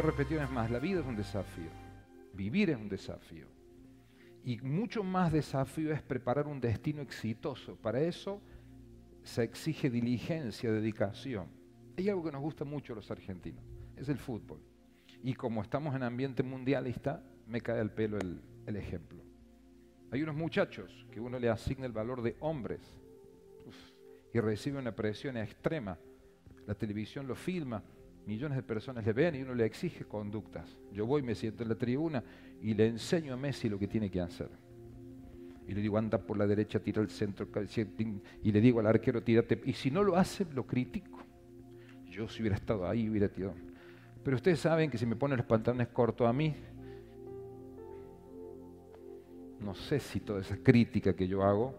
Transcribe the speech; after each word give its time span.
voy 0.00 0.10
repetir 0.10 0.38
una 0.38 0.48
más, 0.48 0.70
la 0.70 0.80
vida 0.80 1.00
es 1.00 1.06
un 1.06 1.14
desafío, 1.14 1.70
vivir 2.32 2.70
es 2.70 2.76
un 2.76 2.88
desafío. 2.88 3.46
Y 4.42 4.58
mucho 4.58 5.04
más 5.04 5.32
desafío 5.32 5.92
es 5.92 6.02
preparar 6.02 6.48
un 6.48 6.60
destino 6.60 7.00
exitoso. 7.00 7.76
Para 7.76 8.00
eso 8.00 8.42
se 9.22 9.44
exige 9.44 9.88
diligencia, 9.90 10.72
dedicación. 10.72 11.46
Hay 11.96 12.08
algo 12.08 12.24
que 12.24 12.32
nos 12.32 12.42
gusta 12.42 12.64
mucho 12.64 12.92
a 12.92 12.96
los 12.96 13.10
argentinos, 13.10 13.64
es 13.96 14.08
el 14.08 14.18
fútbol. 14.18 14.60
Y 15.22 15.34
como 15.34 15.62
estamos 15.62 15.94
en 15.94 16.02
ambiente 16.02 16.42
mundialista, 16.42 17.22
me 17.46 17.60
cae 17.60 17.80
al 17.80 17.92
pelo 17.92 18.18
el, 18.18 18.76
ejemplo. 18.76 19.22
Hay 20.10 20.22
unos 20.22 20.34
muchachos 20.34 21.06
que 21.12 21.20
uno 21.20 21.38
le 21.38 21.48
asigna 21.48 21.86
el 21.86 21.92
valor 21.92 22.20
de 22.20 22.36
hombres 22.40 22.80
y 24.32 24.40
recibe 24.40 24.78
una 24.78 24.94
presión 24.94 25.36
extrema. 25.36 25.96
La 26.66 26.74
televisión 26.74 27.28
lo 27.28 27.36
filma, 27.36 27.82
millones 28.26 28.56
de 28.56 28.62
personas 28.62 29.04
le 29.04 29.12
ven 29.12 29.34
y 29.34 29.42
uno 29.42 29.54
le 29.54 29.64
exige 29.64 30.04
conductas. 30.04 30.76
Yo 30.92 31.06
voy, 31.06 31.22
me 31.22 31.34
siento 31.34 31.62
en 31.62 31.68
la 31.68 31.74
tribuna 31.74 32.22
y 32.62 32.74
le 32.74 32.88
enseño 32.88 33.34
a 33.34 33.36
Messi 33.36 33.68
lo 33.68 33.78
que 33.78 33.88
tiene 33.88 34.10
que 34.10 34.20
hacer. 34.20 34.48
Y 35.66 35.74
le 35.74 35.80
digo, 35.80 35.96
anda 35.96 36.18
por 36.18 36.36
la 36.36 36.46
derecha, 36.46 36.78
tira 36.78 37.00
el 37.00 37.08
centro, 37.08 37.48
y 38.42 38.52
le 38.52 38.60
digo 38.60 38.80
al 38.80 38.86
arquero, 38.86 39.22
tírate. 39.22 39.62
Y 39.64 39.72
si 39.72 39.90
no 39.90 40.02
lo 40.02 40.16
hace, 40.16 40.46
lo 40.52 40.66
critico. 40.66 41.20
Yo 42.10 42.28
si 42.28 42.42
hubiera 42.42 42.56
estado 42.56 42.86
ahí, 42.86 43.08
hubiera 43.08 43.28
tirado. 43.28 43.54
Pero 44.22 44.36
ustedes 44.36 44.60
saben 44.60 44.90
que 44.90 44.98
si 44.98 45.06
me 45.06 45.16
ponen 45.16 45.38
los 45.38 45.46
pantalones 45.46 45.88
cortos 45.88 46.28
a 46.28 46.32
mí, 46.32 46.54
no 49.60 49.74
sé 49.74 50.00
si 50.00 50.20
toda 50.20 50.40
esa 50.40 50.56
crítica 50.58 51.14
que 51.14 51.26
yo 51.26 51.42
hago 51.42 51.74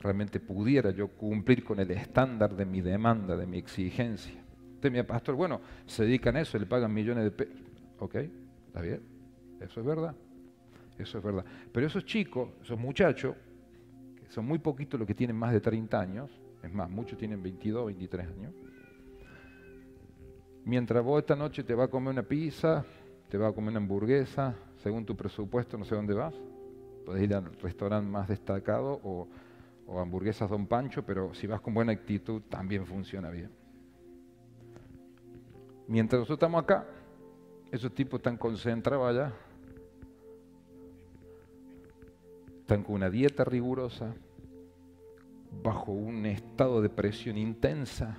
realmente 0.00 0.40
pudiera 0.40 0.90
yo 0.90 1.08
cumplir 1.08 1.64
con 1.64 1.78
el 1.78 1.90
estándar 1.92 2.54
de 2.54 2.66
mi 2.66 2.80
demanda, 2.80 3.36
de 3.36 3.46
mi 3.46 3.58
exigencia. 3.58 4.43
Usted 4.84 5.06
pastor, 5.06 5.34
bueno, 5.34 5.62
se 5.86 6.04
dedican 6.04 6.36
a 6.36 6.42
eso, 6.42 6.58
le 6.58 6.66
pagan 6.66 6.92
millones 6.92 7.24
de 7.24 7.30
pesos. 7.30 7.56
Ok, 8.00 8.16
está 8.66 8.82
bien, 8.82 9.00
eso 9.58 9.80
es 9.80 9.86
verdad, 9.86 10.14
eso 10.98 11.16
es 11.16 11.24
verdad. 11.24 11.42
Pero 11.72 11.86
esos 11.86 12.04
chicos, 12.04 12.50
esos 12.62 12.78
muchachos, 12.78 13.34
que 14.14 14.30
son 14.30 14.44
muy 14.44 14.58
poquitos 14.58 15.00
los 15.00 15.06
que 15.06 15.14
tienen 15.14 15.36
más 15.36 15.54
de 15.54 15.62
30 15.62 15.98
años, 15.98 16.30
es 16.62 16.70
más, 16.70 16.90
muchos 16.90 17.16
tienen 17.16 17.42
22, 17.42 17.86
23 17.86 18.26
años, 18.26 18.52
mientras 20.66 21.02
vos 21.02 21.20
esta 21.20 21.34
noche 21.34 21.64
te 21.64 21.74
vas 21.74 21.88
a 21.88 21.90
comer 21.90 22.12
una 22.12 22.22
pizza, 22.22 22.84
te 23.30 23.38
vas 23.38 23.52
a 23.52 23.54
comer 23.54 23.70
una 23.70 23.78
hamburguesa, 23.78 24.54
según 24.82 25.06
tu 25.06 25.16
presupuesto, 25.16 25.78
no 25.78 25.86
sé 25.86 25.94
dónde 25.94 26.12
vas, 26.12 26.34
puedes 27.06 27.22
ir 27.22 27.34
al 27.34 27.54
restaurante 27.54 28.10
más 28.10 28.28
destacado 28.28 29.00
o, 29.02 29.28
o 29.86 29.98
hamburguesas 29.98 30.50
Don 30.50 30.66
Pancho, 30.66 31.06
pero 31.06 31.32
si 31.32 31.46
vas 31.46 31.62
con 31.62 31.72
buena 31.72 31.92
actitud 31.92 32.42
también 32.50 32.84
funciona 32.84 33.30
bien. 33.30 33.63
Mientras 35.86 36.20
nosotros 36.20 36.36
estamos 36.36 36.62
acá, 36.62 36.86
esos 37.70 37.94
tipos 37.94 38.18
están 38.18 38.36
concentrados 38.36 39.06
allá, 39.06 39.34
están 42.60 42.82
con 42.82 42.94
una 42.94 43.10
dieta 43.10 43.44
rigurosa, 43.44 44.14
bajo 45.62 45.92
un 45.92 46.24
estado 46.24 46.80
de 46.80 46.88
presión 46.88 47.36
intensa, 47.36 48.16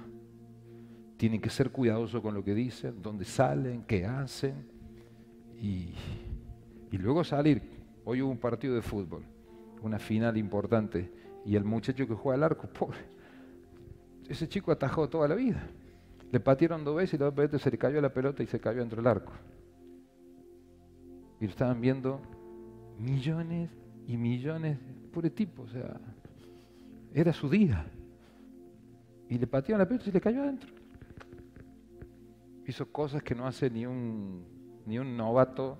tienen 1.17 1.41
que 1.41 1.49
ser 1.49 1.72
cuidadosos 1.72 2.22
con 2.22 2.35
lo 2.35 2.44
que 2.44 2.53
dicen, 2.53 3.02
dónde 3.02 3.25
salen, 3.25 3.83
qué 3.83 4.05
hacen, 4.05 4.67
y, 5.59 5.95
y 6.91 6.97
luego 6.97 7.23
salir. 7.23 7.63
Hoy 8.03 8.22
hubo 8.22 8.29
un 8.29 8.38
partido 8.38 8.75
de 8.75 8.83
fútbol, 8.83 9.23
una 9.81 9.97
final 9.97 10.38
importante, 10.38 11.11
y 11.44 11.55
el 11.55 11.63
muchacho 11.63 12.07
que 12.07 12.13
juega 12.13 12.35
al 12.35 12.44
arco, 12.44 12.67
pobre, 12.79 13.00
ese 14.29 14.47
chico 14.47 14.72
atajó 14.72 15.09
toda 15.09 15.27
la 15.27 15.35
vida. 15.35 15.67
Le 16.36 16.41
patearon 16.41 16.83
dos 16.83 16.97
veces 16.97 17.14
y 17.14 17.17
dos 17.17 17.33
veces 17.33 17.61
se 17.61 17.72
le 17.72 17.78
cayó 17.78 18.02
la 18.02 18.11
pelota 18.14 18.44
y 18.44 18.46
se 18.46 18.59
cayó 18.59 18.79
dentro 18.79 18.97
del 18.97 19.07
arco. 19.07 19.31
Y 21.40 21.46
lo 21.46 21.50
estaban 21.50 21.79
viendo 21.79 22.22
millones 23.00 23.69
y 24.06 24.18
millones, 24.18 24.78
pure 25.13 25.29
tipo, 25.29 25.62
o 25.62 25.68
sea, 25.69 25.97
era 27.13 27.31
su 27.31 27.47
día. 27.47 27.85
Y 29.29 29.38
le 29.38 29.47
patearon 29.47 29.79
la 29.79 29.88
pelota 29.88 30.03
y 30.03 30.07
se 30.07 30.12
le 30.12 30.19
cayó 30.19 30.41
adentro. 30.41 30.73
Hizo 32.67 32.91
cosas 32.91 33.23
que 33.23 33.34
no 33.34 33.47
hace 33.47 33.69
ni 33.69 33.85
un, 33.85 34.44
ni 34.85 35.00
un 35.00 35.16
novato. 35.16 35.78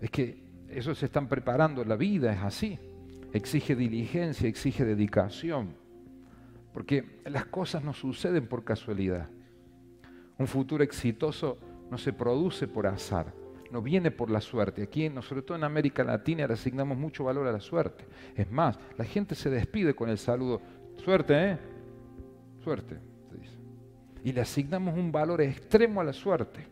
Es 0.00 0.10
que 0.10 0.42
eso 0.70 0.92
se 0.96 1.06
están 1.06 1.28
preparando, 1.28 1.84
la 1.84 1.94
vida 1.94 2.32
es 2.32 2.40
así. 2.40 2.80
Exige 3.32 3.76
diligencia, 3.76 4.48
exige 4.48 4.84
dedicación. 4.84 5.83
Porque 6.74 7.20
las 7.24 7.46
cosas 7.46 7.84
no 7.84 7.94
suceden 7.94 8.48
por 8.48 8.64
casualidad. 8.64 9.28
Un 10.36 10.48
futuro 10.48 10.82
exitoso 10.82 11.56
no 11.88 11.96
se 11.96 12.12
produce 12.12 12.66
por 12.66 12.88
azar, 12.88 13.32
no 13.70 13.80
viene 13.80 14.10
por 14.10 14.28
la 14.28 14.40
suerte. 14.40 14.82
Aquí, 14.82 15.08
sobre 15.22 15.42
todo 15.42 15.56
en 15.56 15.62
América 15.62 16.02
Latina, 16.02 16.48
le 16.48 16.54
asignamos 16.54 16.98
mucho 16.98 17.22
valor 17.22 17.46
a 17.46 17.52
la 17.52 17.60
suerte. 17.60 18.04
Es 18.34 18.50
más, 18.50 18.76
la 18.98 19.04
gente 19.04 19.36
se 19.36 19.50
despide 19.50 19.94
con 19.94 20.10
el 20.10 20.18
saludo, 20.18 20.60
suerte, 20.96 21.52
¿eh? 21.52 21.58
Suerte, 22.64 22.98
se 23.30 23.36
dice. 23.36 23.56
Y 24.24 24.32
le 24.32 24.40
asignamos 24.40 24.98
un 24.98 25.12
valor 25.12 25.42
extremo 25.42 26.00
a 26.00 26.04
la 26.04 26.12
suerte. 26.12 26.66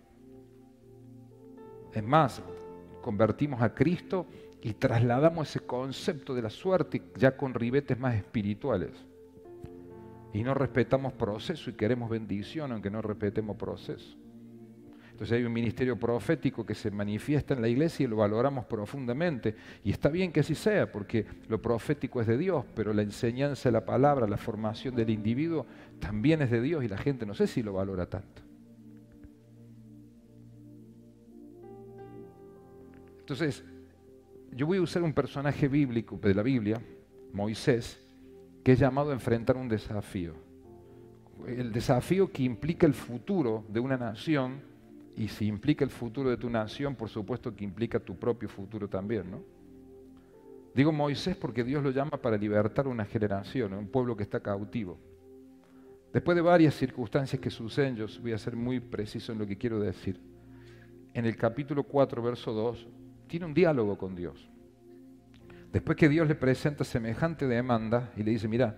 Es 1.92 2.02
más, 2.02 2.42
convertimos 3.00 3.62
a 3.62 3.72
Cristo 3.72 4.26
y 4.60 4.72
trasladamos 4.72 5.48
ese 5.48 5.60
concepto 5.60 6.34
de 6.34 6.42
la 6.42 6.50
suerte 6.50 7.00
ya 7.14 7.36
con 7.36 7.54
ribetes 7.54 7.96
más 7.96 8.16
espirituales 8.16 9.11
y 10.32 10.42
no 10.42 10.54
respetamos 10.54 11.12
proceso 11.12 11.70
y 11.70 11.74
queremos 11.74 12.10
bendición 12.10 12.72
aunque 12.72 12.90
no 12.90 13.02
respetemos 13.02 13.56
proceso. 13.56 14.16
Entonces 15.10 15.38
hay 15.38 15.44
un 15.44 15.52
ministerio 15.52 15.96
profético 15.96 16.66
que 16.66 16.74
se 16.74 16.90
manifiesta 16.90 17.54
en 17.54 17.60
la 17.62 17.68
iglesia 17.68 18.04
y 18.04 18.06
lo 18.08 18.16
valoramos 18.16 18.64
profundamente. 18.64 19.54
Y 19.84 19.90
está 19.90 20.08
bien 20.08 20.32
que 20.32 20.40
así 20.40 20.54
sea, 20.54 20.90
porque 20.90 21.26
lo 21.48 21.60
profético 21.62 22.20
es 22.20 22.26
de 22.26 22.38
Dios, 22.38 22.64
pero 22.74 22.92
la 22.92 23.02
enseñanza 23.02 23.70
la 23.70 23.84
palabra, 23.84 24.26
la 24.26 24.38
formación 24.38 24.96
del 24.96 25.10
individuo 25.10 25.66
también 26.00 26.42
es 26.42 26.50
de 26.50 26.60
Dios 26.60 26.82
y 26.82 26.88
la 26.88 26.98
gente 26.98 27.24
no 27.24 27.34
sé 27.34 27.46
si 27.46 27.62
lo 27.62 27.74
valora 27.74 28.06
tanto. 28.06 28.42
Entonces, 33.20 33.62
yo 34.50 34.66
voy 34.66 34.78
a 34.78 34.82
usar 34.82 35.02
un 35.02 35.12
personaje 35.12 35.68
bíblico 35.68 36.18
de 36.20 36.34
la 36.34 36.42
Biblia, 36.42 36.82
Moisés, 37.32 38.01
que 38.62 38.72
es 38.72 38.78
llamado 38.78 39.10
a 39.10 39.14
enfrentar 39.14 39.56
un 39.56 39.68
desafío. 39.68 40.34
El 41.46 41.72
desafío 41.72 42.30
que 42.30 42.44
implica 42.44 42.86
el 42.86 42.94
futuro 42.94 43.64
de 43.68 43.80
una 43.80 43.96
nación, 43.96 44.60
y 45.16 45.28
si 45.28 45.46
implica 45.46 45.84
el 45.84 45.90
futuro 45.90 46.30
de 46.30 46.36
tu 46.36 46.48
nación, 46.48 46.94
por 46.94 47.08
supuesto 47.08 47.54
que 47.54 47.64
implica 47.64 47.98
tu 47.98 48.16
propio 48.16 48.48
futuro 48.48 48.88
también, 48.88 49.30
¿no? 49.30 49.42
Digo 50.74 50.90
Moisés 50.90 51.36
porque 51.36 51.64
Dios 51.64 51.82
lo 51.82 51.90
llama 51.90 52.16
para 52.22 52.38
libertar 52.38 52.88
una 52.88 53.04
generación, 53.04 53.74
un 53.74 53.88
pueblo 53.88 54.16
que 54.16 54.22
está 54.22 54.40
cautivo. 54.40 54.98
Después 56.12 56.34
de 56.34 56.42
varias 56.42 56.74
circunstancias 56.74 57.40
que 57.40 57.50
suceden, 57.50 57.96
yo 57.96 58.06
voy 58.20 58.32
a 58.32 58.38
ser 58.38 58.56
muy 58.56 58.80
preciso 58.80 59.32
en 59.32 59.38
lo 59.38 59.46
que 59.46 59.58
quiero 59.58 59.80
decir. 59.80 60.20
En 61.12 61.26
el 61.26 61.36
capítulo 61.36 61.82
4, 61.84 62.22
verso 62.22 62.52
2, 62.52 62.88
tiene 63.26 63.46
un 63.46 63.54
diálogo 63.54 63.98
con 63.98 64.14
Dios. 64.14 64.51
Después 65.72 65.96
que 65.96 66.08
Dios 66.08 66.28
le 66.28 66.34
presenta 66.34 66.84
semejante 66.84 67.46
demanda 67.46 68.12
y 68.16 68.22
le 68.22 68.32
dice, 68.32 68.46
mira, 68.46 68.76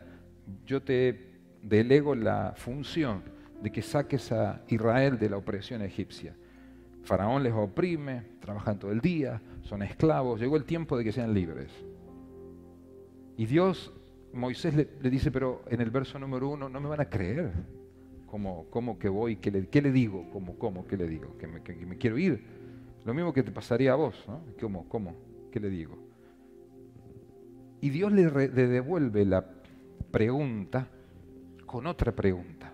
yo 0.64 0.80
te 0.80 1.34
delego 1.60 2.14
la 2.14 2.54
función 2.56 3.22
de 3.60 3.72
que 3.72 3.82
saques 3.82 4.30
a 4.30 4.62
Israel 4.68 5.18
de 5.18 5.28
la 5.28 5.36
opresión 5.36 5.82
egipcia. 5.82 6.36
Faraón 7.02 7.42
les 7.42 7.52
oprime, 7.52 8.22
trabajan 8.40 8.78
todo 8.78 8.92
el 8.92 9.00
día, 9.00 9.40
son 9.62 9.82
esclavos, 9.82 10.40
llegó 10.40 10.56
el 10.56 10.64
tiempo 10.64 10.96
de 10.96 11.04
que 11.04 11.12
sean 11.12 11.34
libres. 11.34 11.70
Y 13.36 13.46
Dios, 13.46 13.92
Moisés 14.32 14.74
le, 14.74 15.10
dice, 15.10 15.32
pero 15.32 15.64
en 15.68 15.80
el 15.80 15.90
verso 15.90 16.18
número 16.18 16.48
uno, 16.48 16.68
no 16.68 16.80
me 16.80 16.88
van 16.88 17.00
a 17.00 17.06
creer. 17.06 17.50
¿Cómo, 18.26 18.66
cómo 18.70 18.98
que 18.98 19.08
voy? 19.08 19.36
¿Qué 19.36 19.50
le, 19.50 19.66
qué 19.68 19.82
le 19.82 19.90
digo? 19.90 20.28
¿Cómo, 20.32 20.56
cómo? 20.58 20.86
¿Qué 20.86 20.96
le 20.96 21.08
digo? 21.08 21.36
Que 21.38 21.46
me, 21.46 21.62
que 21.62 21.74
me, 21.74 21.98
quiero 21.98 22.18
ir. 22.18 22.44
Lo 23.04 23.12
mismo 23.14 23.32
que 23.32 23.42
te 23.42 23.50
pasaría 23.50 23.92
a 23.92 23.96
vos, 23.96 24.24
¿no? 24.28 24.40
¿Cómo? 24.60 24.88
¿Cómo? 24.88 25.16
¿Qué 25.50 25.60
le 25.60 25.68
digo? 25.68 26.03
Y 27.84 27.90
Dios 27.90 28.12
le, 28.12 28.30
devuelve 28.30 29.26
la 29.26 29.44
pregunta 30.10 30.88
con 31.66 31.86
otra 31.86 32.12
pregunta. 32.12 32.72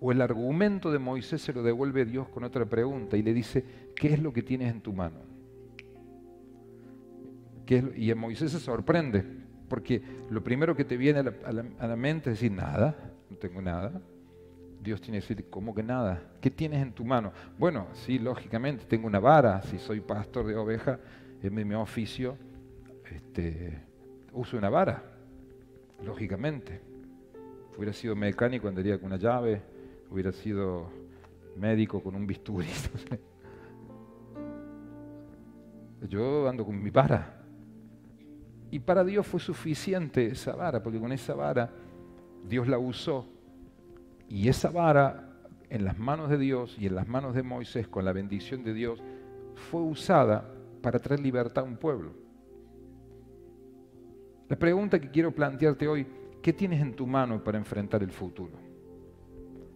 O 0.00 0.10
el 0.10 0.20
argumento 0.20 0.90
de 0.90 0.98
Moisés 0.98 1.40
se 1.40 1.52
lo 1.52 1.62
devuelve 1.62 2.04
Dios 2.04 2.28
con 2.28 2.42
otra 2.42 2.64
pregunta 2.66 3.16
y 3.16 3.22
le 3.22 3.32
dice, 3.32 3.64
¿qué 3.94 4.14
es 4.14 4.20
lo 4.20 4.32
que 4.32 4.42
tienes 4.42 4.72
en 4.72 4.80
tu 4.80 4.92
mano? 4.92 5.20
y 7.94 8.12
Moisés 8.14 8.50
se 8.50 8.58
sorprende, 8.58 9.24
porque 9.68 10.02
lo 10.28 10.42
primero 10.42 10.74
que 10.74 10.84
te 10.84 10.96
viene 10.96 11.20
a 11.20 11.52
la, 11.52 11.94
mente 11.94 12.30
es 12.30 12.40
decir, 12.40 12.50
nada, 12.50 12.96
no 13.30 13.36
tengo 13.36 13.62
nada. 13.62 14.02
Dios 14.82 15.00
tiene 15.00 15.20
que 15.20 15.28
decir, 15.28 15.46
¿cómo 15.50 15.72
que 15.72 15.84
nada? 15.84 16.20
¿Qué 16.40 16.50
tienes 16.50 16.82
en 16.82 16.90
tu 16.90 17.04
mano? 17.04 17.32
Bueno, 17.56 17.86
sí, 17.92 18.18
lógicamente, 18.18 18.86
tengo 18.86 19.06
una 19.06 19.20
vara, 19.20 19.62
si 19.62 19.78
soy 19.78 20.00
pastor 20.00 20.48
de 20.48 20.56
oveja, 20.56 20.98
es 21.40 21.52
mi 21.52 21.62
oficio, 21.74 22.36
este, 23.08 23.89
uso 24.32 24.56
una 24.56 24.70
vara, 24.70 25.02
lógicamente. 26.04 26.80
Hubiera 27.76 27.92
sido 27.92 28.16
mecánico 28.16 28.68
andaría 28.68 28.98
con 28.98 29.06
una 29.06 29.16
llave 29.16 29.62
hubiera 30.10 30.32
sido 30.32 30.90
médico 31.56 32.02
con 32.02 32.14
un 32.14 32.26
bisturí. 32.26 32.66
Yo 36.08 36.48
ando 36.48 36.64
con 36.64 36.82
mi 36.82 36.90
vara. 36.90 37.36
Y 38.70 38.78
para 38.78 39.04
Dios 39.04 39.26
fue 39.26 39.40
suficiente 39.40 40.26
esa 40.26 40.54
vara, 40.54 40.82
porque 40.82 40.98
con 40.98 41.12
esa 41.12 41.34
vara 41.34 41.70
Dios 42.48 42.68
la 42.68 42.78
usó. 42.78 43.26
Y 44.28 44.48
esa 44.48 44.70
vara 44.70 45.28
en 45.68 45.84
las 45.84 45.98
manos 45.98 46.30
de 46.30 46.38
Dios 46.38 46.76
y 46.78 46.86
en 46.86 46.94
las 46.94 47.06
manos 47.06 47.34
de 47.34 47.42
Moisés, 47.42 47.88
con 47.88 48.04
la 48.04 48.12
bendición 48.12 48.64
de 48.64 48.74
Dios, 48.74 49.02
fue 49.70 49.82
usada 49.82 50.54
para 50.82 50.98
traer 50.98 51.20
libertad 51.20 51.64
a 51.64 51.66
un 51.66 51.76
pueblo. 51.76 52.12
La 54.50 54.56
pregunta 54.56 55.00
que 55.00 55.08
quiero 55.08 55.30
plantearte 55.30 55.86
hoy, 55.86 56.04
¿qué 56.42 56.52
tienes 56.52 56.80
en 56.80 56.94
tu 56.94 57.06
mano 57.06 57.42
para 57.42 57.56
enfrentar 57.56 58.02
el 58.02 58.10
futuro? 58.10 58.50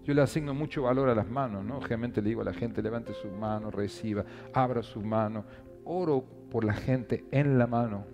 Yo 0.02 0.12
le 0.12 0.20
asigno 0.20 0.52
mucho 0.52 0.82
valor 0.82 1.08
a 1.08 1.14
las 1.14 1.30
manos, 1.30 1.64
¿no? 1.64 1.80
Generalmente 1.80 2.20
le 2.20 2.30
digo 2.30 2.40
a 2.40 2.44
la 2.44 2.52
gente, 2.52 2.82
levante 2.82 3.14
su 3.14 3.28
mano, 3.28 3.70
reciba, 3.70 4.24
abra 4.52 4.82
su 4.82 5.00
mano. 5.00 5.44
Oro 5.84 6.24
por 6.50 6.64
la 6.64 6.72
gente 6.72 7.24
en 7.30 7.56
la 7.56 7.68
mano. 7.68 8.04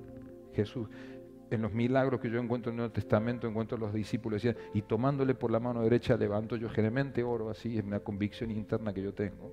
Jesús, 0.53 0.87
en 1.51 1.63
los 1.63 1.73
milagros 1.73 2.21
que 2.21 2.29
yo 2.29 2.39
encuentro 2.39 2.69
en 2.71 2.75
el 2.75 2.77
Nuevo 2.81 2.93
Testamento, 2.93 3.49
encuentro 3.49 3.79
a 3.79 3.81
los 3.81 3.95
discípulos 3.95 4.43
decían, 4.43 4.63
y 4.75 4.83
tomándole 4.83 5.35
por 5.35 5.51
la 5.51 5.61
mano 5.61 5.81
derecha 5.81 6.15
levanto, 6.19 6.57
yo 6.57 6.69
generalmente 6.69 7.23
oro 7.23 7.49
así, 7.49 7.79
es 7.79 7.85
una 7.85 8.01
convicción 8.01 8.51
interna 8.51 8.93
que 8.93 9.01
yo 9.01 9.15
tengo. 9.15 9.51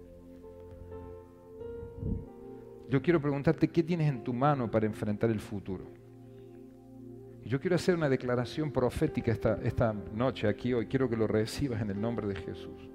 Yo 2.90 3.02
quiero 3.02 3.22
preguntarte, 3.22 3.70
¿qué 3.70 3.82
tienes 3.82 4.10
en 4.10 4.26
tu 4.26 4.34
mano 4.34 4.70
para 4.70 4.86
enfrentar 4.86 5.30
el 5.30 5.40
futuro? 5.40 5.86
Yo 7.48 7.62
quiero 7.62 7.78
hacer 7.78 7.96
una 7.96 8.10
declaración 8.10 8.72
profética 8.72 9.32
esta, 9.32 9.58
esta 9.64 9.94
noche 9.94 10.50
aquí 10.50 10.74
hoy, 10.74 10.88
quiero 10.88 11.10
que 11.10 11.16
lo 11.16 11.28
recibas 11.28 11.82
en 11.82 11.90
el 11.90 12.02
nombre 12.02 12.28
de 12.28 12.36
Jesús. 12.36 12.90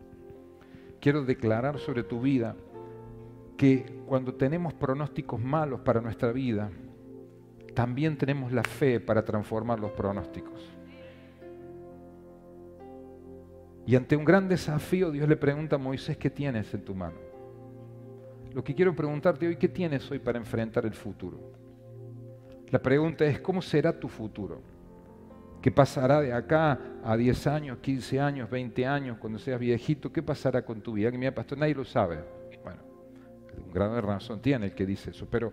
Quiero 1.00 1.25
declarar 1.25 1.78
sobre 1.78 2.02
tu 2.02 2.20
vida 2.20 2.54
que 3.56 4.02
cuando 4.04 4.34
tenemos 4.34 4.75
pronósticos 4.75 5.40
malos 5.40 5.81
para 5.81 6.02
nuestra 6.02 6.32
vida, 6.32 6.70
también 7.75 8.19
tenemos 8.19 8.52
la 8.52 8.62
fe 8.62 9.00
para 9.00 9.25
transformar 9.25 9.81
los 9.81 9.93
pronósticos. 9.93 10.60
Y 13.87 13.96
ante 13.96 14.16
un 14.16 14.25
gran 14.26 14.50
desafío, 14.50 15.10
Dios 15.10 15.31
le 15.31 15.37
pregunta 15.38 15.76
a 15.76 15.78
Moisés, 15.78 16.19
¿qué 16.19 16.28
tienes 16.28 16.75
en 16.75 16.84
tu 16.84 16.94
mano? 16.94 17.16
Lo 18.52 18.62
que 18.62 18.75
quiero 18.75 18.94
preguntarte 18.94 19.46
hoy, 19.46 19.56
¿qué 19.56 19.69
tienes 19.69 20.10
hoy 20.10 20.19
para 20.19 20.38
enfrentar 20.38 20.84
el 20.84 20.93
futuro? 20.93 21.62
La 22.73 22.79
pregunta 22.79 23.27
es, 23.27 23.39
¿cómo 23.39 23.61
será 23.61 23.93
tu 23.93 24.09
futuro? 24.09 24.63
¿Qué 25.61 25.71
pasará 25.71 26.23
de 26.23 26.33
acá 26.33 26.81
a 27.05 27.19
10 27.19 27.47
años, 27.47 27.79
15 27.83 28.19
años, 28.19 28.49
20 28.49 28.87
años, 28.87 29.19
cuando 29.19 29.39
seas 29.39 29.61
viejito? 29.61 30.11
¿Qué 30.11 30.23
pasará 30.23 30.65
con 30.65 30.81
tu 30.81 30.95
vida? 30.95 31.13
Que 31.13 31.33
pastor, 31.33 31.59
nadie 31.59 31.75
lo 31.75 31.85
sabe. 31.85 32.25
Bueno, 32.65 32.81
un 33.67 33.73
grado 33.75 33.95
de 33.95 34.01
razón 34.01 34.41
tiene 34.41 34.67
el 34.67 34.75
que 34.75 34.87
dice 34.87 35.11
eso, 35.11 35.29
pero 35.31 35.53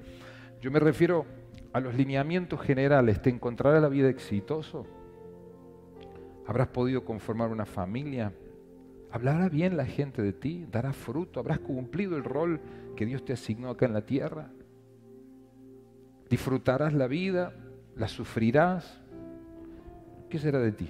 yo 0.62 0.72
me 0.72 0.80
refiero 0.80 1.26
a 1.74 1.82
los 1.82 1.94
lineamientos 1.94 2.62
generales, 2.62 3.22
¿te 3.22 3.30
encontrará 3.30 3.82
la 3.82 3.90
vida 3.90 4.08
exitoso? 4.08 4.88
¿Habrás 6.48 6.70
podido 6.70 7.04
conformar 7.04 7.50
una 7.50 7.66
familia? 7.66 8.32
¿Hablará 9.12 9.50
bien 9.50 9.76
la 9.76 9.86
gente 9.86 10.22
de 10.22 10.32
ti? 10.32 10.66
¿Dará 10.72 10.94
fruto? 10.94 11.42
¿Habrás 11.42 11.60
cumplido 11.60 12.16
el 12.16 12.24
rol 12.24 12.62
que 12.96 13.06
Dios 13.06 13.26
te 13.26 13.34
asignó 13.34 13.72
acá 13.72 13.88
en 13.88 13.94
la 13.94 14.06
tierra? 14.06 14.52
¿Disfrutarás 16.30 16.94
la 16.94 17.08
vida? 17.08 17.54
¿La 17.96 18.08
sufrirás? 18.08 19.02
¿Qué 20.30 20.38
será 20.38 20.60
de 20.60 20.72
ti? 20.72 20.90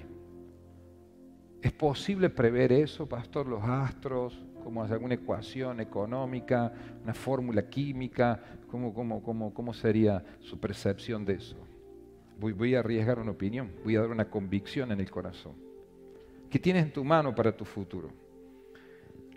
¿Es 1.62 1.72
posible 1.72 2.30
prever 2.30 2.72
eso, 2.72 3.08
pastor? 3.08 3.46
Los 3.46 3.62
astros, 3.64 4.38
como 4.62 4.84
alguna 4.84 5.14
ecuación 5.14 5.80
económica, 5.80 6.72
una 7.02 7.14
fórmula 7.14 7.68
química, 7.68 8.40
¿cómo, 8.70 8.92
cómo, 8.92 9.22
cómo, 9.22 9.52
cómo 9.52 9.72
sería 9.72 10.22
su 10.40 10.58
percepción 10.58 11.24
de 11.24 11.34
eso? 11.34 11.56
Voy, 12.38 12.52
voy, 12.52 12.74
a 12.74 12.80
arriesgar 12.80 13.18
una 13.18 13.32
opinión, 13.32 13.70
voy 13.84 13.96
a 13.96 14.00
dar 14.00 14.10
una 14.10 14.30
convicción 14.30 14.92
en 14.92 15.00
el 15.00 15.10
corazón. 15.10 15.54
¿Qué 16.48 16.58
tienes 16.58 16.84
en 16.84 16.92
tu 16.92 17.04
mano 17.04 17.34
para 17.34 17.54
tu 17.54 17.64
futuro? 17.64 18.10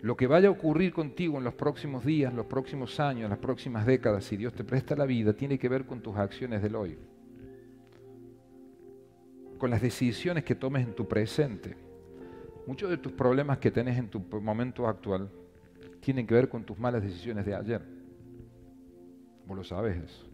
Lo 0.04 0.18
que 0.18 0.26
vaya 0.26 0.48
a 0.48 0.50
ocurrir 0.50 0.92
contigo 0.92 1.38
en 1.38 1.44
los 1.44 1.54
próximos 1.54 2.04
días, 2.04 2.34
los 2.34 2.44
próximos 2.44 3.00
años, 3.00 3.30
las 3.30 3.38
próximas 3.38 3.86
décadas, 3.86 4.24
si 4.24 4.36
Dios 4.36 4.52
te 4.52 4.62
presta 4.62 4.94
la 4.94 5.06
vida, 5.06 5.32
tiene 5.32 5.58
que 5.58 5.66
ver 5.66 5.86
con 5.86 6.02
tus 6.02 6.14
acciones 6.18 6.60
del 6.60 6.76
hoy, 6.76 6.98
con 9.56 9.70
las 9.70 9.80
decisiones 9.80 10.44
que 10.44 10.56
tomes 10.56 10.86
en 10.86 10.94
tu 10.94 11.08
presente. 11.08 11.74
Muchos 12.66 12.90
de 12.90 12.98
tus 12.98 13.12
problemas 13.12 13.56
que 13.56 13.70
tenés 13.70 13.96
en 13.96 14.08
tu 14.08 14.20
momento 14.42 14.86
actual 14.86 15.30
tienen 16.00 16.26
que 16.26 16.34
ver 16.34 16.50
con 16.50 16.64
tus 16.64 16.78
malas 16.78 17.02
decisiones 17.02 17.46
de 17.46 17.54
ayer. 17.54 17.80
Vos 19.46 19.56
lo 19.56 19.64
sabes 19.64 19.96
eso. 19.96 20.26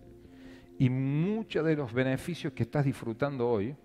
Y 0.81 0.91
muchos 0.91 1.65
de 1.65 1.77
los 1.77 1.93
beneficios 1.93 2.53
que 2.55 2.65
estás 2.65 2.85
disfrutando 2.85 3.49
hoy 3.49 3.77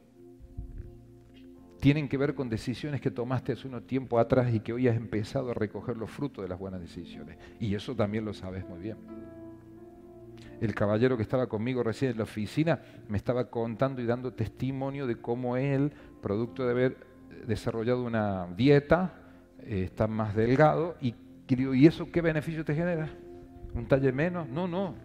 tienen 1.85 2.09
que 2.09 2.17
ver 2.17 2.33
con 2.33 2.49
decisiones 2.49 2.99
que 2.99 3.11
tomaste 3.11 3.51
hace 3.51 3.67
unos 3.67 3.85
tiempo 3.85 4.17
atrás 4.17 4.51
y 4.51 4.59
que 4.59 4.73
hoy 4.73 4.87
has 4.87 4.95
empezado 4.97 5.51
a 5.51 5.53
recoger 5.53 5.95
los 5.95 6.09
frutos 6.09 6.43
de 6.43 6.49
las 6.49 6.57
buenas 6.57 6.81
decisiones. 6.81 7.37
Y 7.59 7.75
eso 7.75 7.95
también 7.95 8.25
lo 8.25 8.33
sabes 8.33 8.67
muy 8.67 8.79
bien. 8.79 8.97
El 10.59 10.73
caballero 10.73 11.15
que 11.15 11.21
estaba 11.21 11.45
conmigo 11.45 11.83
recién 11.83 12.09
en 12.09 12.17
la 12.17 12.23
oficina 12.23 12.81
me 13.07 13.17
estaba 13.17 13.51
contando 13.51 14.01
y 14.01 14.07
dando 14.07 14.33
testimonio 14.33 15.05
de 15.05 15.17
cómo 15.17 15.57
él, 15.57 15.91
producto 16.23 16.65
de 16.65 16.71
haber 16.71 16.97
desarrollado 17.45 18.03
una 18.03 18.47
dieta, 18.57 19.13
eh, 19.59 19.83
está 19.83 20.07
más 20.07 20.33
delgado, 20.35 20.95
y, 21.01 21.13
¿y 21.47 21.85
eso 21.85 22.11
qué 22.11 22.21
beneficio 22.21 22.65
te 22.65 22.73
genera? 22.73 23.11
¿Un 23.75 23.87
talle 23.87 24.11
menos? 24.11 24.49
No, 24.49 24.67
no. 24.67 24.95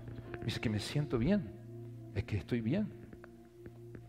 Dice 0.47 0.59
que 0.59 0.71
me 0.71 0.79
siento 0.79 1.19
bien, 1.19 1.43
es 2.15 2.25
que 2.25 2.39
estoy 2.39 2.63
bien. 2.63 2.89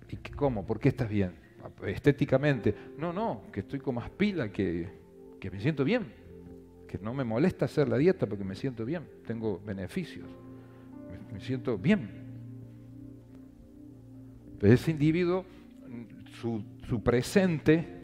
¿Y 0.07 0.15
cómo? 0.15 0.65
¿Por 0.65 0.79
qué 0.79 0.87
estás 0.87 1.09
bien? 1.09 1.40
Estéticamente. 1.85 2.73
No, 2.97 3.11
no, 3.11 3.43
que 3.51 3.61
estoy 3.61 3.79
con 3.79 3.95
más 3.95 4.09
pila, 4.09 4.51
que, 4.51 4.87
que 5.39 5.51
me 5.51 5.59
siento 5.59 5.83
bien, 5.83 6.05
que 6.87 6.97
no 6.99 7.13
me 7.13 7.23
molesta 7.23 7.65
hacer 7.65 7.87
la 7.87 7.97
dieta 7.97 8.27
porque 8.27 8.43
me 8.43 8.55
siento 8.55 8.85
bien, 8.85 9.03
tengo 9.25 9.59
beneficios, 9.65 10.27
me, 11.31 11.39
siento 11.39 11.77
bien. 11.77 12.09
Pero 14.59 14.73
ese 14.73 14.91
individuo, 14.91 15.45
su, 16.39 16.63
su 16.87 17.01
presente 17.01 18.01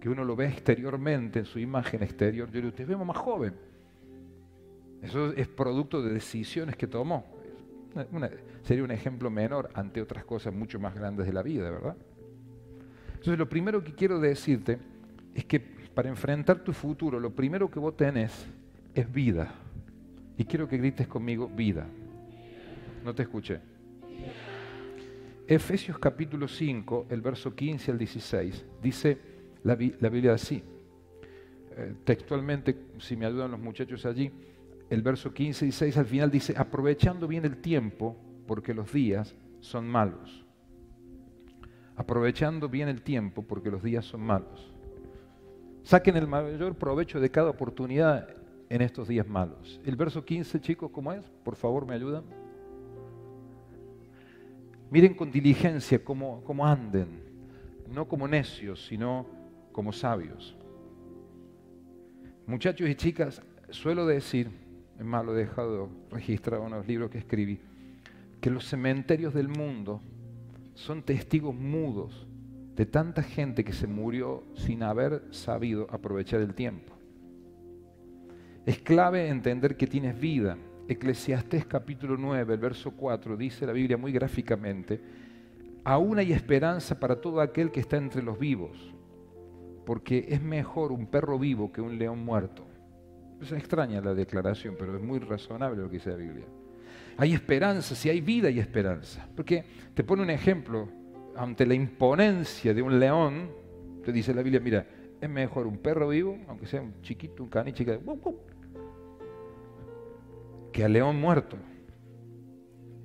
que 0.00 0.08
uno 0.08 0.24
lo 0.24 0.36
ve 0.36 0.46
exteriormente, 0.46 1.40
en 1.40 1.46
su 1.46 1.58
imagen 1.58 2.02
exterior, 2.02 2.48
yo 2.48 2.60
digo, 2.60 2.68
usted 2.68 2.86
vemos 2.86 3.06
más 3.06 3.16
joven. 3.16 3.54
Eso 5.02 5.32
es 5.32 5.48
producto 5.48 6.02
de 6.02 6.12
decisiones 6.12 6.76
que 6.76 6.86
tomó. 6.86 7.24
sería 8.62 8.84
un 8.84 8.90
ejemplo 8.90 9.30
menor 9.30 9.70
ante 9.74 10.00
otras 10.02 10.24
cosas 10.24 10.54
mucho 10.54 10.78
más 10.78 10.94
grandes 10.94 11.26
de 11.26 11.32
la 11.32 11.42
vida, 11.42 11.70
¿verdad? 11.70 11.96
Entonces 13.26 13.40
lo 13.40 13.48
primero 13.48 13.82
que 13.82 13.92
quiero 13.92 14.20
decirte 14.20 14.78
es 15.34 15.44
que 15.46 15.58
para 15.58 16.08
enfrentar 16.08 16.60
tu 16.60 16.72
futuro, 16.72 17.18
lo 17.18 17.34
primero 17.34 17.68
que 17.68 17.80
vos 17.80 17.96
tenés 17.96 18.46
es 18.94 19.12
vida. 19.12 19.52
Y 20.38 20.44
quiero 20.44 20.68
que 20.68 20.78
grites 20.78 21.08
conmigo, 21.08 21.48
vida. 21.48 21.88
No 23.04 23.12
te 23.12 23.24
escuché. 23.24 23.58
Efesios 25.48 25.98
capítulo 25.98 26.46
5, 26.46 27.06
el 27.10 27.20
verso 27.20 27.52
15 27.52 27.90
al 27.90 27.98
16, 27.98 28.64
dice, 28.80 29.18
la, 29.64 29.74
Biblia 29.74 30.34
así. 30.34 30.62
Eh, 31.76 31.94
textualmente, 32.04 32.76
si 33.00 33.16
me 33.16 33.26
ayudan 33.26 33.50
los 33.50 33.58
muchachos 33.58 34.06
allí, 34.06 34.30
el 34.88 35.02
verso 35.02 35.34
15 35.34 35.64
y 35.64 35.68
16 35.70 35.96
al 35.96 36.06
final 36.06 36.30
dice, 36.30 36.54
aprovechando 36.56 37.26
bien 37.26 37.44
el 37.44 37.56
tiempo, 37.56 38.16
porque 38.46 38.72
los 38.72 38.92
días 38.92 39.34
son 39.58 39.88
malos. 39.88 40.45
Aprovechando 41.96 42.68
bien 42.68 42.88
el 42.88 43.02
tiempo, 43.02 43.42
porque 43.42 43.70
los 43.70 43.82
días 43.82 44.04
son 44.04 44.20
malos. 44.20 44.72
Saquen 45.82 46.16
el 46.16 46.26
mayor 46.26 46.74
provecho 46.74 47.20
de 47.20 47.30
cada 47.30 47.50
oportunidad 47.50 48.28
en 48.68 48.82
estos 48.82 49.08
días 49.08 49.26
malos. 49.26 49.80
El 49.84 49.96
verso 49.96 50.24
15, 50.24 50.60
chicos, 50.60 50.90
¿cómo 50.90 51.12
es? 51.12 51.24
Por 51.44 51.56
favor, 51.56 51.86
¿me 51.86 51.94
ayudan? 51.94 52.24
Miren 54.90 55.14
con 55.14 55.30
diligencia 55.30 56.02
cómo, 56.04 56.42
cómo 56.44 56.66
anden, 56.66 57.22
no 57.92 58.06
como 58.06 58.28
necios, 58.28 58.86
sino 58.86 59.26
como 59.72 59.92
sabios. 59.92 60.56
Muchachos 62.46 62.88
y 62.88 62.94
chicas, 62.94 63.42
suelo 63.70 64.06
decir, 64.06 64.50
es 64.98 65.04
más, 65.04 65.24
lo 65.24 65.34
he 65.34 65.38
dejado 65.38 65.88
registrado 66.10 66.66
en 66.66 66.72
los 66.72 66.86
libros 66.86 67.10
que 67.10 67.18
escribí, 67.18 67.60
que 68.40 68.50
los 68.50 68.66
cementerios 68.66 69.34
del 69.34 69.48
mundo 69.48 70.00
son 70.76 71.02
testigos 71.02 71.52
mudos 71.54 72.28
de 72.76 72.86
tanta 72.86 73.24
gente 73.24 73.64
que 73.64 73.72
se 73.72 73.88
murió 73.88 74.44
sin 74.54 74.84
haber 74.84 75.24
sabido 75.30 75.88
aprovechar 75.90 76.40
el 76.40 76.54
tiempo. 76.54 76.94
Es 78.64 78.78
clave 78.78 79.28
entender 79.28 79.76
que 79.76 79.88
tienes 79.88 80.18
vida. 80.18 80.56
Eclesiastés 80.88 81.66
capítulo 81.66 82.16
9, 82.16 82.54
el 82.54 82.60
verso 82.60 82.92
4, 82.92 83.36
dice 83.36 83.66
la 83.66 83.72
Biblia 83.72 83.96
muy 83.96 84.12
gráficamente, 84.12 85.00
aún 85.82 86.20
hay 86.20 86.32
esperanza 86.32 87.00
para 87.00 87.20
todo 87.20 87.40
aquel 87.40 87.72
que 87.72 87.80
está 87.80 87.96
entre 87.96 88.22
los 88.22 88.38
vivos 88.38 88.94
porque 89.86 90.26
es 90.28 90.42
mejor 90.42 90.90
un 90.90 91.06
perro 91.06 91.38
vivo 91.38 91.72
que 91.72 91.80
un 91.80 91.96
león 91.96 92.22
muerto. 92.22 92.66
Es 93.40 93.52
extraña 93.52 94.00
la 94.00 94.14
declaración, 94.14 94.74
pero 94.76 94.96
es 94.96 95.02
muy 95.02 95.20
razonable 95.20 95.80
lo 95.80 95.88
que 95.88 95.96
dice 95.96 96.10
la 96.10 96.16
Biblia. 96.16 96.44
Hay 97.18 97.32
esperanza, 97.32 97.94
si 97.94 98.10
hay 98.10 98.20
vida 98.20 98.48
hay 98.48 98.58
esperanza. 98.58 99.26
Porque 99.34 99.64
te 99.94 100.04
pone 100.04 100.22
un 100.22 100.30
ejemplo, 100.30 100.88
ante 101.34 101.66
la 101.66 101.74
imponencia 101.74 102.74
de 102.74 102.82
un 102.82 102.98
león, 102.98 103.50
te 104.04 104.12
dice 104.12 104.34
la 104.34 104.42
Biblia, 104.42 104.60
mira, 104.60 104.86
es 105.20 105.28
mejor 105.28 105.66
un 105.66 105.78
perro 105.78 106.08
vivo, 106.08 106.38
aunque 106.48 106.66
sea 106.66 106.82
un 106.82 107.00
chiquito, 107.02 107.42
un 107.42 107.48
caniche, 107.48 107.86
que 110.72 110.84
al 110.84 110.92
león 110.92 111.18
muerto. 111.18 111.56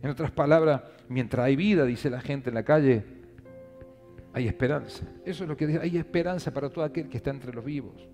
En 0.02 0.10
otras 0.10 0.32
palabras, 0.32 0.82
mientras 1.08 1.46
hay 1.46 1.56
vida, 1.56 1.86
dice 1.86 2.10
la 2.10 2.22
gente 2.22 2.50
en 2.50 2.56
la 2.56 2.64
calle, 2.64 3.04
hay 4.34 4.48
esperanza. 4.48 5.06
Eso 5.26 5.44
es 5.44 5.50
lo 5.50 5.56
que 5.56 5.68
dice, 5.68 5.80
hay 5.80 5.98
esperanza 5.98 6.54
para 6.54 6.70
todo 6.70 6.84
aquel 6.84 7.08
que 7.08 7.18
está 7.18 7.30
entre 7.30 7.54
los 7.54 7.64
vivos. 7.64 8.11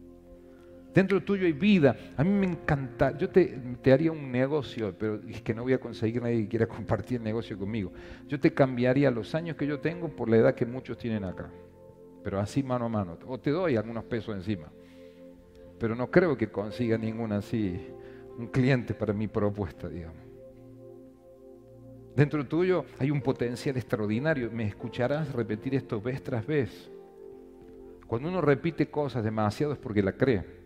Dentro 0.98 1.22
tuyo 1.22 1.46
hay 1.46 1.54
vida. 1.54 1.96
A 2.18 2.24
mí 2.24 2.32
me 2.32 2.48
encanta, 2.48 3.16
yo 3.16 3.30
te, 3.30 3.56
haría 3.86 4.12
un 4.12 4.32
negocio, 4.32 4.96
pero 4.98 5.22
es 5.30 5.44
que 5.44 5.54
no 5.54 5.62
voy 5.62 5.74
a 5.74 5.80
conseguir 5.80 6.24
nadie 6.24 6.42
que 6.42 6.48
quiera 6.48 6.66
compartir 6.78 7.18
el 7.18 7.24
negocio 7.24 7.56
conmigo. 7.56 7.92
Yo 8.28 8.40
te 8.40 8.52
cambiaría 8.52 9.12
los 9.12 9.36
años 9.36 9.56
que 9.56 9.68
yo 9.68 9.80
tengo 9.80 10.10
por 10.10 10.28
la 10.28 10.38
edad 10.38 10.56
que 10.56 10.66
muchos 10.66 10.98
tienen 10.98 11.24
acá. 11.24 11.52
Pero 12.24 12.40
así 12.40 12.64
mano 12.64 12.86
a 12.86 12.90
mano. 12.90 13.16
O 13.28 13.38
te 13.38 13.52
doy 13.52 13.76
algunos 13.76 14.06
pesos 14.06 14.36
encima. 14.36 14.72
Pero 15.80 15.94
no 15.96 16.10
creo 16.10 16.36
que 16.36 16.50
consiga 16.50 16.98
ningún 16.98 17.32
así, 17.32 17.80
un 18.36 18.48
cliente 18.48 18.96
para 18.96 19.14
mi 19.14 19.28
propuesta, 19.28 19.88
digamos. 19.88 20.24
Dentro 22.16 22.44
tuyo 22.48 22.86
hay 22.98 23.12
un 23.12 23.22
potencial 23.22 23.78
extraordinario. 23.78 24.50
Me 24.52 24.66
escucharás 24.66 25.32
repetir 25.32 25.76
esto 25.76 26.02
vez 26.02 26.24
tras 26.24 26.48
vez. 26.48 26.90
Cuando 28.08 28.30
uno 28.30 28.42
repite 28.42 28.90
cosas 28.90 29.24
demasiado 29.24 29.74
es 29.74 29.78
porque 29.78 30.02
la 30.02 30.14
cree. 30.14 30.66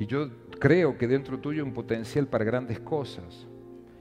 Y 0.00 0.06
yo 0.06 0.30
creo 0.58 0.96
que 0.96 1.06
dentro 1.06 1.38
tuyo 1.38 1.62
hay 1.62 1.68
un 1.68 1.74
potencial 1.74 2.26
para 2.26 2.44
grandes 2.44 2.80
cosas. 2.80 3.46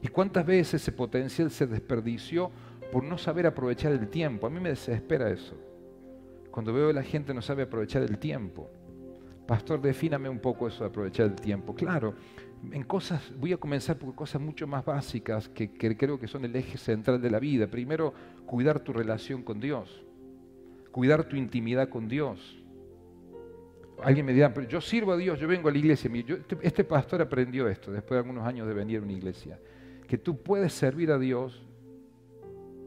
¿Y 0.02 0.08
cuántas 0.08 0.46
veces 0.46 0.82
ese 0.82 0.94
potencial 0.94 1.52
se 1.52 1.68
desperdició 1.68 2.50
por 2.92 3.04
no 3.04 3.18
saber 3.18 3.46
aprovechar 3.46 3.92
el 3.92 4.08
tiempo? 4.08 4.48
A 4.48 4.50
mí 4.50 4.62
me 4.62 4.70
desespera 4.70 5.30
eso. 5.30 5.56
Cuando 6.52 6.74
veo 6.74 6.88
que 6.88 6.94
la 6.94 7.04
gente 7.04 7.34
no 7.34 7.42
sabe 7.42 7.64
aprovechar 7.64 8.02
el 8.04 8.18
tiempo. 8.18 8.70
Pastor, 9.46 9.82
defíname 9.82 10.30
un 10.30 10.40
poco 10.40 10.70
eso 10.70 10.86
de 10.86 10.90
aprovechar 10.90 11.26
el 11.26 11.36
tiempo. 11.36 11.76
Claro, 11.76 12.16
en 12.72 12.84
cosas, 12.84 13.34
voy 13.38 13.52
a 13.52 13.58
comenzar 13.58 13.98
por 13.98 14.16
cosas 14.16 14.42
mucho 14.42 14.68
más 14.68 14.86
básicas 14.86 15.50
que, 15.50 15.70
creo 15.72 16.18
que 16.18 16.28
son 16.28 16.46
el 16.46 16.56
eje 16.56 16.78
central 16.78 17.22
de 17.22 17.30
la 17.30 17.40
vida. 17.40 17.68
Primero, 17.68 18.14
cuidar 18.46 18.80
tu 18.80 18.94
relación 18.94 19.44
con 19.44 19.60
Dios, 19.60 20.06
cuidar 20.92 21.26
tu 21.26 21.36
intimidad 21.36 21.90
con 21.90 22.08
Dios. 22.08 22.59
Alguien 24.04 24.26
me 24.26 24.34
dirá, 24.34 24.54
pero 24.54 24.68
yo 24.68 24.82
sirvo 24.82 25.14
a 25.14 25.18
Dios, 25.18 25.40
yo 25.40 25.48
vengo 25.48 25.70
a 25.70 25.72
la 25.72 25.78
iglesia. 25.78 26.10
Este, 26.14 26.58
este 26.62 26.84
pastor 26.84 27.22
aprendió 27.22 27.68
esto 27.68 27.92
después 27.92 28.12
de 28.12 28.18
algunos 28.18 28.46
años 28.46 28.68
de 28.68 28.74
venir 28.74 29.00
a 29.00 29.04
una 29.04 29.14
iglesia, 29.14 29.60
que 30.08 30.18
tú 30.18 30.42
puedes 30.42 30.74
servir 30.74 31.12
a 31.12 31.20
Dios 31.20 31.62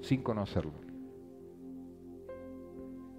sin 0.01 0.23
conocerlo. 0.23 0.73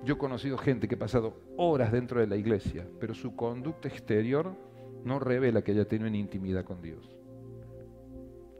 Yo 0.03 0.15
he 0.15 0.17
conocido 0.17 0.57
gente 0.57 0.87
que 0.87 0.95
ha 0.95 0.99
pasado 0.99 1.33
horas 1.55 1.91
dentro 1.91 2.19
de 2.19 2.27
la 2.27 2.35
iglesia, 2.35 2.85
pero 2.99 3.13
su 3.13 3.35
conducta 3.35 3.87
exterior 3.87 4.53
no 5.05 5.19
revela 5.19 5.61
que 5.61 5.71
haya 5.71 5.87
tenido 5.87 6.09
una 6.09 6.17
intimidad 6.17 6.65
con 6.65 6.81
Dios. 6.81 7.15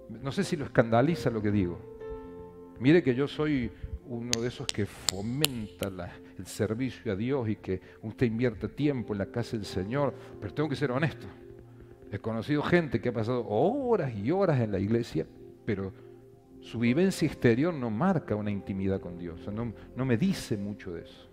No 0.10 0.32
sé 0.32 0.44
si 0.44 0.56
lo 0.56 0.66
escandaliza 0.66 1.30
lo 1.30 1.42
que 1.42 1.52
digo. 1.52 1.80
Mire 2.80 3.04
que 3.04 3.16
yo 3.16 3.28
soy 3.28 3.72
uno 4.08 4.42
de 4.42 4.48
esos 4.48 4.68
que 4.68 4.86
fomenta 4.86 5.92
el 6.38 6.46
servicio 6.46 7.12
a 7.12 7.16
Dios 7.16 7.50
y 7.50 7.56
que 7.56 7.82
usted 8.02 8.28
invierte 8.28 8.68
tiempo 8.70 9.14
en 9.14 9.20
la 9.20 9.28
casa 9.28 9.58
del 9.58 9.66
Señor, 9.66 10.14
pero 10.40 10.54
tengo 10.54 10.70
que 10.70 10.76
ser 10.76 10.92
honesto. 10.92 11.28
He 12.12 12.20
conocido 12.20 12.62
gente 12.62 13.02
que 13.02 13.10
ha 13.10 13.14
pasado 13.14 13.48
horas 13.48 14.14
y 14.16 14.30
horas 14.32 14.60
en 14.60 14.72
la 14.72 14.80
iglesia, 14.80 15.26
pero 15.66 15.92
su 16.62 16.80
vivencia 16.80 17.26
exterior 17.26 17.74
no 17.74 17.90
marca 17.90 18.36
una 18.36 18.52
intimidad 18.52 19.02
con 19.02 19.18
Dios, 19.18 19.48
no 19.52 20.06
me 20.06 20.18
dice 20.18 20.58
mucho 20.58 20.94
de 20.94 21.02
eso. 21.02 21.33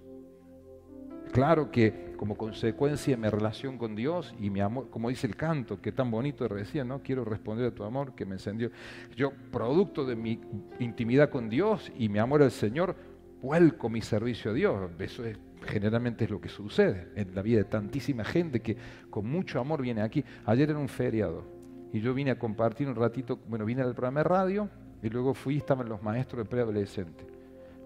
Claro 1.33 1.71
que 1.71 2.13
como 2.17 2.37
consecuencia 2.37 3.15
de 3.17 3.23
mi 3.23 3.29
relación 3.29 3.79
con 3.79 3.95
Dios 3.95 4.35
y 4.39 4.51
mi 4.51 4.61
amor, 4.61 4.91
como 4.91 5.09
dice 5.09 5.27
el 5.27 5.37
canto, 5.37 5.81
que 5.81 5.93
tan 5.93 6.11
bonito 6.11 6.47
recién, 6.49 6.89
¿no? 6.89 7.01
Quiero 7.03 7.25
responder 7.25 7.67
a 7.67 7.75
tu 7.75 7.85
amor 7.85 8.15
que 8.15 8.27
me 8.27 8.35
encendió. 8.35 8.71
Yo, 9.17 9.33
producto 9.53 10.05
de 10.05 10.17
mi 10.17 10.41
intimidad 10.81 11.31
con 11.31 11.49
Dios 11.49 11.91
y 11.97 12.09
mi 12.09 12.19
amor 12.19 12.43
al 12.43 12.51
Señor, 12.51 12.97
vuelco 13.41 13.89
mi 13.89 14.03
servicio 14.03 14.51
a 14.51 14.55
Dios. 14.55 14.91
Eso 14.99 15.25
es, 15.25 15.39
generalmente 15.67 16.25
es 16.25 16.31
lo 16.31 16.41
que 16.41 16.49
sucede 16.49 17.09
en 17.15 17.35
la 17.35 17.43
vida 17.43 17.59
de 17.59 17.65
tantísima 17.65 18.25
gente 18.25 18.61
que 18.61 18.77
con 19.09 19.27
mucho 19.27 19.61
amor 19.61 19.83
viene 19.83 20.03
aquí. 20.03 20.25
Ayer 20.45 20.71
era 20.71 20.79
un 20.79 20.89
feriado 20.89 21.45
y 21.93 22.01
yo 22.01 22.13
vine 22.13 22.33
a 22.33 22.39
compartir 22.39 22.89
un 22.89 22.97
ratito, 22.97 23.39
bueno, 23.49 23.65
vine 23.65 23.83
al 23.83 23.95
programa 23.95 24.21
de 24.21 24.25
radio 24.25 24.69
y 25.03 25.09
luego 25.09 25.35
fui, 25.35 25.57
estaban 25.57 25.89
los 25.89 26.03
maestros 26.03 26.45
de 26.45 26.51
preadolescente, 26.51 27.25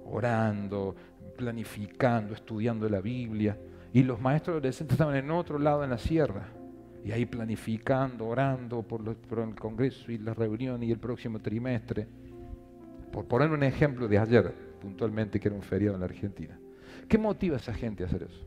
orando, 0.05 0.95
planificando, 1.37 2.35
estudiando 2.35 2.89
la 2.89 3.01
Biblia. 3.01 3.57
Y 3.93 4.03
los 4.03 4.21
maestros 4.21 4.55
adolescentes 4.55 4.95
estaban 4.95 5.17
en 5.17 5.31
otro 5.31 5.59
lado 5.59 5.85
en 5.85 5.91
la 5.91 5.99
sierra. 5.99 6.49
Y 7.05 7.13
ahí 7.13 7.27
planificando, 7.27 8.27
orando 8.27 8.83
por, 8.83 9.03
el 9.07 9.55
Congreso 9.55 10.11
y 10.11 10.19
la 10.19 10.35
reunión 10.35 10.83
y 10.83 10.91
el 10.91 10.99
próximo 10.99 11.39
trimestre. 11.39 12.07
Por 13.13 13.27
poner 13.27 13.51
un 13.51 13.63
ejemplo 13.63 14.09
de 14.09 14.19
ayer, 14.19 14.53
puntualmente, 14.81 15.39
que 15.39 15.49
era 15.49 15.57
un 15.57 15.63
feriado 15.63 15.95
en 15.95 16.01
la 16.01 16.07
Argentina. 16.07 16.59
¿Qué 17.09 17.19
motiva 17.19 17.57
a 17.57 17.59
esa 17.59 17.75
gente 17.75 18.03
a 18.03 18.07
hacer 18.07 18.25
eso? 18.25 18.47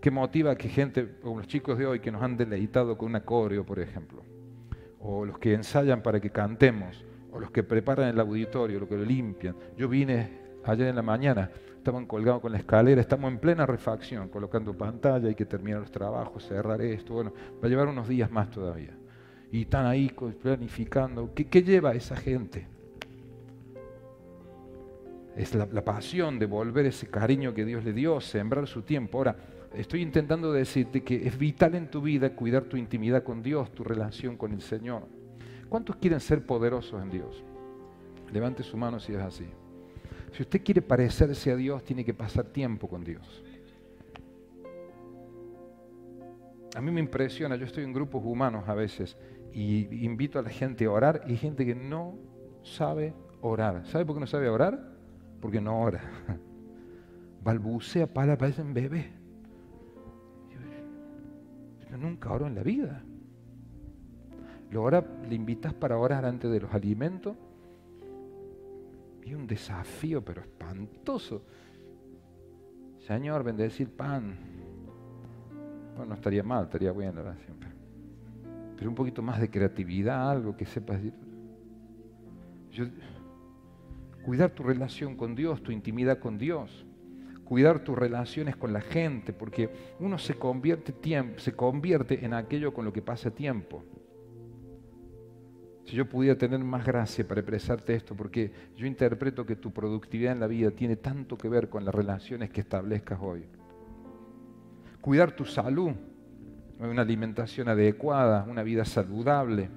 ¿Qué 0.00 0.10
motiva 0.10 0.52
a 0.52 0.56
que 0.56 0.68
gente, 0.68 1.16
como 1.20 1.38
los 1.38 1.46
chicos 1.46 1.76
de 1.78 1.86
hoy, 1.86 2.00
que 2.00 2.10
nos 2.10 2.22
han 2.22 2.36
deleitado 2.36 2.96
con 2.96 3.08
una 3.08 3.24
coreo, 3.24 3.64
por 3.64 3.80
ejemplo? 3.80 4.22
O 5.00 5.24
los 5.24 5.38
que 5.38 5.54
ensayan 5.54 6.02
para 6.02 6.20
que 6.20 6.30
cantemos, 6.30 7.04
o 7.32 7.40
los 7.40 7.50
que 7.50 7.62
preparan 7.62 8.08
el 8.08 8.20
auditorio, 8.20 8.80
los 8.80 8.88
que 8.88 8.96
lo 8.96 9.04
limpian. 9.04 9.56
Yo 9.76 9.88
vine 9.88 10.49
ayer 10.64 10.88
en 10.88 10.96
la 10.96 11.02
mañana 11.02 11.50
estaban 11.76 12.06
colgados 12.06 12.42
con 12.42 12.52
la 12.52 12.58
escalera, 12.58 13.00
estamos 13.00 13.32
en 13.32 13.38
plena 13.38 13.64
refacción, 13.64 14.28
colocando 14.28 14.76
pantalla, 14.76 15.28
hay 15.28 15.34
que 15.34 15.46
terminar 15.46 15.80
los 15.80 15.90
trabajos, 15.90 16.44
cerrar 16.44 16.82
esto, 16.82 17.14
bueno, 17.14 17.32
va 17.62 17.66
a 17.66 17.68
llevar 17.68 17.88
unos 17.88 18.06
días 18.06 18.30
más 18.30 18.50
todavía. 18.50 18.94
Y 19.50 19.62
están 19.62 19.86
ahí 19.86 20.14
planificando. 20.42 21.32
¿Qué, 21.34 21.62
lleva 21.62 21.90
a 21.90 21.94
esa 21.94 22.14
gente? 22.14 22.68
Es 25.34 25.54
la, 25.54 25.66
la, 25.72 25.82
pasión 25.82 26.38
de 26.38 26.46
volver 26.46 26.86
ese 26.86 27.08
cariño 27.08 27.54
que 27.54 27.64
Dios 27.64 27.82
le 27.82 27.92
dio, 27.92 28.20
sembrar 28.20 28.66
su 28.66 28.82
tiempo. 28.82 29.18
Ahora, 29.18 29.36
estoy 29.74 30.02
intentando 30.02 30.52
decirte 30.52 31.02
que 31.02 31.26
es 31.26 31.36
vital 31.36 31.74
en 31.74 31.90
tu 31.90 32.02
vida 32.02 32.36
cuidar 32.36 32.64
tu 32.64 32.76
intimidad 32.76 33.24
con 33.24 33.42
Dios, 33.42 33.72
tu 33.72 33.82
relación 33.82 34.36
con 34.36 34.52
el 34.52 34.60
Señor. 34.60 35.08
¿Cuántos 35.68 35.96
quieren 35.96 36.20
ser 36.20 36.44
poderosos 36.44 37.02
en 37.02 37.10
Dios? 37.10 37.42
Levante 38.32 38.62
su 38.62 38.76
mano 38.76 39.00
si 39.00 39.14
es 39.14 39.20
así. 39.20 39.46
Si 40.32 40.42
usted 40.42 40.62
quiere 40.62 40.82
parecerse 40.82 41.50
a 41.50 41.56
Dios, 41.56 41.84
tiene 41.84 42.04
que 42.04 42.14
pasar 42.14 42.46
tiempo 42.46 42.88
con 42.88 43.02
Dios. 43.04 43.42
A 46.76 46.80
mí 46.80 46.90
me 46.92 47.00
impresiona, 47.00 47.56
yo 47.56 47.66
estoy 47.66 47.84
en 47.84 47.92
grupos 47.92 48.22
humanos 48.24 48.68
a 48.68 48.74
veces 48.74 49.16
y 49.52 50.04
invito 50.04 50.38
a 50.38 50.42
la 50.42 50.50
gente 50.50 50.84
a 50.84 50.92
orar 50.92 51.22
y 51.26 51.32
hay 51.32 51.36
gente 51.36 51.66
que 51.66 51.74
no 51.74 52.14
sabe 52.62 53.12
orar. 53.40 53.84
¿Sabe 53.86 54.04
por 54.06 54.16
qué 54.16 54.20
no 54.20 54.26
sabe 54.26 54.48
orar? 54.48 54.80
Porque 55.40 55.60
no 55.60 55.80
ora. 55.80 56.00
Balbucea 57.42 58.06
parece 58.06 58.62
un 58.62 58.72
bebé. 58.72 59.10
Yo 61.90 61.96
nunca 61.96 62.30
oro 62.30 62.46
en 62.46 62.54
la 62.54 62.62
vida. 62.62 63.02
Lo 64.70 64.84
ora, 64.84 65.04
le 65.28 65.34
invitas 65.34 65.74
para 65.74 65.98
orar 65.98 66.24
antes 66.24 66.48
de 66.48 66.60
los 66.60 66.72
alimentos 66.72 67.36
y 69.24 69.34
un 69.34 69.46
desafío, 69.46 70.24
pero 70.24 70.40
espantoso. 70.40 71.42
Señor, 73.06 73.42
bendecir 73.42 73.90
pan. 73.90 74.38
Bueno, 75.96 76.10
no 76.10 76.14
estaría 76.14 76.42
mal, 76.42 76.64
estaría 76.64 76.92
bien 76.92 77.14
la 77.14 77.22
oración. 77.22 77.56
Pero, 78.76 78.88
un 78.88 78.94
poquito 78.94 79.22
más 79.22 79.40
de 79.40 79.50
creatividad, 79.50 80.30
algo 80.30 80.56
que 80.56 80.64
sepas 80.64 81.02
decir. 81.02 81.14
cuidar 84.24 84.50
tu 84.50 84.62
relación 84.62 85.16
con 85.16 85.34
Dios, 85.34 85.62
tu 85.62 85.72
intimidad 85.72 86.18
con 86.18 86.38
Dios. 86.38 86.86
Cuidar 87.44 87.82
tus 87.82 87.98
relaciones 87.98 88.56
con 88.56 88.72
la 88.72 88.80
gente, 88.80 89.32
porque 89.32 89.70
uno 89.98 90.18
se 90.18 90.34
convierte, 90.34 90.94
se 91.36 91.52
convierte 91.52 92.24
en 92.24 92.32
aquello 92.32 92.72
con 92.72 92.84
lo 92.84 92.92
que 92.92 93.02
pasa 93.02 93.30
tiempo. 93.32 93.84
Si 95.84 95.96
yo 95.96 96.08
pudiera 96.08 96.38
tener 96.38 96.60
más 96.60 96.84
gracia 96.84 97.26
para 97.26 97.40
expresarte 97.40 97.94
esto, 97.94 98.14
porque 98.14 98.52
yo 98.76 98.86
interpreto 98.86 99.44
que 99.44 99.56
tu 99.56 99.72
productividad 99.72 100.32
en 100.32 100.40
la 100.40 100.46
vida 100.46 100.70
tiene 100.70 100.96
tanto 100.96 101.36
que 101.36 101.48
ver 101.48 101.68
con 101.68 101.84
las 101.84 101.94
relaciones 101.94 102.50
que 102.50 102.60
establezcas 102.60 103.18
hoy. 103.20 103.44
Cuidar 105.00 105.32
tu 105.32 105.44
salud, 105.44 105.92
una 106.78 107.02
alimentación 107.02 107.68
adecuada, 107.68 108.46
una 108.48 108.62
vida 108.62 108.84
saludable. 108.84 109.68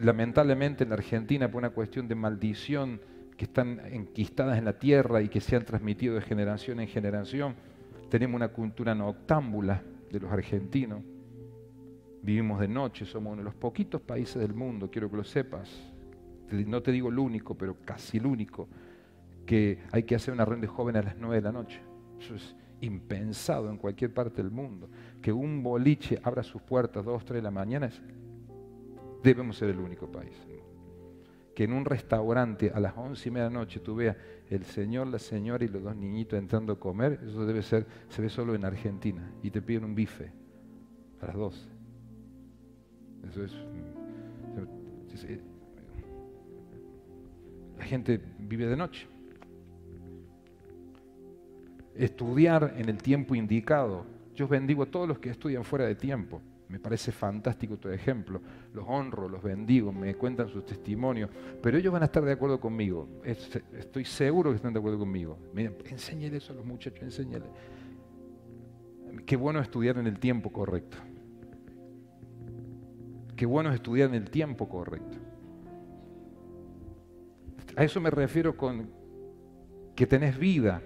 Lamentablemente 0.00 0.84
en 0.84 0.90
la 0.90 0.96
Argentina, 0.96 1.50
por 1.50 1.58
una 1.58 1.70
cuestión 1.70 2.08
de 2.08 2.14
maldición 2.14 3.00
que 3.36 3.44
están 3.44 3.80
enquistadas 3.90 4.58
en 4.58 4.64
la 4.64 4.78
tierra 4.78 5.22
y 5.22 5.28
que 5.28 5.40
se 5.40 5.56
han 5.56 5.64
transmitido 5.64 6.14
de 6.14 6.20
generación 6.22 6.80
en 6.80 6.88
generación. 6.88 7.54
Tenemos 8.08 8.36
una 8.36 8.48
cultura 8.48 8.94
noctámbula 8.94 9.82
de 10.10 10.20
los 10.20 10.30
argentinos. 10.30 11.02
Vivimos 12.24 12.58
de 12.58 12.68
noche, 12.68 13.04
somos 13.04 13.34
uno 13.34 13.42
de 13.42 13.44
los 13.44 13.54
poquitos 13.54 14.00
países 14.00 14.40
del 14.40 14.54
mundo, 14.54 14.90
quiero 14.90 15.10
que 15.10 15.18
lo 15.18 15.24
sepas. 15.24 15.70
No 16.50 16.82
te 16.82 16.90
digo 16.90 17.10
el 17.10 17.18
único, 17.18 17.54
pero 17.54 17.76
casi 17.84 18.16
el 18.16 18.24
único, 18.24 18.66
que 19.44 19.80
hay 19.92 20.04
que 20.04 20.14
hacer 20.14 20.32
una 20.32 20.46
reunión 20.46 20.62
de 20.62 20.68
jóvenes 20.68 21.02
a 21.02 21.04
las 21.04 21.16
nueve 21.18 21.36
de 21.36 21.42
la 21.42 21.52
noche. 21.52 21.82
Eso 22.18 22.34
es 22.34 22.56
impensado 22.80 23.68
en 23.68 23.76
cualquier 23.76 24.14
parte 24.14 24.42
del 24.42 24.50
mundo. 24.50 24.88
Que 25.20 25.34
un 25.34 25.62
boliche 25.62 26.18
abra 26.22 26.42
sus 26.42 26.62
puertas 26.62 27.04
dos, 27.04 27.26
tres 27.26 27.40
de 27.40 27.42
la 27.42 27.50
mañana, 27.50 27.90
debemos 29.22 29.58
ser 29.58 29.68
el 29.68 29.78
único 29.78 30.10
país. 30.10 30.34
Que 31.54 31.64
en 31.64 31.74
un 31.74 31.84
restaurante 31.84 32.72
a 32.74 32.80
las 32.80 32.96
once 32.96 33.28
y 33.28 33.32
media 33.32 33.48
de 33.48 33.50
la 33.50 33.60
noche 33.60 33.80
tú 33.80 33.96
veas 33.96 34.16
el 34.48 34.64
señor, 34.64 35.08
la 35.08 35.18
señora 35.18 35.62
y 35.62 35.68
los 35.68 35.82
dos 35.82 35.94
niñitos 35.94 36.38
entrando 36.38 36.72
a 36.72 36.80
comer, 36.80 37.20
eso 37.22 37.44
debe 37.44 37.60
ser, 37.60 37.86
se 38.08 38.22
ve 38.22 38.30
solo 38.30 38.54
en 38.54 38.64
Argentina. 38.64 39.30
Y 39.42 39.50
te 39.50 39.60
piden 39.60 39.84
un 39.84 39.94
bife 39.94 40.32
a 41.20 41.26
las 41.26 41.36
doce. 41.36 41.73
Eso 43.28 43.44
es. 43.44 43.52
La 47.78 47.84
gente 47.84 48.20
vive 48.38 48.66
de 48.66 48.76
noche 48.76 49.06
estudiar 51.94 52.74
en 52.76 52.88
el 52.88 52.98
tiempo 52.98 53.34
indicado. 53.34 54.04
Yo 54.34 54.48
bendigo 54.48 54.82
a 54.82 54.86
todos 54.86 55.08
los 55.08 55.18
que 55.18 55.30
estudian 55.30 55.64
fuera 55.64 55.86
de 55.86 55.94
tiempo. 55.94 56.40
Me 56.68 56.80
parece 56.80 57.12
fantástico 57.12 57.76
tu 57.76 57.88
ejemplo. 57.88 58.40
Los 58.72 58.84
honro, 58.88 59.28
los 59.28 59.42
bendigo, 59.42 59.92
me 59.92 60.14
cuentan 60.16 60.48
sus 60.48 60.66
testimonios. 60.66 61.30
Pero 61.62 61.78
ellos 61.78 61.92
van 61.92 62.02
a 62.02 62.06
estar 62.06 62.24
de 62.24 62.32
acuerdo 62.32 62.58
conmigo. 62.58 63.08
Estoy 63.22 64.04
seguro 64.04 64.50
que 64.50 64.56
están 64.56 64.72
de 64.72 64.80
acuerdo 64.80 64.98
conmigo. 64.98 65.38
Enséñale 65.54 66.38
eso 66.38 66.52
a 66.52 66.56
los 66.56 66.64
muchachos, 66.64 67.02
enséñale. 67.02 67.46
Qué 69.24 69.36
bueno 69.36 69.60
estudiar 69.60 69.98
en 69.98 70.08
el 70.08 70.18
tiempo 70.18 70.50
correcto. 70.50 70.96
Qué 73.36 73.46
bueno 73.46 73.72
estudiar 73.72 74.08
en 74.10 74.14
el 74.14 74.30
tiempo 74.30 74.68
correcto. 74.68 75.18
A 77.76 77.82
eso 77.82 78.00
me 78.00 78.10
refiero 78.10 78.56
con 78.56 78.88
que 79.94 80.06
tenés 80.06 80.38
vida, 80.38 80.80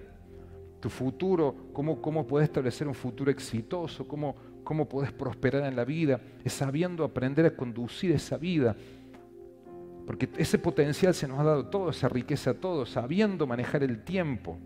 tu 0.79 0.89
futuro, 0.89 1.55
cómo, 1.73 2.01
cómo 2.01 2.25
puedes 2.25 2.47
establecer 2.47 2.87
un 2.87 2.93
futuro 2.93 3.29
exitoso, 3.29 4.07
cómo, 4.07 4.35
cómo 4.63 4.87
puedes 4.87 5.11
prosperar 5.11 5.63
en 5.65 5.75
la 5.75 5.85
vida, 5.85 6.21
es 6.43 6.53
sabiendo 6.53 7.03
aprender 7.03 7.45
a 7.45 7.55
conducir 7.55 8.11
esa 8.11 8.37
vida. 8.37 8.75
Porque 10.07 10.29
ese 10.37 10.57
potencial 10.57 11.13
se 11.13 11.27
nos 11.27 11.39
ha 11.39 11.43
dado 11.43 11.65
todo, 11.67 11.91
esa 11.91 12.09
riqueza 12.09 12.55
todo, 12.55 12.85
sabiendo 12.85 13.45
manejar 13.45 13.83
el 13.83 14.03
tiempo, 14.03 14.57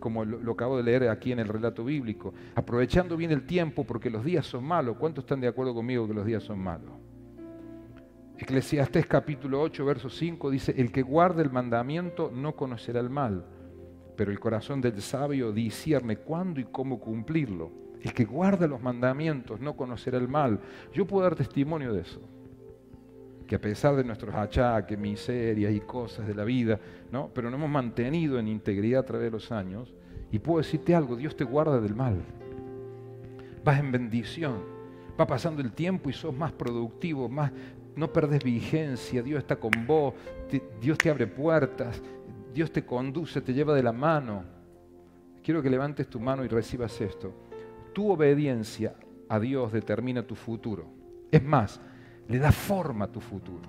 como 0.00 0.24
lo, 0.24 0.40
lo, 0.40 0.52
acabo 0.52 0.76
de 0.76 0.82
leer 0.82 1.08
aquí 1.08 1.30
en 1.30 1.38
el 1.38 1.46
relato 1.46 1.84
bíblico, 1.84 2.34
aprovechando 2.56 3.16
bien 3.16 3.30
el 3.30 3.46
tiempo 3.46 3.84
porque 3.84 4.10
los 4.10 4.24
días 4.24 4.46
son 4.46 4.64
malos. 4.64 4.96
¿Cuántos 4.96 5.22
están 5.22 5.40
de 5.40 5.46
acuerdo 5.46 5.72
conmigo 5.72 6.08
que 6.08 6.14
los 6.14 6.26
días 6.26 6.42
son 6.42 6.58
malos? 6.58 6.90
Eclesiastés 8.42 9.06
capítulo 9.06 9.60
8, 9.60 9.84
verso 9.84 10.10
5 10.10 10.50
dice, 10.50 10.74
el 10.76 10.92
que 10.92 11.02
guarda 11.02 11.42
el 11.42 11.50
mandamiento 11.50 12.30
no 12.34 12.54
conocerá 12.54 13.00
el 13.00 13.10
mal 13.10 13.44
pero 14.16 14.30
el 14.30 14.40
corazón 14.40 14.80
del 14.80 15.00
sabio 15.00 15.52
discierne 15.52 16.16
cuándo 16.16 16.60
y 16.60 16.64
cómo 16.64 17.00
cumplirlo. 17.00 17.70
El 18.00 18.12
que 18.12 18.24
guarda 18.24 18.66
los 18.66 18.82
mandamientos 18.82 19.60
no 19.60 19.76
conocerá 19.76 20.18
el 20.18 20.28
mal. 20.28 20.60
Yo 20.92 21.06
puedo 21.06 21.24
dar 21.24 21.36
testimonio 21.36 21.92
de 21.92 22.02
eso. 22.02 22.20
Que 23.46 23.56
a 23.56 23.60
pesar 23.60 23.96
de 23.96 24.04
nuestros 24.04 24.34
achaques, 24.34 24.98
miserias 24.98 25.72
y 25.72 25.80
cosas 25.80 26.26
de 26.26 26.34
la 26.34 26.44
vida, 26.44 26.80
¿no? 27.10 27.30
pero 27.32 27.50
nos 27.50 27.58
hemos 27.58 27.70
mantenido 27.70 28.38
en 28.38 28.48
integridad 28.48 29.00
a 29.00 29.06
través 29.06 29.26
de 29.26 29.30
los 29.30 29.52
años. 29.52 29.94
Y 30.30 30.38
puedo 30.38 30.58
decirte 30.58 30.94
algo, 30.94 31.16
Dios 31.16 31.36
te 31.36 31.44
guarda 31.44 31.80
del 31.80 31.94
mal. 31.94 32.22
Vas 33.64 33.78
en 33.78 33.92
bendición. 33.92 34.62
Va 35.20 35.26
pasando 35.26 35.62
el 35.62 35.72
tiempo 35.72 36.10
y 36.10 36.12
sos 36.12 36.34
más 36.34 36.52
productivo, 36.52 37.28
más, 37.28 37.52
no 37.96 38.12
perdes 38.12 38.42
vigencia, 38.42 39.22
Dios 39.22 39.38
está 39.38 39.56
con 39.56 39.72
vos, 39.86 40.14
Dios 40.80 40.98
te 40.98 41.10
abre 41.10 41.26
puertas, 41.26 42.00
Dios 42.52 42.70
te 42.72 42.84
conduce, 42.84 43.40
te 43.40 43.52
lleva 43.52 43.74
de 43.74 43.82
la 43.82 43.92
mano. 43.92 44.44
Quiero 45.42 45.62
que 45.62 45.70
levantes 45.70 46.08
tu 46.08 46.20
mano 46.20 46.44
y 46.44 46.48
recibas 46.48 47.00
esto. 47.00 47.32
Tu 47.92 48.10
obediencia 48.10 48.94
a 49.28 49.40
Dios 49.40 49.72
determina 49.72 50.22
tu 50.22 50.34
futuro. 50.34 50.86
Es 51.30 51.42
más, 51.42 51.80
le 52.28 52.38
da 52.38 52.52
forma 52.52 53.06
a 53.06 53.12
tu 53.12 53.20
futuro. 53.20 53.68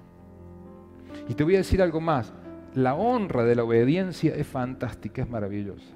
Y 1.28 1.34
te 1.34 1.44
voy 1.44 1.56
a 1.56 1.60
decir 1.60 1.82
algo 1.82 2.02
más. 2.02 2.34
La 2.76 2.96
honra 2.96 3.44
de 3.44 3.56
la 3.56 3.64
obediencia 3.64 4.36
es 4.36 4.48
fantástica, 4.48 5.22
es 5.22 5.30
maravillosa. 5.30 5.96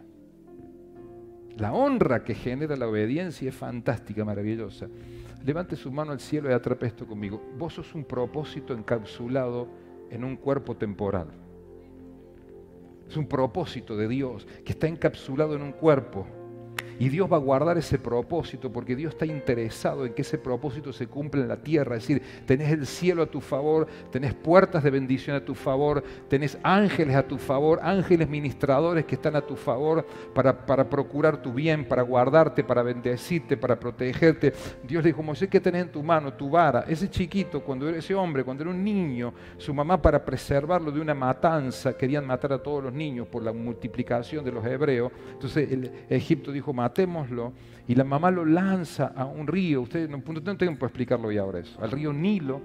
La 1.57 1.73
honra 1.73 2.23
que 2.23 2.35
genera 2.35 2.75
la 2.75 2.87
obediencia 2.87 3.49
es 3.49 3.55
fantástica, 3.55 4.23
maravillosa. 4.23 4.87
Levante 5.45 5.75
su 5.75 5.91
mano 5.91 6.11
al 6.11 6.19
cielo 6.19 6.49
y 6.49 6.53
atrape 6.53 6.87
esto 6.87 7.05
conmigo. 7.05 7.41
Vos 7.57 7.73
sos 7.73 7.93
un 7.95 8.03
propósito 8.03 8.73
encapsulado 8.73 9.67
en 10.09 10.23
un 10.23 10.35
cuerpo 10.35 10.75
temporal. 10.75 11.27
Es 13.07 13.15
un 13.15 13.27
propósito 13.27 13.95
de 13.95 14.07
Dios 14.07 14.45
que 14.65 14.73
está 14.73 14.87
encapsulado 14.87 15.55
en 15.55 15.61
un 15.61 15.71
cuerpo 15.71 16.27
y 16.99 17.09
Dios 17.09 17.31
va 17.31 17.37
a 17.37 17.39
guardar 17.39 17.77
ese 17.77 17.99
propósito 17.99 18.71
porque 18.71 18.95
Dios 18.95 19.13
está 19.13 19.25
interesado 19.25 20.05
en 20.05 20.13
que 20.13 20.21
ese 20.21 20.37
propósito 20.37 20.91
se 20.93 21.07
cumpla 21.07 21.41
en 21.41 21.47
la 21.47 21.57
tierra. 21.57 21.95
Es 21.95 22.07
decir, 22.07 22.21
tenés 22.45 22.71
el 22.71 22.85
cielo 22.85 23.23
a 23.23 23.25
tu 23.27 23.41
favor, 23.41 23.87
tenés 24.11 24.33
puertas 24.33 24.83
de 24.83 24.89
bendición 24.89 25.35
a 25.35 25.45
tu 25.45 25.55
favor, 25.55 26.03
tenés 26.27 26.57
ángeles 26.63 27.15
a 27.15 27.27
tu 27.27 27.37
favor, 27.37 27.79
ángeles 27.81 28.27
ministradores 28.27 29.05
que 29.05 29.15
están 29.15 29.35
a 29.35 29.41
tu 29.41 29.55
favor 29.55 30.05
para, 30.33 30.65
para 30.65 30.89
procurar 30.89 31.41
tu 31.41 31.53
bien, 31.53 31.85
para 31.85 32.01
guardarte, 32.01 32.63
para 32.63 32.83
bendecirte, 32.83 33.57
para 33.57 33.79
protegerte. 33.79 34.53
Dios 34.83 35.03
le 35.03 35.09
dijo, 35.09 35.23
Moisés, 35.23 35.49
¿qué 35.49 35.59
tenés 35.59 35.83
en 35.83 35.91
tu 35.91 36.03
mano? 36.03 36.33
Tu 36.33 36.49
vara. 36.49 36.85
Ese 36.87 37.09
chiquito, 37.09 37.61
cuando 37.61 37.87
era 37.87 37.97
ese 37.97 38.15
hombre, 38.15 38.43
cuando 38.43 38.63
era 38.63 38.71
un 38.71 38.83
niño, 38.83 39.33
su 39.57 39.73
mamá 39.73 40.01
para 40.01 40.23
preservarlo 40.23 40.91
de 40.91 40.99
una 40.99 41.13
matanza, 41.13 41.95
querían 41.95 42.25
matar 42.25 42.53
a 42.53 42.61
todos 42.61 42.83
los 42.83 42.93
niños 42.93 43.27
por 43.27 43.43
la 43.43 43.53
multiplicación 43.53 44.43
de 44.43 44.51
los 44.51 44.65
hebreos. 44.65 45.11
Entonces 45.33 45.69
Egipto 46.09 46.51
dijo, 46.51 46.73
matémoslo, 46.87 47.53
y 47.87 47.95
la 47.95 48.03
mamá 48.03 48.31
lo 48.31 48.45
lanza 48.45 49.13
a 49.15 49.25
un 49.25 49.47
río, 49.47 49.81
ustedes 49.81 50.09
no, 50.09 50.17
no 50.17 50.57
tengo 50.57 50.77
que 50.77 50.85
explicarlo 50.85 51.31
ya 51.31 51.41
ahora 51.41 51.59
eso, 51.59 51.81
al 51.81 51.91
río 51.91 52.13
Nilo, 52.13 52.61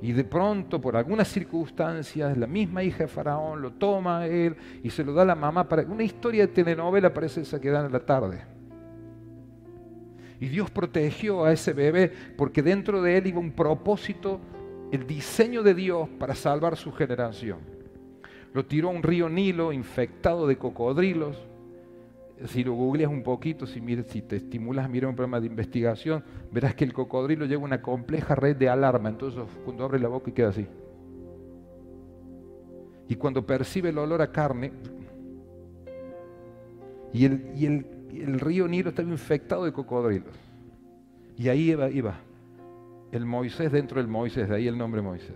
y 0.00 0.12
de 0.12 0.24
pronto, 0.24 0.80
por 0.80 0.96
algunas 0.96 1.28
circunstancias, 1.28 2.36
la 2.36 2.46
misma 2.46 2.82
hija 2.82 2.98
de 2.98 3.08
Faraón 3.08 3.60
lo 3.60 3.72
toma 3.72 4.20
a 4.20 4.26
él 4.28 4.54
y 4.82 4.90
se 4.90 5.02
lo 5.02 5.12
da 5.12 5.22
a 5.22 5.24
la 5.24 5.34
mamá 5.34 5.68
para... 5.68 5.82
Una 5.82 6.04
historia 6.04 6.46
de 6.46 6.52
telenovela 6.52 7.12
parece 7.12 7.40
esa 7.40 7.60
que 7.60 7.68
dan 7.68 7.86
en 7.86 7.92
la 7.92 8.06
tarde. 8.06 8.42
Y 10.38 10.46
Dios 10.46 10.70
protegió 10.70 11.44
a 11.44 11.52
ese 11.52 11.72
bebé 11.72 12.12
porque 12.36 12.62
dentro 12.62 13.02
de 13.02 13.18
él 13.18 13.26
iba 13.26 13.40
un 13.40 13.50
propósito, 13.50 14.38
el 14.92 15.04
diseño 15.04 15.64
de 15.64 15.74
Dios 15.74 16.08
para 16.16 16.36
salvar 16.36 16.76
su 16.76 16.92
generación. 16.92 17.58
Lo 18.54 18.64
tiró 18.66 18.90
a 18.90 18.92
un 18.92 19.02
río 19.02 19.28
Nilo 19.28 19.72
infectado 19.72 20.46
de 20.46 20.56
cocodrilos, 20.56 21.36
si 22.46 22.62
lo 22.62 22.74
googleas 22.74 23.10
un 23.10 23.22
poquito, 23.22 23.66
si, 23.66 23.80
te 23.80 24.36
estimulas 24.36 24.84
a 24.84 24.88
mirar 24.88 25.10
un 25.10 25.16
programa 25.16 25.40
de 25.40 25.48
investigación, 25.48 26.22
verás 26.52 26.74
que 26.74 26.84
el 26.84 26.92
cocodrilo 26.92 27.46
lleva 27.46 27.64
una 27.64 27.82
compleja 27.82 28.34
red 28.34 28.56
de 28.56 28.68
alarma. 28.68 29.08
Entonces, 29.08 29.42
cuando 29.64 29.84
abre 29.84 29.98
la 29.98 30.08
boca 30.08 30.30
y 30.30 30.32
queda 30.32 30.50
así. 30.50 30.66
Y 33.08 33.16
cuando 33.16 33.44
percibe 33.44 33.88
el 33.88 33.98
olor 33.98 34.22
a 34.22 34.30
carne, 34.30 34.72
y 37.12 37.24
el, 37.24 37.50
y 37.56 37.66
el, 38.22 38.38
río 38.38 38.68
Nilo 38.68 38.90
estaba 38.90 39.08
infectado 39.08 39.64
de 39.64 39.72
cocodrilos. 39.72 40.34
Y 41.36 41.48
ahí 41.48 41.70
iba, 41.70 41.90
iba 41.90 42.20
el 43.10 43.24
Moisés 43.24 43.72
dentro 43.72 44.00
del 44.00 44.08
Moisés, 44.08 44.48
de 44.48 44.54
ahí 44.54 44.68
el 44.68 44.78
nombre 44.78 45.02
Moisés. 45.02 45.34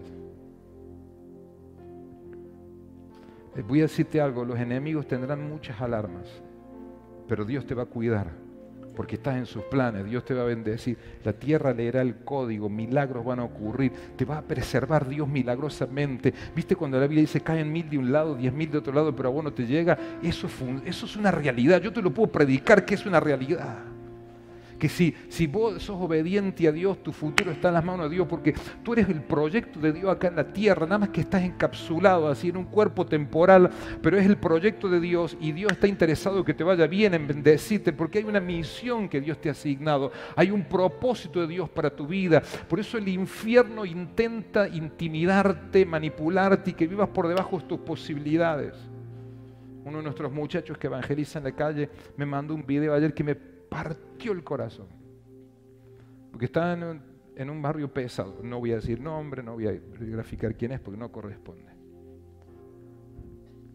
Eh, 3.57 3.63
voy 3.67 3.81
a 3.81 3.83
decirte 3.83 4.21
algo, 4.21 4.45
los 4.45 4.59
enemigos 4.59 5.07
tendrán 5.09 5.49
muchas 5.49 5.81
alarmas 5.81 6.43
pero 7.33 7.47
Dios 7.47 7.65
te 7.65 7.75
va 7.75 7.85
a 7.85 7.87
cuidar 7.87 8.27
porque 8.95 9.15
estás 9.15 9.37
en 9.37 9.47
sus 9.47 9.63
planes, 9.63 10.05
Dios 10.05 10.23
te 10.23 10.35
va 10.35 10.43
a 10.43 10.45
bendecir, 10.45 10.99
la 11.25 11.33
tierra 11.33 11.73
leerá 11.73 12.03
el 12.03 12.17
código, 12.17 12.69
milagros 12.69 13.25
van 13.25 13.41
a 13.41 13.45
ocurrir, 13.45 13.91
te 14.19 14.27
va 14.27 14.37
a 14.37 14.43
preservar 14.43 15.09
Dios 15.09 15.27
milagrosamente. 15.27 16.35
¿Viste 16.55 16.77
cuando 16.77 17.01
la 17.01 17.07
Biblia 17.07 17.23
dice 17.23 17.41
caen 17.41 17.73
mil 17.73 17.89
de 17.89 17.97
un 17.97 18.13
lado, 18.13 18.35
diez 18.35 18.53
mil 18.53 18.71
de 18.71 18.77
otro 18.77 18.93
lado, 18.93 19.17
pero 19.17 19.31
a 19.31 19.33
vos 19.33 19.43
no 19.43 19.51
te 19.51 19.67
llega? 19.67 19.97
Eso, 20.23 20.47
eso 20.85 21.07
es 21.07 21.17
una 21.17 21.31
realidad, 21.31 21.81
yo 21.81 21.91
te 21.91 22.03
lo 22.03 22.13
puedo 22.13 22.31
predicar 22.31 22.85
que 22.85 22.97
es 22.97 23.07
una 23.07 23.19
realidad 23.19 23.92
que 24.83 24.89
si, 24.89 25.15
si 25.29 25.47
vos 25.47 25.81
sos 25.81 25.97
obediente 26.01 26.67
a 26.67 26.73
Dios, 26.73 27.01
tu 27.05 27.13
futuro 27.13 27.53
está 27.53 27.69
en 27.69 27.75
las 27.75 27.85
manos 27.85 28.11
de 28.11 28.17
Dios, 28.17 28.27
porque 28.29 28.53
tú 28.83 28.95
eres 28.95 29.09
el 29.09 29.23
proyecto 29.23 29.79
de 29.79 29.93
Dios 29.93 30.11
acá 30.11 30.27
en 30.27 30.35
la 30.35 30.53
tierra, 30.53 30.87
nada 30.87 30.99
más 30.99 31.11
que 31.11 31.21
estás 31.21 31.45
encapsulado 31.45 32.27
así 32.27 32.49
en 32.49 32.57
un 32.57 32.65
cuerpo 32.65 33.07
temporal, 33.07 33.71
pero 34.03 34.19
es 34.19 34.27
el 34.27 34.39
proyecto 34.39 34.89
de 34.89 34.99
Dios 34.99 35.37
y 35.41 35.53
Dios 35.53 35.71
está 35.71 35.87
interesado 35.87 36.45
que 36.45 36.53
te 36.53 36.65
vaya 36.65 36.89
bien, 36.89 37.15
en 37.15 37.29
bendecirte, 37.29 37.93
porque 37.93 38.19
hay 38.19 38.25
una 38.25 38.41
misión 38.41 39.09
que 39.09 39.21
Dios 39.21 39.41
te 39.41 39.51
ha 39.51 39.53
asignado, 39.53 40.11
hay 40.35 40.51
un 40.51 40.65
propósito 40.65 41.41
de 41.43 41.47
Dios 41.47 41.71
para 41.71 41.95
tu 41.95 42.09
vida. 42.09 42.43
Por 42.69 42.81
eso 42.81 42.99
el 42.99 43.07
infierno 43.07 43.85
intenta 43.85 44.67
intimidarte, 44.67 45.87
manipularte 45.87 46.71
y 46.71 46.75
que 46.75 46.89
vivas 46.89 47.09
por 47.11 47.29
debajo 47.29 47.57
de 47.57 47.67
tus 47.67 47.79
posibilidades. 47.79 48.75
Uno 49.85 49.99
de 49.99 50.03
nuestros 50.03 50.33
muchachos 50.33 50.77
que 50.77 50.89
evangeliza 50.89 51.39
en 51.39 51.45
la 51.45 51.53
calle 51.53 51.89
me 52.17 52.27
mandó 52.27 52.53
un 52.53 52.67
video 52.67 52.95
ayer 52.95 53.15
que 53.15 53.23
me 53.23 53.52
partió 53.73 54.33
el 54.33 54.45
corazón. 54.45 54.87
Porque 56.31 56.47
está 56.47 56.75
en 56.75 57.51
un, 57.51 57.63
barrio 57.63 57.93
pesado. 57.93 58.41
No 58.43 58.59
voy 58.59 58.73
a 58.73 58.77
decir 58.77 59.01
nombre, 59.01 59.43
no 59.43 59.55
voy 59.55 59.67
a 59.67 59.81
graficar 59.99 60.55
quién 60.55 60.73
es 60.73 60.81
porque 60.81 60.99
no 60.99 61.11
corresponde. 61.11 61.73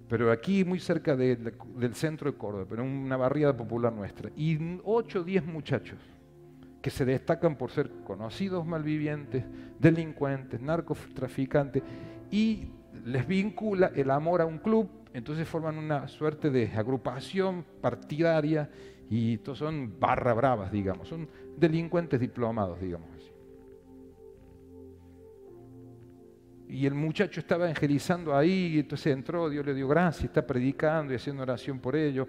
Pero 0.08 0.32
aquí 0.32 0.64
muy 0.64 0.80
cerca 0.80 1.16
del 1.16 1.94
centro 1.96 2.32
de 2.32 2.38
Córdoba, 2.38 2.66
pero 2.70 2.84
en 2.84 2.90
una 2.90 3.18
barriada 3.18 3.58
popular 3.58 3.92
nuestra. 3.92 4.30
Y 4.36 4.80
8 4.84 5.20
o 5.20 5.24
10 5.24 5.46
muchachos 5.48 6.00
que 6.82 6.92
se 6.92 7.04
destacan 7.04 7.58
por 7.58 7.72
ser 7.72 7.90
conocidos 8.06 8.66
malvivientes, 8.66 9.44
delincuentes, 9.80 10.62
narcotraficantes, 10.62 11.84
y 12.32 12.68
les 13.04 13.28
vincula 13.28 13.92
el 13.96 14.12
amor 14.12 14.42
a 14.42 14.46
un 14.46 14.60
club, 14.60 14.88
entonces 15.14 15.48
forman 15.48 15.78
una 15.78 16.08
suerte 16.08 16.50
de 16.50 16.72
agrupación 16.74 17.66
partidaria 17.82 18.70
y 19.10 19.36
estos 19.36 19.58
son 19.58 20.00
barra 20.00 20.34
bravas, 20.34 20.72
digamos, 20.72 21.08
son 21.08 21.28
delincuentes 21.58 22.20
diplomados, 22.20 22.80
digamos 22.82 23.10
así. 23.16 23.32
Y 26.70 26.86
el 26.86 26.94
muchacho 26.94 27.40
estaba 27.40 27.66
evangelizando 27.66 28.36
ahí, 28.36 28.80
entonces 28.80 29.14
entró, 29.14 29.50
Dios 29.50 29.66
le 29.66 29.74
dio 29.74 29.88
gracia, 29.88 30.26
está 30.26 30.46
predicando 30.46 31.14
y 31.14 31.16
haciendo 31.16 31.44
oración 31.44 31.80
por 31.80 31.96
ello, 31.96 32.28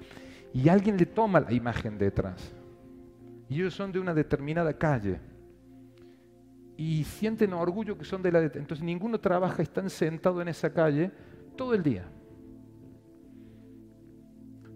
y 0.54 0.68
alguien 0.68 0.96
le 0.96 1.06
toma 1.06 1.40
la 1.40 1.52
imagen 1.52 1.98
detrás. 1.98 2.54
Y 3.48 3.56
ellos 3.56 3.74
son 3.74 3.90
de 3.90 3.98
una 3.98 4.14
determinada 4.14 4.72
calle. 4.72 5.18
Y 6.76 7.02
sienten 7.02 7.52
orgullo 7.54 7.98
que 7.98 8.04
son 8.04 8.22
de 8.22 8.30
la... 8.30 8.40
Entonces 8.42 8.82
ninguno 8.82 9.18
trabaja, 9.18 9.62
están 9.62 9.90
sentados 9.90 10.40
en 10.42 10.48
esa 10.48 10.72
calle 10.72 11.10
todo 11.56 11.74
el 11.74 11.82
día. 11.82 12.08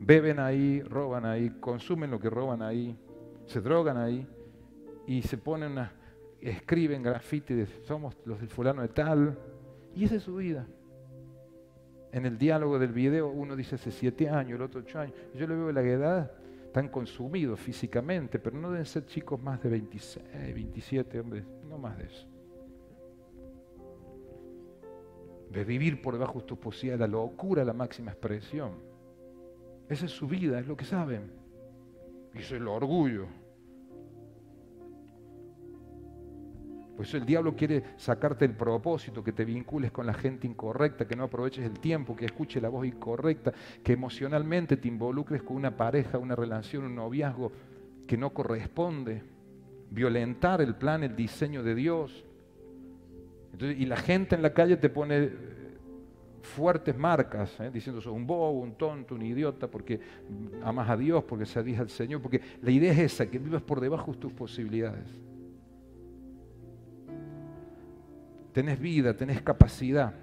Beben 0.05 0.41
ahí, 0.41 0.83
roban 0.83 1.25
ahí, 1.25 1.51
consumen 1.61 2.11
lo 2.11 2.19
que 2.19 2.29
roban 2.29 2.61
ahí, 2.61 2.97
se 3.47 3.61
drogan 3.61 3.97
ahí 3.97 4.27
y 5.07 5.23
se 5.23 5.39
ponen 5.39 5.79
a, 5.79 5.93
escriben 6.41 7.05
graffiti 7.05 7.55
de 7.55 7.67
somos 7.85 8.17
los 8.25 8.41
del 8.41 8.49
fulano 8.49 8.83
de 8.83 8.89
tal. 8.89 9.39
Y 9.95 10.05
esa 10.05 10.17
es 10.17 10.25
su 10.25 10.37
vida. 10.37 10.67
En 12.11 12.27
el 12.27 12.37
diálogo 12.37 12.81
del 12.81 12.93
video 12.93 13.29
uno 13.29 13.55
dice 13.55 13.77
hace 13.77 13.93
siete 13.93 14.29
años, 14.29 14.57
el 14.57 14.63
otro 14.63 14.81
ocho 14.81 14.99
años. 14.99 15.15
Yo 15.35 15.47
le 15.47 15.55
veo 15.55 15.71
la 15.71 15.83
edad 15.83 16.33
tan 16.73 16.89
consumidos 16.89 17.61
físicamente, 17.61 18.41
pero 18.41 18.59
no 18.59 18.71
deben 18.71 18.87
ser 18.87 19.07
chicos 19.07 19.41
más 19.41 19.63
de 19.63 19.71
26, 19.71 20.27
27, 20.55 21.21
hombres, 21.21 21.45
no 21.69 21.79
más 21.79 21.97
de 21.97 22.05
eso. 22.05 22.27
De 25.51 25.65
vivir 25.65 26.03
por 26.03 26.15
debajo 26.15 26.41
de 26.41 26.47
tus 26.47 26.59
posibilidades, 26.59 27.01
la 27.01 27.07
locura, 27.07 27.65
la 27.65 27.75
máxima 27.75 28.11
expresión. 28.11 28.92
Esa 29.93 30.07
es 30.07 30.13
su 30.13 30.27
vida, 30.27 30.59
es 30.59 30.67
lo 30.67 30.75
que 30.75 30.87
saben. 30.87 31.31
Y 32.35 32.39
es 32.39 32.51
el 32.51 32.67
orgullo. 32.67 33.27
Por 36.97 37.05
eso 37.05 37.19
el 37.19 37.27
diablo 37.27 37.55
quiere 37.55 37.85
sacarte 37.99 38.47
el 38.47 38.53
propósito, 38.53 39.23
que 39.23 39.33
te 39.33 39.45
vincules 39.45 39.93
con 39.93 40.07
la 40.07 40.15
gente 40.15 40.47
incorrecta, 40.47 41.07
que 41.07 41.15
no 41.15 41.25
aproveches 41.25 41.67
el 41.67 41.79
tiempo, 41.79 42.17
que 42.17 42.25
escuche 42.25 42.59
la 42.59 42.71
voz 42.71 42.87
incorrecta, 42.87 43.53
que 43.85 43.93
emocionalmente 43.93 44.79
te 44.79 44.89
involucres 44.89 45.43
con 45.43 45.57
una 45.57 45.77
pareja, 45.77 46.17
una 46.17 46.37
relación, 46.37 46.85
un 46.85 46.95
noviazgo 46.95 47.53
que 48.07 48.17
no 48.17 48.31
corresponde. 48.31 49.23
Violentar 49.91 50.63
el 50.63 50.75
plan, 50.75 51.03
el 51.03 51.15
diseño 51.15 51.63
de 51.63 51.75
Dios. 51.75 52.25
y 53.61 53.85
la 53.85 53.99
gente 53.99 54.37
en 54.37 54.41
la 54.41 54.55
calle 54.55 54.79
te 54.79 54.89
pone 54.89 55.31
fuertes 56.43 56.97
marcas, 56.97 57.59
¿eh? 57.61 57.71
diciendo 57.73 58.01
sos 58.01 58.13
un 58.13 58.27
bobo, 58.27 58.61
un 58.61 58.75
tonto, 58.75 59.15
un 59.15 59.23
idiota, 59.23 59.69
porque 59.69 60.01
amas 60.63 60.91
a 60.91 60.97
Dios, 60.97 61.25
porque 61.25 61.47
se 61.47 61.59
al 61.59 61.89
Señor, 61.89 62.21
porque 62.21 62.41
la 62.61 62.71
idea 62.71 62.93
es 62.93 62.99
esa, 62.99 63.27
que 63.27 63.39
vivas 63.39 63.63
por 63.63 63.81
debajo 63.81 64.13
de 64.13 64.19
tus 64.19 64.33
posibilidades. 64.33 65.07
tenés 68.53 68.79
vida, 68.79 69.15
tenés 69.17 69.43
capacidad. 69.43 70.15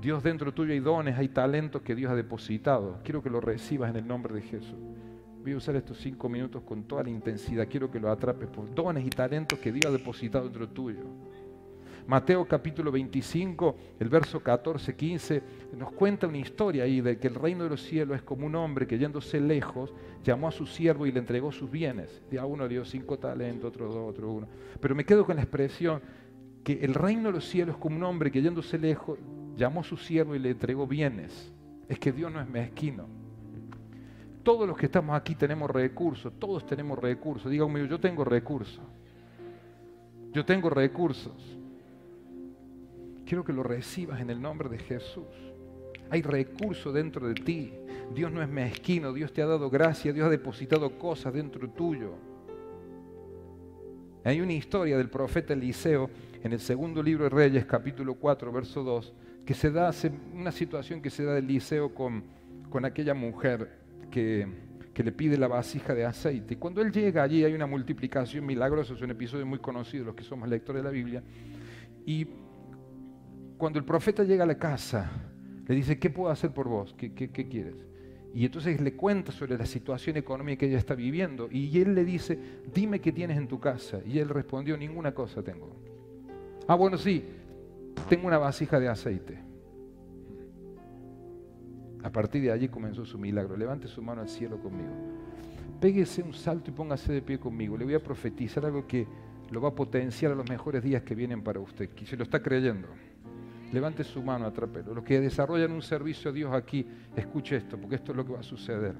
Dios 0.00 0.22
dentro 0.22 0.52
tuyo 0.52 0.72
hay 0.72 0.80
dones, 0.80 1.16
hay 1.18 1.28
talentos 1.28 1.82
que 1.82 1.94
Dios 1.94 2.10
ha 2.10 2.14
depositado. 2.14 2.98
Quiero 3.04 3.22
que 3.22 3.28
lo 3.30 3.40
recibas 3.40 3.90
en 3.90 3.96
el 3.96 4.06
nombre 4.06 4.34
de 4.34 4.42
Jesús. 4.42 4.78
Voy 5.42 5.52
a 5.52 5.56
usar 5.56 5.76
estos 5.76 5.98
cinco 5.98 6.28
minutos 6.28 6.62
con 6.62 6.84
toda 6.84 7.02
la 7.02 7.10
intensidad. 7.10 7.68
Quiero 7.68 7.90
que 7.90 8.00
lo 8.00 8.10
atrapes 8.10 8.48
por 8.48 8.74
dones 8.74 9.06
y 9.06 9.10
talentos 9.10 9.58
que 9.58 9.72
Dios 9.72 9.86
ha 9.86 9.90
depositado 9.90 10.44
dentro 10.44 10.68
tuyo. 10.68 11.04
Mateo 12.06 12.46
capítulo 12.46 12.90
25, 12.90 13.76
el 14.00 14.08
verso 14.08 14.40
14, 14.40 14.96
15, 14.96 15.42
nos 15.76 15.92
cuenta 15.92 16.26
una 16.26 16.38
historia 16.38 16.84
ahí 16.84 17.00
de 17.00 17.18
que 17.18 17.28
el 17.28 17.34
reino 17.34 17.64
de 17.64 17.70
los 17.70 17.82
cielos 17.82 18.16
es 18.16 18.22
como 18.22 18.46
un 18.46 18.54
hombre 18.54 18.86
que 18.86 18.98
yéndose 18.98 19.40
lejos 19.40 19.92
llamó 20.24 20.48
a 20.48 20.52
su 20.52 20.66
siervo 20.66 21.06
y 21.06 21.12
le 21.12 21.20
entregó 21.20 21.52
sus 21.52 21.70
bienes. 21.70 22.22
A 22.38 22.46
uno 22.46 22.68
dio 22.68 22.84
cinco 22.84 23.18
talentos, 23.18 23.68
otro 23.68 23.86
dos, 23.86 24.10
otro 24.10 24.32
uno. 24.32 24.48
Pero 24.80 24.94
me 24.94 25.04
quedo 25.04 25.24
con 25.24 25.36
la 25.36 25.42
expresión, 25.42 26.00
que 26.64 26.84
el 26.84 26.94
reino 26.94 27.28
de 27.28 27.32
los 27.32 27.48
cielos 27.48 27.76
como 27.76 27.96
un 27.96 28.02
hombre 28.02 28.30
que 28.30 28.42
yéndose 28.42 28.78
lejos 28.78 29.18
llamó 29.56 29.80
a 29.80 29.84
su 29.84 29.96
siervo 29.96 30.34
y 30.34 30.38
le 30.38 30.50
entregó 30.50 30.86
bienes. 30.86 31.52
Es 31.88 31.98
que 31.98 32.12
Dios 32.12 32.32
no 32.32 32.40
es 32.40 32.48
mezquino. 32.48 33.06
Todos 34.42 34.66
los 34.66 34.76
que 34.76 34.86
estamos 34.86 35.14
aquí 35.14 35.34
tenemos 35.34 35.70
recursos, 35.70 36.32
todos 36.38 36.64
tenemos 36.66 36.98
recursos. 36.98 37.52
Conmigo, 37.56 37.86
yo 37.86 38.00
tengo 38.00 38.24
recursos. 38.24 38.80
Yo 40.32 40.44
tengo 40.44 40.70
recursos. 40.70 41.59
Quiero 43.30 43.44
que 43.44 43.52
lo 43.52 43.62
recibas 43.62 44.20
en 44.20 44.28
el 44.28 44.42
nombre 44.42 44.68
de 44.68 44.76
Jesús. 44.76 45.24
Hay 46.10 46.20
recursos 46.20 46.92
dentro 46.92 47.28
de 47.28 47.34
ti. 47.34 47.72
Dios 48.12 48.32
no 48.32 48.42
es 48.42 48.48
mezquino, 48.48 49.12
Dios 49.12 49.32
te 49.32 49.40
ha 49.40 49.46
dado 49.46 49.70
gracia, 49.70 50.12
Dios 50.12 50.26
ha 50.26 50.30
depositado 50.30 50.98
cosas 50.98 51.32
dentro 51.32 51.70
tuyo. 51.70 52.14
Hay 54.24 54.40
una 54.40 54.52
historia 54.52 54.98
del 54.98 55.08
profeta 55.10 55.52
Eliseo 55.52 56.10
en 56.42 56.52
el 56.52 56.58
segundo 56.58 57.04
libro 57.04 57.22
de 57.22 57.30
Reyes, 57.30 57.66
capítulo 57.66 58.16
4, 58.16 58.50
verso 58.50 58.82
2, 58.82 59.12
que 59.46 59.54
se 59.54 59.70
da 59.70 59.92
una 60.34 60.50
situación 60.50 61.00
que 61.00 61.10
se 61.10 61.22
da 61.22 61.34
de 61.34 61.38
Eliseo 61.38 61.94
con, 61.94 62.24
con 62.68 62.84
aquella 62.84 63.14
mujer 63.14 63.78
que, 64.10 64.44
que 64.92 65.04
le 65.04 65.12
pide 65.12 65.38
la 65.38 65.46
vasija 65.46 65.94
de 65.94 66.04
aceite. 66.04 66.54
Y 66.54 66.56
cuando 66.56 66.82
él 66.82 66.90
llega 66.90 67.22
allí 67.22 67.44
hay 67.44 67.54
una 67.54 67.68
multiplicación 67.68 68.44
milagrosa, 68.44 68.94
es 68.94 69.02
un 69.02 69.12
episodio 69.12 69.46
muy 69.46 69.60
conocido, 69.60 70.06
los 70.06 70.16
que 70.16 70.24
somos 70.24 70.48
lectores 70.48 70.82
de 70.82 70.88
la 70.88 70.92
Biblia. 70.92 71.22
Y 72.04 72.26
cuando 73.60 73.78
el 73.78 73.84
profeta 73.84 74.24
llega 74.24 74.44
a 74.44 74.46
la 74.46 74.58
casa, 74.58 75.10
le 75.68 75.74
dice, 75.74 75.98
¿qué 75.98 76.08
puedo 76.08 76.30
hacer 76.30 76.50
por 76.50 76.66
vos? 76.66 76.94
¿Qué, 76.96 77.12
quieres? 77.30 77.76
Y 78.34 78.46
entonces 78.46 78.80
le 78.80 78.94
cuenta 78.94 79.30
sobre 79.32 79.56
la 79.58 79.66
situación 79.66 80.16
económica 80.16 80.60
que 80.60 80.66
ella 80.66 80.78
está 80.78 80.94
viviendo. 80.94 81.46
Y 81.50 81.78
él 81.78 81.94
le 81.94 82.04
dice, 82.04 82.38
dime 82.74 83.00
qué 83.00 83.12
tienes 83.12 83.36
en 83.36 83.46
tu 83.46 83.60
casa. 83.60 84.00
Y 84.06 84.18
él 84.18 84.30
respondió, 84.30 84.76
ninguna 84.78 85.12
cosa 85.12 85.42
tengo. 85.42 85.76
Ah, 86.66 86.74
bueno, 86.74 86.96
sí, 86.96 87.22
tengo 88.08 88.26
una 88.26 88.38
vasija 88.38 88.80
de 88.80 88.88
aceite. 88.88 89.38
A 92.02 92.10
partir 92.10 92.42
de 92.42 92.52
allí 92.52 92.68
comenzó 92.68 93.04
su 93.04 93.18
milagro. 93.18 93.58
Levante 93.58 93.88
su 93.88 94.00
mano 94.00 94.22
al 94.22 94.28
cielo 94.28 94.58
conmigo. 94.58 94.94
Péguese 95.80 96.22
un 96.22 96.32
salto 96.32 96.70
y 96.70 96.72
póngase 96.72 97.12
de 97.12 97.20
pie 97.20 97.38
conmigo. 97.38 97.76
Le 97.76 97.84
voy 97.84 97.94
a 97.94 98.02
profetizar 98.02 98.64
algo 98.64 98.86
que 98.86 99.06
lo 99.50 99.60
va 99.60 99.68
a 99.68 99.74
potenciar 99.74 100.32
a 100.32 100.34
los 100.34 100.48
mejores 100.48 100.82
días 100.82 101.02
que 101.02 101.14
vienen 101.14 101.42
para 101.42 101.60
usted. 101.60 101.90
Que 101.90 102.06
se 102.06 102.16
lo 102.16 102.22
está 102.22 102.42
creyendo. 102.42 102.88
Levante 103.72 104.02
su 104.02 104.22
mano, 104.22 104.46
atrápelo. 104.46 104.94
Los 104.94 105.04
que 105.04 105.20
desarrollan 105.20 105.70
un 105.70 105.82
servicio 105.82 106.30
a 106.30 106.34
Dios 106.34 106.52
aquí, 106.52 106.84
escuche 107.14 107.56
esto, 107.56 107.78
porque 107.78 107.96
esto 107.96 108.12
es 108.12 108.16
lo 108.16 108.24
que 108.24 108.32
va 108.32 108.40
a 108.40 108.44
suceder. 108.44 108.94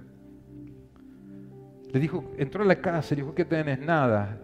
Le 1.93 1.99
dijo, 1.99 2.33
entró 2.37 2.63
a 2.63 2.67
la 2.67 2.81
casa 2.81 3.15
y 3.15 3.17
dijo, 3.17 3.35
¿qué 3.35 3.45
tenés? 3.45 3.81
Nada. 3.81 4.41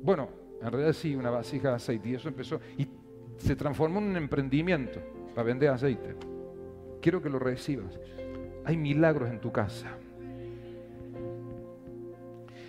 Bueno, 0.00 0.28
en 0.62 0.70
realidad 0.70 0.92
sí, 0.92 1.16
una 1.16 1.30
vasija 1.30 1.70
de 1.70 1.74
aceite. 1.74 2.08
Y 2.08 2.14
eso 2.14 2.28
empezó. 2.28 2.60
Y 2.78 2.86
se 3.36 3.56
transformó 3.56 3.98
en 3.98 4.10
un 4.10 4.16
emprendimiento 4.16 5.00
para 5.34 5.42
vender 5.42 5.70
aceite. 5.70 6.14
Quiero 7.02 7.20
que 7.20 7.28
lo 7.28 7.40
recibas. 7.40 7.98
Hay 8.64 8.76
milagros 8.76 9.28
en 9.28 9.40
tu 9.40 9.50
casa. 9.50 9.88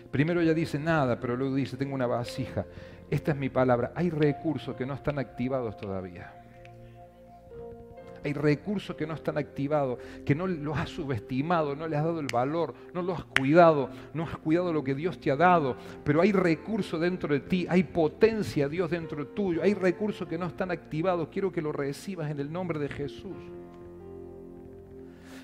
Primero 0.09 0.41
ella 0.41 0.55
dice 0.55 0.79
nada, 0.79 1.19
pero 1.19 1.37
luego 1.37 1.53
dice, 1.53 1.77
tengo 1.77 1.93
una 1.93 2.07
vasija. 2.07 2.65
Esta 3.11 3.31
es 3.31 3.37
mi 3.37 3.49
palabra. 3.49 3.91
Hay 3.95 4.09
recursos 4.09 4.75
que 4.75 4.87
no 4.87 4.95
están 4.95 5.19
activados 5.19 5.77
todavía 5.77 6.44
hay 8.25 8.33
recursos 8.33 8.95
que 8.95 9.05
no 9.05 9.13
están 9.13 9.37
activados, 9.37 9.99
que 10.25 10.33
no 10.33 10.47
los 10.47 10.75
has 10.75 10.89
subestimado, 10.89 11.75
no 11.75 11.87
le 11.87 11.95
has 11.95 12.03
dado 12.03 12.19
el 12.19 12.25
valor, 12.25 12.73
no 12.91 13.03
los 13.03 13.19
has 13.19 13.25
cuidado, 13.25 13.91
no 14.15 14.23
has 14.23 14.35
cuidado 14.37 14.73
lo 14.73 14.83
que 14.83 14.95
Dios 14.95 15.19
te 15.19 15.29
ha 15.29 15.35
dado, 15.35 15.75
pero 16.03 16.21
hay 16.21 16.31
recursos 16.31 16.99
dentro 16.99 17.31
de 17.31 17.41
ti, 17.41 17.67
hay 17.69 17.83
potencia 17.83 18.67
Dios 18.67 18.89
dentro 18.89 19.27
tuyo, 19.27 19.61
hay 19.61 19.75
recursos 19.75 20.27
que 20.27 20.39
no 20.39 20.47
están 20.47 20.71
activados, 20.71 21.27
quiero 21.31 21.51
que 21.51 21.61
lo 21.61 21.71
recibas 21.71 22.31
en 22.31 22.39
el 22.39 22.51
nombre 22.51 22.79
de 22.79 22.89
Jesús. 22.89 23.37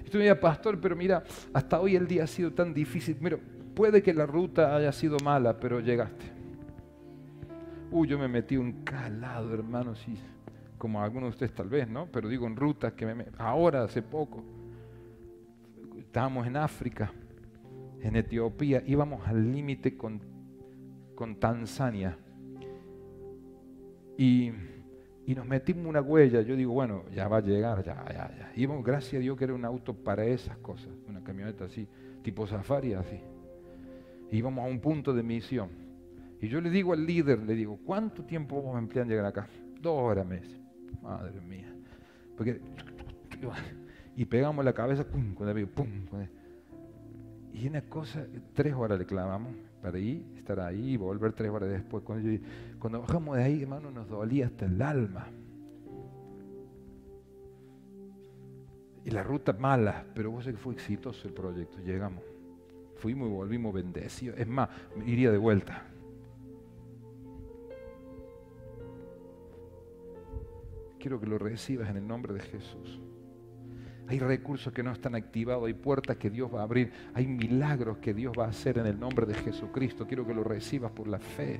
Y 0.03 0.09
tú 0.09 0.17
me 0.17 0.35
pastor, 0.35 0.81
pero 0.81 0.95
mira, 0.95 1.23
hasta 1.53 1.79
hoy 1.79 1.95
el 1.95 2.07
día 2.07 2.23
ha 2.23 2.27
sido 2.27 2.51
tan 2.51 2.73
difícil. 2.73 3.15
Mira, 3.21 3.37
puede 3.75 4.01
que 4.01 4.11
la 4.11 4.25
ruta 4.25 4.75
haya 4.75 4.91
sido 4.91 5.17
mala, 5.23 5.59
pero 5.59 5.79
llegaste. 5.79 6.25
Uy, 7.91 8.07
yo 8.07 8.17
me 8.17 8.27
metí 8.27 8.57
un 8.57 8.83
calado, 8.83 9.53
hermano, 9.53 9.93
sí 9.93 10.17
como 10.81 10.99
algunos 10.99 11.27
de 11.27 11.29
ustedes 11.29 11.53
tal 11.53 11.69
vez, 11.69 11.87
¿no? 11.87 12.07
Pero 12.11 12.27
digo 12.27 12.47
en 12.47 12.55
rutas 12.55 12.93
que 12.93 13.05
me, 13.05 13.27
ahora, 13.37 13.83
hace 13.83 14.01
poco. 14.01 14.43
Estábamos 15.99 16.47
en 16.47 16.57
África, 16.57 17.13
en 18.01 18.15
Etiopía, 18.15 18.81
íbamos 18.87 19.27
al 19.27 19.51
límite 19.51 19.95
con, 19.95 20.19
con 21.13 21.35
Tanzania. 21.35 22.17
Y, 24.17 24.51
y, 25.27 25.35
nos 25.35 25.45
metimos 25.45 25.85
una 25.85 26.01
huella. 26.01 26.41
Yo 26.41 26.55
digo, 26.55 26.73
bueno, 26.73 27.03
ya 27.13 27.27
va 27.27 27.37
a 27.37 27.41
llegar, 27.41 27.83
ya, 27.83 28.03
ya, 28.07 28.35
ya. 28.35 28.51
Íbamos, 28.55 28.83
gracias 28.83 29.19
a 29.19 29.19
Dios 29.19 29.37
que 29.37 29.43
era 29.43 29.53
un 29.53 29.65
auto 29.65 29.93
para 29.93 30.25
esas 30.25 30.57
cosas, 30.57 30.89
una 31.07 31.23
camioneta 31.23 31.65
así, 31.65 31.87
tipo 32.23 32.47
safari, 32.47 32.95
así. 32.95 33.19
Íbamos 34.31 34.65
a 34.65 34.67
un 34.67 34.79
punto 34.79 35.13
de 35.13 35.21
misión. 35.21 35.69
Y 36.41 36.47
yo 36.47 36.59
le 36.59 36.71
digo 36.71 36.93
al 36.93 37.05
líder, 37.05 37.37
le 37.43 37.53
digo, 37.53 37.77
¿cuánto 37.85 38.23
tiempo 38.23 38.55
vamos 38.63 38.77
a 38.77 38.79
emplear 38.79 39.05
en 39.05 39.11
llegar 39.11 39.25
acá? 39.27 39.47
Dos 39.79 39.93
horas, 39.95 40.25
me 40.25 40.60
Madre 41.01 41.39
mía. 41.41 41.73
Porque, 42.37 42.61
y 44.15 44.25
pegamos 44.25 44.63
la 44.65 44.73
cabeza, 44.73 45.05
pum, 45.05 45.33
con 45.35 45.47
y 47.53 47.67
una 47.67 47.81
cosa, 47.81 48.25
tres 48.53 48.73
horas 48.73 48.97
le 48.97 49.05
clavamos 49.05 49.53
para 49.81 49.99
ir, 49.99 50.25
estar 50.37 50.59
ahí 50.59 50.93
y 50.93 50.97
volver 50.97 51.33
tres 51.33 51.51
horas 51.51 51.69
después. 51.69 52.03
Cuando, 52.03 52.29
cuando 52.79 53.01
bajamos 53.01 53.37
de 53.37 53.43
ahí, 53.43 53.61
hermano, 53.63 53.91
nos 53.91 54.07
dolía 54.07 54.47
hasta 54.47 54.65
el 54.65 54.81
alma. 54.81 55.27
Y 59.03 59.09
la 59.09 59.23
ruta 59.23 59.53
mala, 59.53 60.05
pero 60.13 60.31
vos 60.31 60.45
sé 60.45 60.51
que 60.51 60.57
fue 60.57 60.73
exitoso 60.73 61.27
el 61.27 61.33
proyecto, 61.33 61.79
llegamos. 61.79 62.23
Fuimos 62.95 63.27
y 63.27 63.31
volvimos 63.31 63.73
bendecidos. 63.73 64.39
Es 64.39 64.47
más, 64.47 64.69
iría 65.05 65.31
de 65.31 65.37
vuelta. 65.37 65.87
Quiero 71.01 71.19
que 71.19 71.25
lo 71.25 71.39
recibas 71.39 71.89
en 71.89 71.97
el 71.97 72.07
nombre 72.07 72.31
de 72.31 72.41
Jesús. 72.41 72.99
Hay 74.07 74.19
recursos 74.19 74.71
que 74.71 74.83
no 74.83 74.91
están 74.91 75.15
activados, 75.15 75.65
hay 75.65 75.73
puertas 75.73 76.17
que 76.17 76.29
Dios 76.29 76.53
va 76.53 76.59
a 76.59 76.63
abrir, 76.63 76.91
hay 77.13 77.25
milagros 77.25 77.97
que 77.97 78.13
Dios 78.13 78.33
va 78.37 78.45
a 78.45 78.49
hacer 78.49 78.77
en 78.77 78.85
el 78.85 78.99
nombre 78.99 79.25
de 79.25 79.33
Jesucristo. 79.33 80.05
Quiero 80.05 80.27
que 80.27 80.33
lo 80.33 80.43
recibas 80.43 80.91
por 80.91 81.07
la 81.07 81.17
fe. 81.17 81.59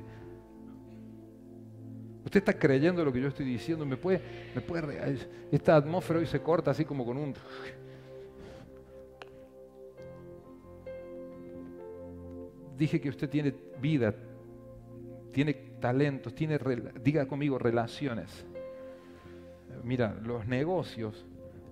Usted 2.24 2.38
está 2.38 2.52
creyendo 2.52 3.04
lo 3.04 3.12
que 3.12 3.20
yo 3.20 3.28
estoy 3.28 3.46
diciendo, 3.46 3.84
me 3.84 3.96
puede, 3.96 4.22
me 4.54 4.60
puede, 4.60 5.18
esta 5.50 5.74
atmósfera 5.74 6.20
hoy 6.20 6.26
se 6.26 6.40
corta 6.40 6.70
así 6.70 6.84
como 6.84 7.04
con 7.04 7.16
un 7.16 7.34
dije 12.76 13.00
que 13.00 13.08
usted 13.08 13.28
tiene 13.28 13.52
vida, 13.80 14.14
tiene 15.32 15.54
talentos, 15.80 16.32
tiene, 16.34 16.58
diga 17.02 17.26
conmigo, 17.26 17.58
relaciones. 17.58 18.44
Mira, 19.84 20.14
los 20.22 20.46
negocios 20.46 21.26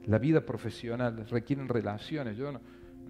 la 0.06 0.18
vida 0.18 0.40
profesional 0.40 1.26
requieren 1.28 1.68
relaciones. 1.68 2.36
Yo 2.36 2.52
no, 2.52 2.60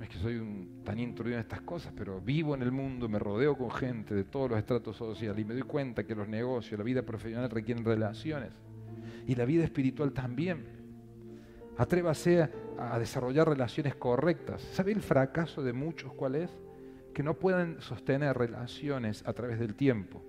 es 0.02 0.08
que 0.08 0.18
soy 0.18 0.36
un, 0.36 0.82
tan 0.84 0.98
introducido 0.98 1.36
en 1.38 1.40
estas 1.40 1.62
cosas, 1.62 1.92
pero 1.96 2.20
vivo 2.20 2.54
en 2.54 2.62
el 2.62 2.72
mundo, 2.72 3.08
me 3.08 3.18
rodeo 3.18 3.56
con 3.56 3.70
gente 3.70 4.14
de 4.14 4.24
todos 4.24 4.50
los 4.50 4.58
estratos 4.58 4.96
sociales 4.96 5.40
y 5.40 5.44
me 5.44 5.54
doy 5.54 5.62
cuenta 5.62 6.04
que 6.04 6.14
los 6.14 6.28
negocios, 6.28 6.78
la 6.78 6.84
vida 6.84 7.02
profesional 7.02 7.50
requieren 7.50 7.84
relaciones. 7.84 8.52
Y 9.26 9.34
la 9.34 9.44
vida 9.44 9.64
espiritual 9.64 10.12
también. 10.12 10.80
Atrévase 11.76 12.42
a, 12.42 12.50
a 12.78 12.98
desarrollar 12.98 13.48
relaciones 13.48 13.94
correctas. 13.94 14.60
¿Sabe 14.60 14.92
el 14.92 15.00
fracaso 15.00 15.62
de 15.62 15.72
muchos 15.72 16.12
cuál 16.12 16.34
es? 16.34 16.50
Que 17.14 17.22
no 17.22 17.34
pueden 17.34 17.80
sostener 17.80 18.36
relaciones 18.36 19.26
a 19.26 19.32
través 19.32 19.58
del 19.58 19.74
tiempo 19.74 20.22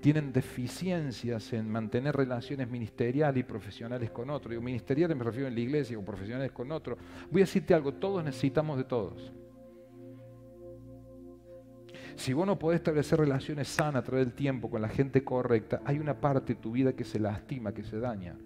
tienen 0.00 0.32
deficiencias 0.32 1.52
en 1.52 1.68
mantener 1.68 2.14
relaciones 2.14 2.68
ministeriales 2.68 3.40
y 3.40 3.44
profesionales 3.44 4.10
con 4.10 4.30
otros. 4.30 4.50
Digo, 4.50 4.62
ministeriales 4.62 5.16
me 5.16 5.24
refiero 5.24 5.48
en 5.48 5.54
la 5.54 5.60
iglesia 5.60 5.98
o 5.98 6.04
profesionales 6.04 6.52
con 6.52 6.70
otros. 6.70 6.98
Voy 7.30 7.42
a 7.42 7.44
decirte 7.44 7.74
algo, 7.74 7.94
todos 7.94 8.24
necesitamos 8.24 8.78
de 8.78 8.84
todos. 8.84 9.32
Si 12.14 12.32
vos 12.32 12.46
no 12.46 12.58
podés 12.58 12.78
establecer 12.78 13.18
relaciones 13.20 13.68
sanas 13.68 14.02
a 14.02 14.04
través 14.04 14.26
del 14.26 14.34
tiempo 14.34 14.68
con 14.68 14.82
la 14.82 14.88
gente 14.88 15.22
correcta, 15.22 15.82
hay 15.84 15.98
una 15.98 16.20
parte 16.20 16.54
de 16.54 16.60
tu 16.60 16.72
vida 16.72 16.92
que 16.92 17.04
se 17.04 17.18
lastima, 17.20 17.72
que 17.72 17.84
se 17.84 17.98
daña. 17.98 18.36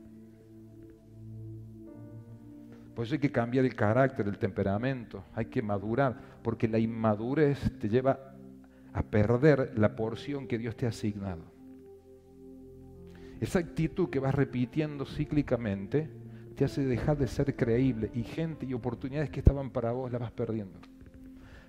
Por 2.94 3.06
eso 3.06 3.14
hay 3.14 3.20
que 3.20 3.32
cambiar 3.32 3.64
el 3.64 3.74
carácter, 3.74 4.28
el 4.28 4.38
temperamento, 4.38 5.24
hay 5.34 5.46
que 5.46 5.62
madurar, 5.62 6.18
porque 6.42 6.68
la 6.68 6.78
inmadurez 6.78 7.58
te 7.78 7.88
lleva 7.88 8.31
a 8.92 9.02
perder 9.02 9.72
la 9.76 9.96
porción 9.96 10.46
que 10.46 10.58
Dios 10.58 10.76
te 10.76 10.86
ha 10.86 10.90
asignado. 10.90 11.42
Esa 13.40 13.58
actitud 13.58 14.08
que 14.08 14.20
vas 14.20 14.34
repitiendo 14.34 15.04
cíclicamente 15.04 16.08
te 16.54 16.64
hace 16.64 16.84
dejar 16.84 17.18
de 17.18 17.26
ser 17.26 17.56
creíble 17.56 18.10
y 18.14 18.22
gente 18.22 18.66
y 18.66 18.74
oportunidades 18.74 19.30
que 19.30 19.40
estaban 19.40 19.70
para 19.70 19.92
vos 19.92 20.12
las 20.12 20.20
vas 20.20 20.32
perdiendo. 20.32 20.78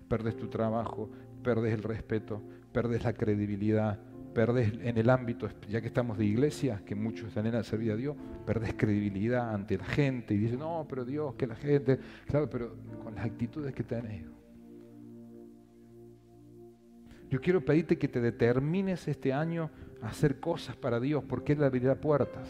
Perdes 0.08 0.38
tu 0.38 0.50
trabajo, 0.50 1.10
perdes 1.42 1.74
el 1.74 1.82
respeto, 1.82 2.42
perdes 2.72 3.04
la 3.04 3.14
credibilidad, 3.14 4.00
perdes 4.34 4.74
en 4.82 4.98
el 4.98 5.10
ámbito, 5.10 5.48
ya 5.70 5.82
que 5.82 5.88
estamos 5.88 6.18
de 6.18 6.26
iglesia, 6.26 6.82
que 6.86 6.96
muchos 6.96 7.30
están 7.30 7.46
en 7.46 7.54
la 7.54 7.64
servir 7.64 7.92
a 7.92 7.96
Dios, 7.96 8.16
perdes 8.46 8.74
credibilidad 8.76 9.54
ante 9.54 9.78
la 9.78 9.86
gente 9.86 10.34
y 10.34 10.38
dices, 10.38 10.58
no, 10.58 10.86
pero 10.90 11.06
Dios, 11.06 11.36
que 11.36 11.48
la 11.48 11.56
gente, 11.56 12.00
claro, 12.28 12.50
pero 12.50 12.76
con 13.04 13.16
las 13.16 13.26
actitudes 13.26 13.74
que 13.74 13.84
tenés. 13.84 14.26
Yo 17.34 17.42
quiero 17.42 17.66
pedirte 17.66 17.98
que 17.98 18.08
te 18.08 18.22
determines 18.22 19.08
este 19.08 19.34
año 19.34 19.72
a 20.04 20.10
hacer 20.10 20.40
cosas 20.40 20.76
para 20.76 21.00
Dios, 21.00 21.24
porque 21.28 21.54
Él 21.54 21.64
abrirá 21.64 21.96
puertas. 21.96 22.48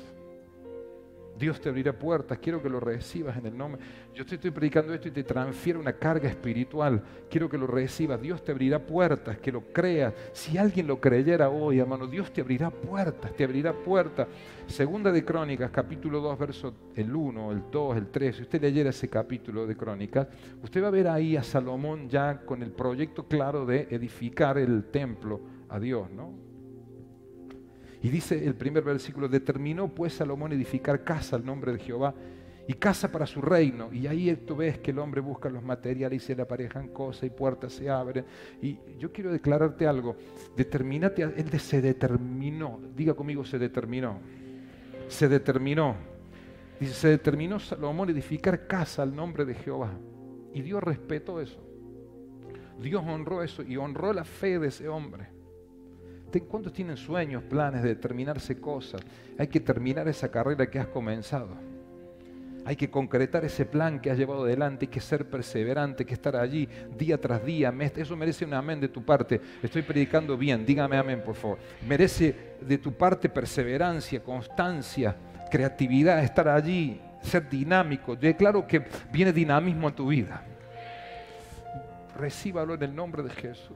Dios 1.43 1.59
te 1.59 1.67
abrirá 1.67 1.91
puertas, 1.91 2.37
quiero 2.37 2.63
que 2.63 2.69
lo 2.69 2.79
recibas 2.79 3.35
en 3.35 3.45
el 3.45 3.57
nombre. 3.57 3.81
Yo 4.13 4.25
te 4.25 4.35
estoy 4.35 4.51
predicando 4.51 4.93
esto 4.93 5.09
y 5.09 5.11
te 5.11 5.25
transfiero 5.25 5.77
una 5.77 5.91
carga 5.91 6.29
espiritual. 6.29 7.03
Quiero 7.29 7.49
que 7.49 7.57
lo 7.57 7.67
recibas. 7.67 8.21
Dios 8.21 8.41
te 8.45 8.53
abrirá 8.53 8.79
puertas, 8.79 9.39
que 9.39 9.51
lo 9.51 9.59
creas. 9.73 10.13
Si 10.31 10.57
alguien 10.57 10.87
lo 10.87 11.01
creyera 11.01 11.49
hoy, 11.49 11.79
hermano, 11.79 12.07
Dios 12.07 12.31
te 12.31 12.39
abrirá 12.39 12.69
puertas, 12.69 13.35
te 13.35 13.43
abrirá 13.43 13.73
puertas. 13.73 14.29
Segunda 14.67 15.11
de 15.11 15.25
Crónicas, 15.25 15.69
capítulo 15.69 16.21
2, 16.21 16.39
verso 16.39 16.73
el 16.95 17.13
1, 17.13 17.51
el 17.51 17.63
2, 17.69 17.97
el 17.97 18.07
3. 18.07 18.37
Si 18.37 18.41
usted 18.43 18.61
leyera 18.61 18.91
ese 18.91 19.09
capítulo 19.09 19.67
de 19.67 19.75
Crónicas, 19.75 20.29
usted 20.63 20.81
va 20.81 20.87
a 20.87 20.91
ver 20.91 21.09
ahí 21.09 21.35
a 21.35 21.43
Salomón 21.43 22.07
ya 22.07 22.45
con 22.45 22.63
el 22.63 22.71
proyecto 22.71 23.27
claro 23.27 23.65
de 23.65 23.89
edificar 23.91 24.57
el 24.57 24.85
templo 24.85 25.41
a 25.67 25.77
Dios, 25.77 26.09
¿no? 26.09 26.52
Y 28.03 28.09
dice 28.09 28.45
el 28.45 28.53
primer 28.53 28.83
versículo, 28.83 29.29
determinó 29.29 29.87
pues 29.87 30.13
Salomón 30.13 30.51
edificar 30.51 31.05
casa 31.05 31.37
al 31.37 31.45
nombre 31.45 31.71
de 31.71 31.79
Jehová 31.79 32.13
y 32.67 32.73
casa 32.73 33.09
para 33.09 33.25
su 33.25 33.41
reino. 33.41 33.93
Y 33.93 34.07
ahí 34.07 34.35
tú 34.45 34.57
ves 34.57 34.77
que 34.79 34.91
el 34.91 34.99
hombre 34.99 35.21
busca 35.21 35.49
los 35.49 35.63
materiales 35.63 36.21
y 36.21 36.25
se 36.25 36.35
le 36.35 36.41
aparejan 36.41 36.89
cosas 36.89 37.23
y 37.23 37.29
puertas 37.29 37.71
se 37.71 37.89
abren. 37.89 38.25
Y 38.61 38.77
yo 38.99 39.13
quiero 39.13 39.31
declararte 39.31 39.87
algo, 39.87 40.17
determinate, 40.53 41.23
él 41.23 41.59
se 41.61 41.81
determinó, 41.81 42.81
diga 42.93 43.13
conmigo, 43.13 43.45
se 43.45 43.57
determinó, 43.57 44.19
se 45.07 45.29
determinó. 45.29 45.95
Dice, 46.81 46.93
se 46.93 47.07
determinó 47.07 47.57
Salomón 47.57 48.09
edificar 48.09 48.67
casa 48.67 49.01
al 49.03 49.15
nombre 49.15 49.45
de 49.45 49.55
Jehová. 49.55 49.91
Y 50.53 50.61
Dios 50.61 50.83
respetó 50.83 51.39
eso. 51.39 51.65
Dios 52.81 53.01
honró 53.07 53.43
eso 53.43 53.63
y 53.63 53.77
honró 53.77 54.11
la 54.11 54.25
fe 54.25 54.59
de 54.59 54.67
ese 54.67 54.89
hombre. 54.89 55.32
¿Cuántos 56.41 56.73
tienen 56.73 56.97
sueños, 56.97 57.43
planes 57.43 57.83
de 57.83 57.95
terminarse 57.95 58.59
cosas? 58.59 59.01
Hay 59.37 59.47
que 59.47 59.59
terminar 59.59 60.07
esa 60.07 60.29
carrera 60.29 60.69
que 60.69 60.79
has 60.79 60.87
comenzado. 60.87 61.49
Hay 62.65 62.77
que 62.77 62.89
concretar 62.89 63.43
ese 63.43 63.65
plan 63.65 63.99
que 63.99 64.09
has 64.09 64.17
llevado 64.17 64.45
adelante, 64.45 64.85
hay 64.85 64.87
que 64.89 65.01
ser 65.01 65.29
perseverante, 65.29 66.03
hay 66.03 66.07
que 66.07 66.13
estar 66.13 66.35
allí 66.35 66.67
día 66.97 67.19
tras 67.19 67.43
día. 67.45 67.73
Eso 67.95 68.15
merece 68.15 68.45
un 68.45 68.53
amén 68.53 68.79
de 68.79 68.87
tu 68.87 69.03
parte. 69.03 69.41
Estoy 69.61 69.81
predicando 69.81 70.37
bien, 70.37 70.65
dígame 70.65 70.95
amén 70.95 71.21
por 71.25 71.35
favor. 71.35 71.57
Merece 71.85 72.55
de 72.61 72.77
tu 72.77 72.93
parte 72.93 73.27
perseverancia, 73.27 74.23
constancia, 74.23 75.15
creatividad, 75.51 76.23
estar 76.23 76.47
allí, 76.47 77.01
ser 77.21 77.49
dinámico. 77.49 78.15
Declaro 78.15 78.65
que 78.65 78.85
viene 79.11 79.33
dinamismo 79.33 79.89
a 79.89 79.95
tu 79.95 80.07
vida. 80.07 80.45
Recíbalo 82.17 82.75
en 82.75 82.83
el 82.83 82.95
nombre 82.95 83.23
de 83.23 83.29
Jesús. 83.29 83.75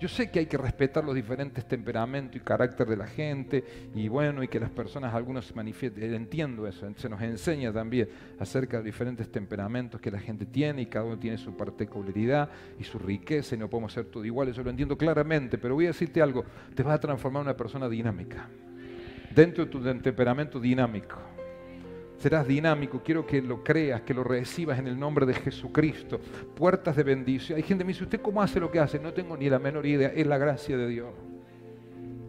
Yo 0.00 0.08
sé 0.08 0.30
que 0.30 0.40
hay 0.40 0.46
que 0.46 0.56
respetar 0.56 1.04
los 1.04 1.14
diferentes 1.14 1.66
temperamentos 1.66 2.36
y 2.36 2.40
carácter 2.40 2.86
de 2.86 2.96
la 2.96 3.06
gente 3.06 3.64
y 3.94 4.08
bueno, 4.08 4.42
y 4.42 4.48
que 4.48 4.60
las 4.60 4.70
personas, 4.70 5.14
algunos 5.14 5.46
se 5.46 5.54
manifiesten, 5.54 6.14
entiendo 6.14 6.66
eso, 6.66 6.88
se 6.96 7.08
nos 7.08 7.20
enseña 7.22 7.72
también 7.72 8.08
acerca 8.38 8.78
de 8.78 8.84
diferentes 8.84 9.30
temperamentos 9.30 10.00
que 10.00 10.10
la 10.10 10.18
gente 10.18 10.46
tiene 10.46 10.82
y 10.82 10.86
cada 10.86 11.04
uno 11.04 11.18
tiene 11.18 11.38
su 11.38 11.56
particularidad 11.56 12.48
y 12.78 12.84
su 12.84 12.98
riqueza 12.98 13.54
y 13.54 13.58
no 13.58 13.68
podemos 13.68 13.92
ser 13.92 14.06
todos 14.06 14.26
iguales, 14.26 14.52
eso 14.52 14.62
lo 14.62 14.70
entiendo 14.70 14.96
claramente, 14.96 15.58
pero 15.58 15.74
voy 15.74 15.86
a 15.86 15.88
decirte 15.88 16.22
algo, 16.22 16.44
te 16.74 16.82
vas 16.82 16.94
a 16.94 17.00
transformar 17.00 17.42
en 17.42 17.48
una 17.48 17.56
persona 17.56 17.88
dinámica, 17.88 18.48
dentro 19.34 19.64
de 19.64 19.70
tu 19.70 19.80
temperamento 19.80 20.60
dinámico 20.60 21.27
serás 22.18 22.46
dinámico, 22.46 23.02
quiero 23.02 23.26
que 23.26 23.40
lo 23.40 23.62
creas, 23.62 24.02
que 24.02 24.14
lo 24.14 24.24
recibas 24.24 24.78
en 24.78 24.88
el 24.88 24.98
nombre 24.98 25.26
de 25.26 25.34
Jesucristo. 25.34 26.20
Puertas 26.54 26.96
de 26.96 27.02
bendición. 27.02 27.56
Hay 27.56 27.62
gente 27.62 27.82
que 27.82 27.86
me 27.86 27.92
dice, 27.92 28.04
¿usted 28.04 28.20
cómo 28.20 28.42
hace 28.42 28.60
lo 28.60 28.70
que 28.70 28.80
hace? 28.80 28.98
No 28.98 29.12
tengo 29.12 29.36
ni 29.36 29.48
la 29.48 29.58
menor 29.58 29.86
idea, 29.86 30.08
es 30.08 30.26
la 30.26 30.38
gracia 30.38 30.76
de 30.76 30.88
Dios. 30.88 31.10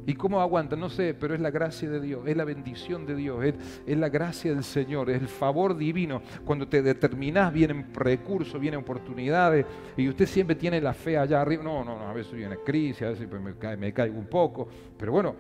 ¿Y 0.05 0.15
cómo 0.15 0.41
aguanta? 0.41 0.75
No 0.75 0.89
sé, 0.89 1.13
pero 1.13 1.35
es 1.35 1.39
la 1.39 1.51
gracia 1.51 1.87
de 1.87 1.99
Dios, 1.99 2.23
es 2.25 2.35
la 2.35 2.43
bendición 2.43 3.05
de 3.05 3.15
Dios, 3.15 3.45
es, 3.85 3.97
la 3.97 4.09
gracia 4.09 4.51
del 4.51 4.63
Señor, 4.63 5.11
es 5.11 5.21
el 5.21 5.27
favor 5.27 5.77
divino. 5.77 6.23
Cuando 6.45 6.67
te 6.67 6.81
determinás, 6.81 7.53
vienen 7.53 7.93
recursos, 7.93 8.59
vienen 8.59 8.79
oportunidades, 8.79 9.67
y 9.95 10.09
usted 10.09 10.25
siempre 10.25 10.55
tiene 10.55 10.81
la 10.81 10.95
fe 10.95 11.15
allá 11.15 11.41
arriba. 11.41 11.63
No, 11.63 11.83
no, 11.83 11.99
no, 11.99 12.07
a 12.07 12.13
veces 12.13 12.33
viene 12.33 12.57
crisis, 12.65 13.03
a 13.03 13.09
veces 13.09 13.27
pues 13.29 13.39
me, 13.39 13.77
me 13.77 13.93
caigo 13.93 14.17
un 14.17 14.25
poco, 14.25 14.67
pero 14.97 15.11
bueno, 15.11 15.35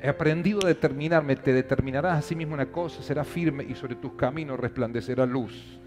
he 0.00 0.08
aprendido 0.08 0.60
a 0.64 0.68
determinarme, 0.68 1.36
te 1.36 1.52
determinarás 1.52 2.18
a 2.18 2.22
sí 2.22 2.36
mismo 2.36 2.54
una 2.54 2.66
cosa, 2.66 3.02
será 3.02 3.24
firme 3.24 3.64
y 3.64 3.74
sobre 3.74 3.96
tus 3.96 4.12
caminos 4.12 4.58
resplandecerá 4.58 5.26
luz. 5.26 5.80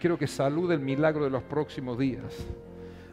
Quiero 0.00 0.18
que 0.18 0.26
salude 0.26 0.74
el 0.74 0.80
milagro 0.80 1.24
de 1.24 1.30
los 1.30 1.42
próximos 1.42 1.98
días. 1.98 2.46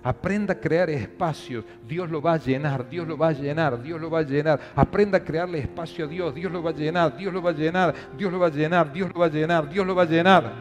Aprenda 0.03 0.53
a 0.53 0.59
crear 0.59 0.89
espacios. 0.89 1.63
Dios 1.87 2.09
lo 2.09 2.21
va 2.21 2.33
a 2.33 2.37
llenar, 2.37 2.89
Dios 2.89 3.07
lo 3.07 3.17
va 3.17 3.29
a 3.29 3.31
llenar, 3.33 3.81
Dios 3.81 4.01
lo 4.01 4.09
va 4.09 4.19
a 4.19 4.23
llenar. 4.23 4.59
Aprenda 4.75 5.19
a 5.19 5.23
crearle 5.23 5.59
espacio 5.59 6.05
a 6.05 6.07
Dios. 6.07 6.33
Dios 6.33 6.51
lo 6.51 6.63
va 6.63 6.71
a 6.71 6.73
llenar, 6.73 7.15
Dios 7.15 7.31
lo 7.31 7.41
va 7.41 7.51
a 7.51 7.53
llenar, 7.53 7.93
Dios 8.17 8.31
lo 8.31 8.39
va 8.39 8.47
a 8.47 8.49
llenar, 8.49 8.91
Dios 8.91 9.11
lo 9.13 9.19
va 9.19 9.25
a 9.27 9.29
llenar, 9.29 9.69
Dios 9.69 9.85
lo 9.85 9.95
va 9.95 10.03
a 10.03 10.05
llenar. 10.05 10.51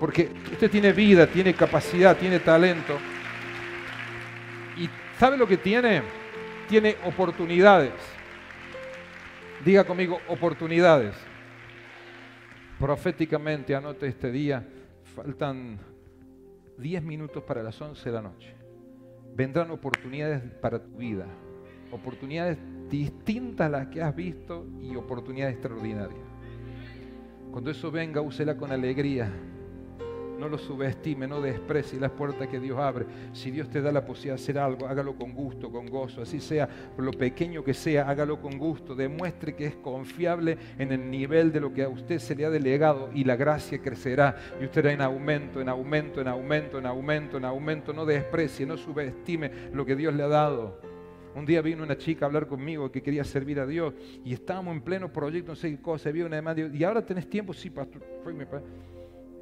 Porque 0.00 0.30
usted 0.50 0.70
tiene 0.70 0.92
vida, 0.92 1.26
tiene 1.26 1.54
capacidad, 1.54 2.16
tiene 2.16 2.40
talento. 2.40 2.94
¿Y 4.76 4.90
sabe 5.18 5.36
lo 5.36 5.46
que 5.46 5.56
tiene? 5.56 6.25
Tiene 6.68 6.96
oportunidades. 7.04 7.92
Diga 9.64 9.84
conmigo, 9.84 10.18
oportunidades. 10.28 11.14
Proféticamente 12.78 13.74
anote 13.74 14.06
este 14.08 14.30
día. 14.32 14.66
Faltan 15.14 15.78
10 16.78 17.02
minutos 17.02 17.42
para 17.44 17.62
las 17.62 17.80
11 17.80 18.04
de 18.08 18.12
la 18.12 18.22
noche. 18.22 18.54
Vendrán 19.34 19.70
oportunidades 19.70 20.42
para 20.60 20.82
tu 20.82 20.96
vida, 20.96 21.26
oportunidades 21.92 22.58
distintas 22.88 23.66
a 23.66 23.70
las 23.70 23.86
que 23.88 24.02
has 24.02 24.14
visto 24.14 24.66
y 24.80 24.96
oportunidades 24.96 25.54
extraordinarias. 25.54 26.20
Cuando 27.50 27.70
eso 27.70 27.90
venga, 27.90 28.20
úsela 28.20 28.56
con 28.56 28.72
alegría, 28.72 29.30
no 30.38 30.48
lo 30.48 30.58
subestime, 30.58 31.26
no 31.26 31.40
desprecie 31.40 31.98
las 31.98 32.10
puertas 32.10 32.48
que 32.48 32.60
Dios 32.60 32.78
abre. 32.78 33.06
Si 33.32 33.50
Dios 33.50 33.68
te 33.68 33.80
da 33.80 33.90
la 33.90 34.04
posibilidad 34.04 34.36
de 34.36 34.42
hacer 34.42 34.58
algo, 34.58 34.86
hágalo 34.86 35.16
con 35.16 35.32
gusto, 35.32 35.70
con 35.70 35.86
gozo. 35.86 36.22
Así 36.22 36.40
sea, 36.40 36.68
por 36.68 37.04
lo 37.04 37.12
pequeño 37.12 37.64
que 37.64 37.74
sea, 37.74 38.08
hágalo 38.08 38.40
con 38.40 38.58
gusto. 38.58 38.94
Demuestre 38.94 39.54
que 39.54 39.66
es 39.66 39.76
confiable 39.76 40.58
en 40.78 40.92
el 40.92 41.10
nivel 41.10 41.52
de 41.52 41.60
lo 41.60 41.72
que 41.72 41.82
a 41.82 41.88
usted 41.88 42.18
se 42.18 42.34
le 42.34 42.44
ha 42.44 42.50
delegado 42.50 43.10
y 43.14 43.24
la 43.24 43.36
gracia 43.36 43.80
crecerá. 43.80 44.36
Y 44.60 44.64
usted 44.64 44.82
irá 44.82 44.92
en 44.92 45.00
aumento, 45.00 45.60
en 45.60 45.68
aumento, 45.68 46.20
en 46.20 46.28
aumento, 46.28 46.78
en 46.78 46.86
aumento, 46.86 47.36
en 47.38 47.44
aumento. 47.44 47.92
No 47.92 48.04
desprecie, 48.04 48.66
no 48.66 48.76
subestime 48.76 49.50
lo 49.72 49.84
que 49.86 49.96
Dios 49.96 50.14
le 50.14 50.22
ha 50.22 50.28
dado. 50.28 50.80
Un 51.34 51.44
día 51.44 51.60
vino 51.60 51.82
una 51.82 51.98
chica 51.98 52.24
a 52.24 52.28
hablar 52.28 52.46
conmigo 52.46 52.90
que 52.90 53.02
quería 53.02 53.22
servir 53.22 53.60
a 53.60 53.66
Dios 53.66 53.92
y 54.24 54.32
estábamos 54.32 54.74
en 54.74 54.80
pleno 54.80 55.12
proyecto, 55.12 55.52
no 55.52 55.56
sé 55.56 55.70
qué 55.70 55.82
cosa, 55.82 56.08
había 56.08 56.24
una 56.24 56.36
demanda. 56.36 56.62
Y 56.72 56.82
ahora 56.82 57.04
tenés 57.04 57.28
tiempo, 57.28 57.52
sí, 57.52 57.68
pastor. 57.68 58.02
Fue 58.24 58.32
mi 58.32 58.46
padre 58.46 58.64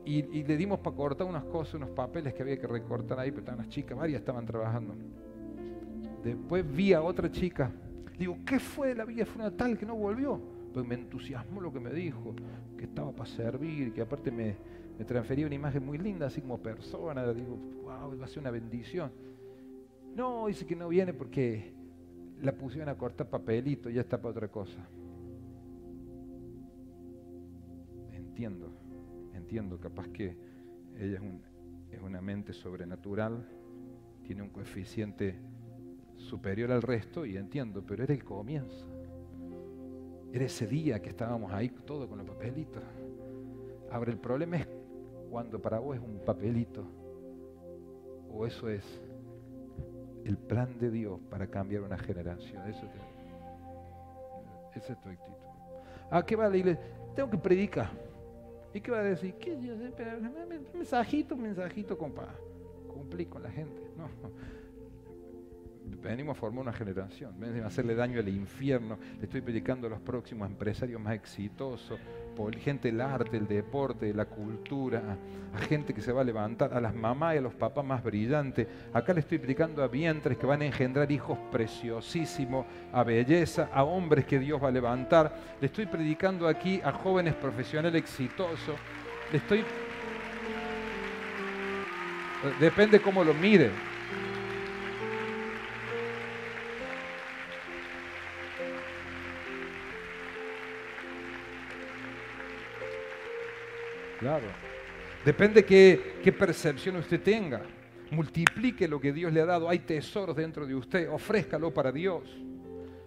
y, 0.05 0.45
le 0.45 0.57
dimos 0.57 0.81
para 0.81 0.95
cortar 0.95 1.27
unas 1.27 1.45
cosas, 1.45 1.75
unos 1.75 1.91
papeles 1.91 2.35
que 2.35 2.43
había 2.43 2.59
que 2.59 2.67
recortar 2.67 3.19
ahí, 3.19 3.31
pero 3.31 3.41
estaban 3.41 3.59
las 3.59 3.69
chicas, 3.69 3.97
varias 3.97 4.21
estaban 4.21 4.45
trabajando. 4.45 4.95
Después 6.23 6.65
vi 6.75 6.93
a 6.93 7.03
otra 7.03 7.31
chica. 7.31 7.73
Digo, 8.19 8.39
¿qué 8.47 8.59
fue 8.59 8.89
de 8.89 8.95
la 8.95 9.05
vida? 9.05 9.25
Fue 9.27 9.43
una 9.43 9.51
tal 9.51 9.79
que 9.79 9.87
no 9.87 9.95
volvió. 9.95 10.41
Pues 10.73 10.87
me 10.87 10.95
entusiasmó 10.95 11.61
lo 11.61 11.73
que 11.73 11.81
me 11.81 11.91
dijo, 11.91 12.35
que 12.77 12.85
estaba 12.85 13.13
para 13.13 13.31
servir, 13.31 13.93
que 13.93 14.03
aparte 14.03 14.31
me, 14.31 14.57
me 14.99 15.05
transfería 15.05 15.47
una 15.47 15.55
imagen 15.55 15.85
muy 15.85 15.99
linda, 15.99 16.27
así 16.27 16.41
como 16.41 16.59
persona. 16.59 17.33
Digo, 17.33 17.57
wow, 17.85 18.19
va 18.19 18.25
a 18.25 18.29
ser 18.29 18.41
una 18.41 18.51
bendición. 18.51 19.11
No, 20.15 20.47
dice 20.47 20.67
que 20.67 20.77
no 20.77 20.89
viene 20.89 21.15
porque 21.15 21.73
la 22.43 22.53
pusieron 22.53 22.89
a 22.89 22.95
cortar 22.97 23.29
papelito, 23.29 23.89
ya 23.89 24.03
está 24.03 24.19
para 24.19 24.31
otra 24.31 24.49
cosa. 24.49 24.87
Entiendo 28.13 28.84
entiendo, 29.55 29.79
capaz 29.79 30.09
que 30.09 30.37
ella 30.99 31.21
es, 31.93 32.03
una 32.03 32.21
mente 32.21 32.53
sobrenatural, 32.53 33.47
tiene 34.25 34.43
un 34.43 34.49
coeficiente 34.49 35.37
superior 36.17 36.73
al 36.73 36.83
resto 36.83 37.25
y 37.25 37.37
entiendo, 37.37 37.85
pero 37.87 38.03
era 38.03 38.13
el 38.13 38.25
comienzo. 38.25 38.85
Era 40.33 40.45
ese 40.45 40.67
día 40.67 41.01
que 41.01 41.11
estábamos 41.11 41.53
ahí 41.53 41.69
todo 41.69 42.09
con 42.09 42.19
los 42.19 42.27
papelitos. 42.27 42.83
Ahora 43.93 44.11
el 44.11 44.19
problema 44.19 44.57
es 44.57 44.67
cuando 45.31 45.63
para 45.63 45.79
vos 45.79 45.97
es 45.97 46.03
un 46.03 46.19
papelito 46.25 46.85
o 48.29 48.45
eso 48.45 48.69
es 48.69 48.83
el 50.25 50.37
plan 50.37 50.77
de 50.81 50.91
Dios 50.91 51.21
para 51.31 51.47
cambiar 51.47 51.83
una 51.83 51.97
generación. 51.97 52.69
Eso 52.69 52.89
esa 54.75 54.93
es 54.95 55.01
tu 55.01 55.09
actitud. 55.09 55.33
¿A 56.11 56.19
ah, 56.19 56.27
qué 56.27 56.35
va 56.35 56.49
la 56.49 56.57
iglesia? 56.57 56.83
Tengo 57.15 57.31
que 57.31 57.39
predicar. 57.39 58.14
¿Y 58.75 58.81
qué 58.81 58.91
va 58.91 58.99
a 58.99 59.05
decir? 59.05 59.35
¿Qué? 59.35 59.57
Mensajito, 60.75 61.37
mensajito, 61.37 61.97
compa. 61.97 62.35
Cumplí 62.89 63.25
con 63.27 63.45
la 63.45 63.51
gente. 63.51 63.81
No. 63.97 64.09
Venimos 65.87 66.37
a 66.37 66.41
formar 66.41 66.63
una 66.63 66.73
generación. 66.73 67.33
Venimos 67.39 67.65
a 67.65 67.67
hacerle 67.67 67.95
daño 67.95 68.19
al 68.19 68.29
infierno. 68.29 68.99
Le 69.19 69.25
estoy 69.25 69.43
predicando 69.43 69.87
a 69.87 69.91
los 69.91 70.01
próximos 70.01 70.49
empresarios 70.49 71.01
más 71.01 71.15
exitosos, 71.15 71.99
por 72.35 72.57
gente 72.57 72.91
del 72.91 73.01
arte, 73.01 73.37
el 73.37 73.47
deporte, 73.47 74.13
la 74.15 74.25
cultura, 74.25 75.19
a 75.55 75.59
gente 75.59 75.93
que 75.93 76.01
se 76.01 76.11
va 76.11 76.23
a 76.23 76.25
levantar, 76.25 76.73
a 76.73 76.81
las 76.81 76.95
mamás 76.95 77.35
y 77.35 77.39
a 77.39 77.41
los 77.43 77.55
papás 77.55 77.85
más 77.85 78.03
brillantes. 78.03 78.67
Acá 78.93 79.13
le 79.13 79.21
estoy 79.21 79.39
predicando 79.39 79.83
a 79.83 79.89
vientres 79.89 80.39
que 80.39 80.47
van 80.47 80.63
a 80.63 80.67
engendrar 80.67 81.11
hijos 81.13 81.39
preciosísimos, 81.53 82.65
a 82.93 83.05
belleza, 83.05 83.69
a 83.73 83.85
hombres 83.85 84.25
que 84.25 84.39
Dios 84.39 84.63
va 84.63 84.69
a 84.69 84.73
levantar. 84.73 85.37
Le 85.61 85.67
estoy 85.67 85.87
predicando 85.87 86.49
aquí 86.49 86.81
a 86.83 86.93
jóvenes 86.93 87.35
profesionales 87.35 88.01
exitosos. 88.01 88.77
Le 89.31 89.39
estoy... 89.39 89.65
Depende 92.59 93.01
cómo 93.01 93.23
lo 93.23 93.33
mire. 93.33 93.94
Claro. 104.19 104.47
Depende 105.25 105.65
qué, 105.65 106.35
percepción 106.39 106.97
usted 106.97 107.23
tenga. 107.23 107.63
Multiplique 108.11 108.87
lo 108.87 109.01
que 109.01 109.13
Dios 109.13 109.33
le 109.33 109.41
ha 109.41 109.47
dado. 109.47 109.69
Hay 109.69 109.81
tesoros 109.81 110.37
dentro 110.37 110.67
de 110.67 110.75
usted. 110.75 111.09
Ofrézcalo 111.11 111.73
para 111.73 111.91
Dios. 111.91 112.23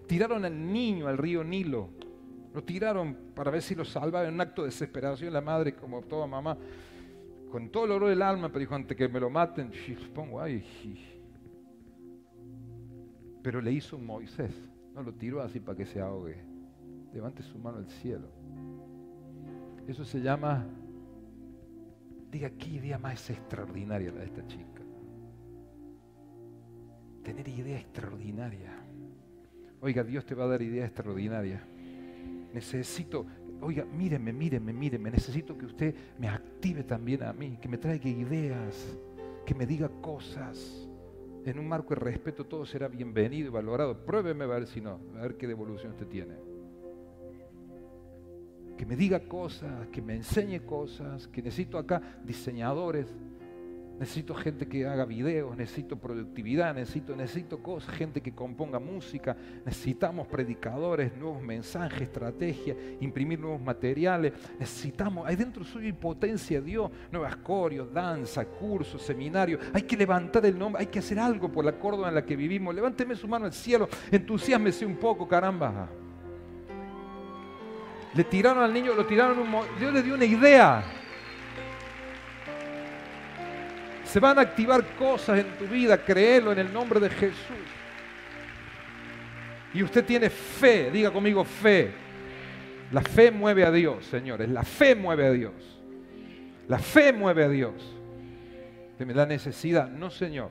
Tiraron 0.07 0.43
al 0.43 0.71
niño 0.71 1.07
al 1.07 1.17
río 1.17 1.43
Nilo. 1.43 1.89
Lo 2.53 2.63
tiraron 2.63 3.15
para 3.35 3.51
ver 3.51 3.61
si 3.61 3.75
lo 3.75 3.85
salvaba 3.85 4.27
en 4.27 4.33
un 4.33 4.41
acto 4.41 4.63
de 4.63 4.69
desesperación. 4.69 5.31
La 5.31 5.41
madre, 5.41 5.75
como 5.75 6.01
toda 6.01 6.25
mamá, 6.25 6.57
con 7.51 7.69
todo 7.69 7.85
el 7.85 7.91
oro 7.91 8.07
del 8.07 8.21
alma, 8.21 8.47
pero 8.47 8.59
dijo, 8.59 8.75
antes 8.75 8.97
que 8.97 9.07
me 9.07 9.19
lo 9.19 9.29
maten, 9.29 9.71
pongo 10.13 10.41
ahí. 10.41 10.63
Pero 13.43 13.61
le 13.61 13.71
hizo 13.71 13.97
Moisés. 13.99 14.51
No 14.95 15.03
lo 15.03 15.13
tiró 15.13 15.41
así 15.41 15.59
para 15.59 15.77
que 15.77 15.85
se 15.85 16.01
ahogue. 16.01 16.37
Levante 17.13 17.43
su 17.43 17.59
mano 17.59 17.77
al 17.77 17.87
cielo. 17.87 18.27
Eso 19.87 20.03
se 20.03 20.19
llama 20.19 20.65
Diga, 22.31 22.49
qué 22.49 22.69
idea 22.69 22.99
más 22.99 23.29
extraordinaria 23.29 24.11
la 24.11 24.19
de 24.19 24.25
esta 24.25 24.45
chica. 24.47 24.81
Tener 27.23 27.47
idea 27.47 27.79
extraordinaria. 27.79 28.71
Oiga, 29.81 30.03
Dios 30.03 30.25
te 30.25 30.35
va 30.35 30.45
a 30.45 30.47
dar 30.47 30.61
idea 30.61 30.85
extraordinaria. 30.85 31.65
Necesito, 32.53 33.25
oiga, 33.61 33.85
míreme, 33.85 34.33
míreme, 34.33 34.73
míreme. 34.73 35.11
Necesito 35.11 35.57
que 35.57 35.65
usted 35.65 35.95
me 36.19 36.27
active 36.27 36.83
también 36.83 37.23
a 37.23 37.31
mí, 37.31 37.57
que 37.61 37.69
me 37.69 37.77
traiga 37.77 38.09
ideas, 38.09 38.97
que 39.45 39.55
me 39.55 39.65
diga 39.65 39.89
cosas. 40.01 40.89
En 41.45 41.59
un 41.59 41.67
marco 41.67 41.93
de 41.93 42.01
respeto 42.01 42.45
todo 42.45 42.65
será 42.65 42.89
bienvenido 42.89 43.47
y 43.47 43.51
valorado. 43.51 44.05
Pruébeme 44.05 44.43
a 44.43 44.47
ver 44.47 44.67
si 44.67 44.81
no, 44.81 44.99
a 45.15 45.21
ver 45.21 45.37
qué 45.37 45.47
devolución 45.47 45.93
usted 45.93 46.07
tiene 46.07 46.56
que 48.77 48.85
me 48.85 48.95
diga 48.95 49.19
cosas, 49.19 49.87
que 49.87 50.01
me 50.01 50.15
enseñe 50.15 50.59
cosas, 50.59 51.27
que 51.27 51.41
necesito 51.41 51.77
acá 51.77 52.01
diseñadores, 52.23 53.07
necesito 53.99 54.35
gente 54.35 54.67
que 54.67 54.85
haga 54.85 55.05
videos, 55.05 55.57
necesito 55.57 55.97
productividad, 55.97 56.75
necesito, 56.75 57.15
necesito 57.15 57.63
cosas, 57.63 57.95
gente 57.95 58.21
que 58.21 58.33
componga 58.33 58.79
música, 58.79 59.35
necesitamos 59.65 60.27
predicadores, 60.27 61.17
nuevos 61.17 61.41
mensajes, 61.41 62.03
estrategia, 62.03 62.75
imprimir 62.99 63.39
nuevos 63.39 63.59
materiales, 63.59 64.33
necesitamos, 64.59 65.27
hay 65.27 65.35
dentro 65.35 65.63
suyo 65.63 65.87
y 65.87 65.93
potencia 65.93 66.61
Dios, 66.61 66.91
nuevas 67.11 67.37
corios, 67.37 67.91
danza, 67.91 68.45
cursos, 68.45 69.01
seminarios, 69.01 69.59
hay 69.73 69.81
que 69.81 69.97
levantar 69.97 70.45
el 70.45 70.57
nombre, 70.57 70.81
hay 70.81 70.87
que 70.87 70.99
hacer 70.99 71.17
algo 71.17 71.51
por 71.51 71.65
la 71.65 71.73
Córdoba 71.79 72.09
en 72.09 72.15
la 72.15 72.25
que 72.25 72.35
vivimos, 72.35 72.75
levánteme 72.75 73.15
su 73.15 73.27
mano 73.27 73.45
al 73.45 73.53
cielo, 73.53 73.89
entusiasmese 74.11 74.85
un 74.85 74.97
poco, 74.97 75.27
caramba. 75.27 75.89
Le 78.17 78.23
tiraron 78.23 78.63
al 78.63 78.73
niño, 78.73 78.95
lo 78.95 79.05
tiraron 79.05 79.37
un... 79.37 79.51
Dios 79.77 79.93
le 79.93 80.01
dio 80.01 80.15
una 80.15 80.25
idea. 80.25 80.83
Se 84.03 84.19
van 84.19 84.39
a 84.39 84.41
activar 84.41 84.83
cosas 84.95 85.37
en 85.37 85.55
tu 85.55 85.67
vida, 85.67 86.03
créelo 86.03 86.51
en 86.51 86.57
el 86.57 86.73
nombre 86.73 86.99
de 86.99 87.11
Jesús. 87.11 87.67
Y 89.71 89.83
usted 89.83 90.03
tiene 90.03 90.31
fe, 90.31 90.89
diga 90.89 91.11
conmigo 91.11 91.43
fe. 91.43 91.91
La 92.91 93.01
fe 93.03 93.29
mueve 93.29 93.63
a 93.63 93.69
Dios, 93.69 94.03
señores. 94.07 94.49
La 94.49 94.63
fe 94.63 94.95
mueve 94.95 95.27
a 95.27 95.31
Dios. 95.31 95.53
La 96.67 96.79
fe 96.79 97.13
mueve 97.13 97.43
a 97.43 97.49
Dios. 97.49 97.75
Que 98.97 99.05
me 99.05 99.13
da 99.13 99.27
necesidad. 99.27 99.89
No, 99.91 100.09
Señor. 100.09 100.49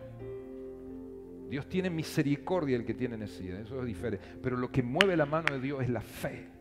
Dios 1.50 1.68
tiene 1.68 1.90
misericordia 1.90 2.76
el 2.76 2.84
que 2.84 2.94
tiene 2.94 3.16
necesidad. 3.16 3.58
Eso 3.58 3.80
es 3.80 3.86
diferente. 3.86 4.24
Pero 4.40 4.56
lo 4.56 4.70
que 4.70 4.84
mueve 4.84 5.16
la 5.16 5.26
mano 5.26 5.52
de 5.52 5.60
Dios 5.60 5.82
es 5.82 5.88
la 5.88 6.00
fe. 6.00 6.55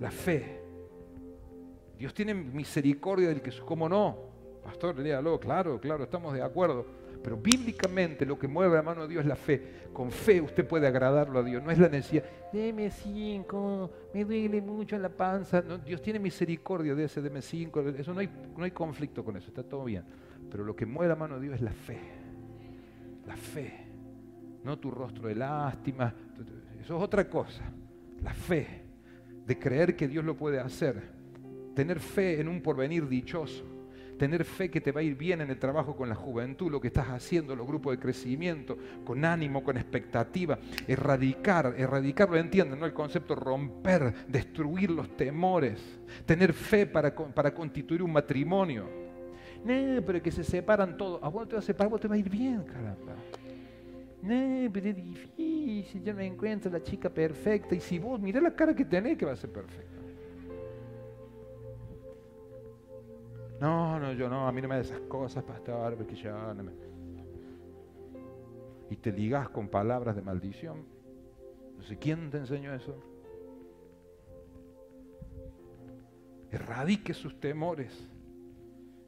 La 0.00 0.10
fe. 0.10 0.62
Dios 1.98 2.14
tiene 2.14 2.32
misericordia 2.32 3.28
del 3.28 3.42
que, 3.42 3.50
¿cómo 3.64 3.88
no? 3.88 4.16
Pastor, 4.62 4.98
léalo, 4.98 5.40
claro, 5.40 5.80
claro, 5.80 6.04
estamos 6.04 6.32
de 6.34 6.42
acuerdo. 6.42 6.86
Pero 7.22 7.36
bíblicamente 7.36 8.24
lo 8.24 8.38
que 8.38 8.46
mueve 8.46 8.76
la 8.76 8.82
mano 8.82 9.02
de 9.02 9.08
Dios 9.08 9.22
es 9.22 9.26
la 9.26 9.36
fe. 9.36 9.88
Con 9.92 10.10
fe 10.10 10.40
usted 10.40 10.66
puede 10.66 10.86
agradarlo 10.86 11.40
a 11.40 11.42
Dios. 11.42 11.62
No 11.62 11.70
es 11.70 11.78
la 11.78 11.88
necesidad, 11.88 12.22
deme 12.52 12.90
cinco, 12.90 13.90
me 14.14 14.24
duele 14.24 14.60
mucho 14.60 14.96
la 14.98 15.08
panza. 15.08 15.60
Dios 15.60 16.00
tiene 16.00 16.20
misericordia 16.20 16.94
de 16.94 17.04
ese, 17.04 17.20
deme 17.20 17.42
cinco. 17.42 17.80
Eso 17.80 18.14
no 18.14 18.20
hay, 18.20 18.28
no 18.56 18.64
hay 18.64 18.70
conflicto 18.70 19.24
con 19.24 19.36
eso, 19.36 19.48
está 19.48 19.64
todo 19.64 19.84
bien. 19.84 20.04
Pero 20.48 20.64
lo 20.64 20.76
que 20.76 20.86
mueve 20.86 21.08
la 21.08 21.16
mano 21.16 21.34
de 21.36 21.42
Dios 21.42 21.56
es 21.56 21.62
la 21.62 21.72
fe. 21.72 21.98
La 23.26 23.36
fe. 23.36 23.86
No 24.62 24.78
tu 24.78 24.90
rostro 24.90 25.28
de 25.28 25.34
lástima. 25.34 26.14
Eso 26.80 26.96
es 26.96 27.02
otra 27.02 27.28
cosa. 27.28 27.64
La 28.22 28.32
fe. 28.32 28.87
De 29.48 29.58
creer 29.58 29.96
que 29.96 30.06
Dios 30.06 30.24
lo 30.24 30.36
puede 30.36 30.60
hacer. 30.60 31.02
Tener 31.74 31.98
fe 31.98 32.40
en 32.40 32.46
un 32.46 32.62
porvenir 32.62 33.08
dichoso 33.08 33.64
tener 34.18 34.44
fe 34.44 34.70
que 34.70 34.80
te 34.80 34.92
va 34.92 35.00
a 35.00 35.02
ir 35.02 35.16
bien 35.16 35.40
en 35.40 35.48
el 35.48 35.58
trabajo 35.58 35.96
con 35.96 36.08
la 36.08 36.14
juventud, 36.14 36.70
lo 36.70 36.80
que 36.80 36.88
estás 36.88 37.06
haciendo, 37.06 37.56
los 37.56 37.66
grupos 37.66 37.92
de 37.92 37.98
crecimiento, 37.98 38.76
con 39.04 39.24
ánimo, 39.24 39.62
con 39.62 39.78
expectativa, 39.78 40.58
erradicar, 40.86 41.74
erradicar, 41.78 42.28
lo 42.28 42.36
entienden, 42.36 42.78
¿no? 42.78 42.84
El 42.84 42.92
concepto 42.92 43.34
romper, 43.34 44.12
destruir 44.26 44.90
los 44.90 45.16
temores, 45.16 45.80
tener 46.26 46.52
fe 46.52 46.86
para, 46.86 47.14
para 47.14 47.54
constituir 47.54 48.02
un 48.02 48.12
matrimonio. 48.12 48.84
No, 49.64 50.02
pero 50.04 50.22
que 50.22 50.30
se 50.30 50.44
separan 50.44 50.96
todos. 50.96 51.22
A 51.22 51.28
vos 51.28 51.48
te 51.48 51.54
va 51.54 51.60
a 51.60 51.62
separar, 51.62 51.90
vos 51.90 52.00
te 52.00 52.08
va 52.08 52.16
a 52.16 52.18
ir 52.18 52.28
bien, 52.28 52.62
caramba. 52.64 53.14
No, 54.22 54.70
pero 54.72 54.88
es 54.88 54.96
difícil, 54.96 56.02
yo 56.02 56.12
no 56.12 56.20
encuentro 56.20 56.70
la 56.70 56.82
chica 56.82 57.08
perfecta. 57.08 57.74
Y 57.74 57.80
si 57.80 57.98
vos, 57.98 58.20
mirá 58.20 58.40
la 58.40 58.54
cara 58.54 58.74
que 58.74 58.84
tenés, 58.84 59.16
que 59.16 59.24
va 59.24 59.32
a 59.32 59.36
ser 59.36 59.50
perfecta. 59.50 59.98
No, 63.60 63.98
no, 63.98 64.12
yo 64.12 64.28
no, 64.28 64.46
a 64.46 64.52
mí 64.52 64.62
no 64.62 64.68
me 64.68 64.76
da 64.76 64.80
esas 64.80 65.00
cosas, 65.00 65.42
pastor, 65.44 65.96
porque 65.96 66.14
me... 66.14 66.72
Y 68.90 68.96
te 68.96 69.12
ligas 69.12 69.48
con 69.50 69.68
palabras 69.68 70.16
de 70.16 70.22
maldición. 70.22 70.86
No 71.76 71.82
sé 71.82 71.98
quién 71.98 72.30
te 72.30 72.38
enseñó 72.38 72.72
eso. 72.72 72.96
Erradique 76.50 77.12
sus 77.14 77.38
temores. 77.38 78.08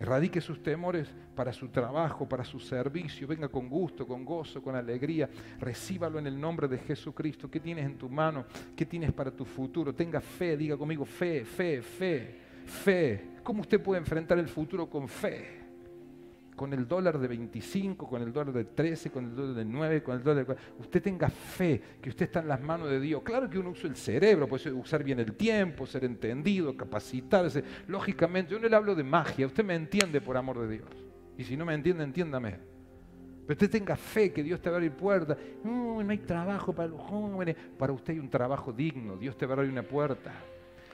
Erradique 0.00 0.40
sus 0.40 0.62
temores 0.62 1.08
para 1.36 1.52
su 1.52 1.68
trabajo, 1.68 2.28
para 2.28 2.42
su 2.42 2.58
servicio. 2.58 3.28
Venga 3.28 3.48
con 3.48 3.68
gusto, 3.68 4.06
con 4.06 4.24
gozo, 4.24 4.60
con 4.60 4.74
alegría. 4.74 5.28
Recíbalo 5.60 6.18
en 6.18 6.26
el 6.26 6.40
nombre 6.40 6.66
de 6.66 6.78
Jesucristo. 6.78 7.48
¿Qué 7.48 7.60
tienes 7.60 7.86
en 7.86 7.98
tu 7.98 8.08
mano? 8.08 8.46
¿Qué 8.74 8.86
tienes 8.86 9.12
para 9.12 9.30
tu 9.30 9.44
futuro? 9.44 9.94
Tenga 9.94 10.20
fe, 10.20 10.56
diga 10.56 10.76
conmigo 10.76 11.04
fe, 11.04 11.44
fe, 11.44 11.82
fe 11.82 12.50
fe. 12.70 13.24
¿Cómo 13.42 13.62
usted 13.62 13.82
puede 13.82 14.00
enfrentar 14.00 14.38
el 14.38 14.48
futuro 14.48 14.88
con 14.88 15.08
fe? 15.08 15.59
Con 16.60 16.74
el 16.74 16.86
dólar 16.86 17.18
de 17.18 17.26
25, 17.26 18.06
con 18.06 18.20
el 18.20 18.34
dólar 18.34 18.52
de 18.52 18.64
13, 18.66 19.10
con 19.10 19.24
el 19.24 19.34
dólar 19.34 19.54
de 19.54 19.64
9, 19.64 20.02
con 20.02 20.14
el 20.18 20.22
dólar 20.22 20.46
de... 20.46 20.56
Usted 20.78 21.02
tenga 21.02 21.30
fe 21.30 21.80
que 22.02 22.10
usted 22.10 22.26
está 22.26 22.40
en 22.40 22.48
las 22.48 22.60
manos 22.60 22.90
de 22.90 23.00
Dios. 23.00 23.22
Claro 23.22 23.48
que 23.48 23.58
uno 23.58 23.70
usa 23.70 23.88
el 23.88 23.96
cerebro, 23.96 24.46
puede 24.46 24.70
usar 24.70 25.02
bien 25.02 25.18
el 25.20 25.32
tiempo, 25.36 25.86
ser 25.86 26.04
entendido, 26.04 26.76
capacitarse. 26.76 27.64
Lógicamente, 27.86 28.52
yo 28.52 28.58
no 28.58 28.68
le 28.68 28.76
hablo 28.76 28.94
de 28.94 29.02
magia, 29.02 29.46
usted 29.46 29.64
me 29.64 29.74
entiende 29.74 30.20
por 30.20 30.36
amor 30.36 30.58
de 30.58 30.76
Dios. 30.76 30.90
Y 31.38 31.44
si 31.44 31.56
no 31.56 31.64
me 31.64 31.72
entiende, 31.72 32.04
entiéndame. 32.04 32.58
Pero 33.46 33.54
usted 33.54 33.70
tenga 33.70 33.96
fe 33.96 34.30
que 34.30 34.42
Dios 34.42 34.60
te 34.60 34.68
va 34.68 34.74
a 34.74 34.80
abrir 34.80 34.92
puertas. 34.92 35.38
No, 35.64 36.02
no 36.02 36.10
hay 36.10 36.18
trabajo 36.18 36.74
para 36.74 36.88
los 36.88 37.00
jóvenes. 37.00 37.56
Para 37.78 37.94
usted 37.94 38.12
hay 38.12 38.18
un 38.18 38.28
trabajo 38.28 38.70
digno. 38.70 39.16
Dios 39.16 39.34
te 39.34 39.46
va 39.46 39.54
a 39.54 39.56
abrir 39.56 39.72
una 39.72 39.82
puerta. 39.82 40.30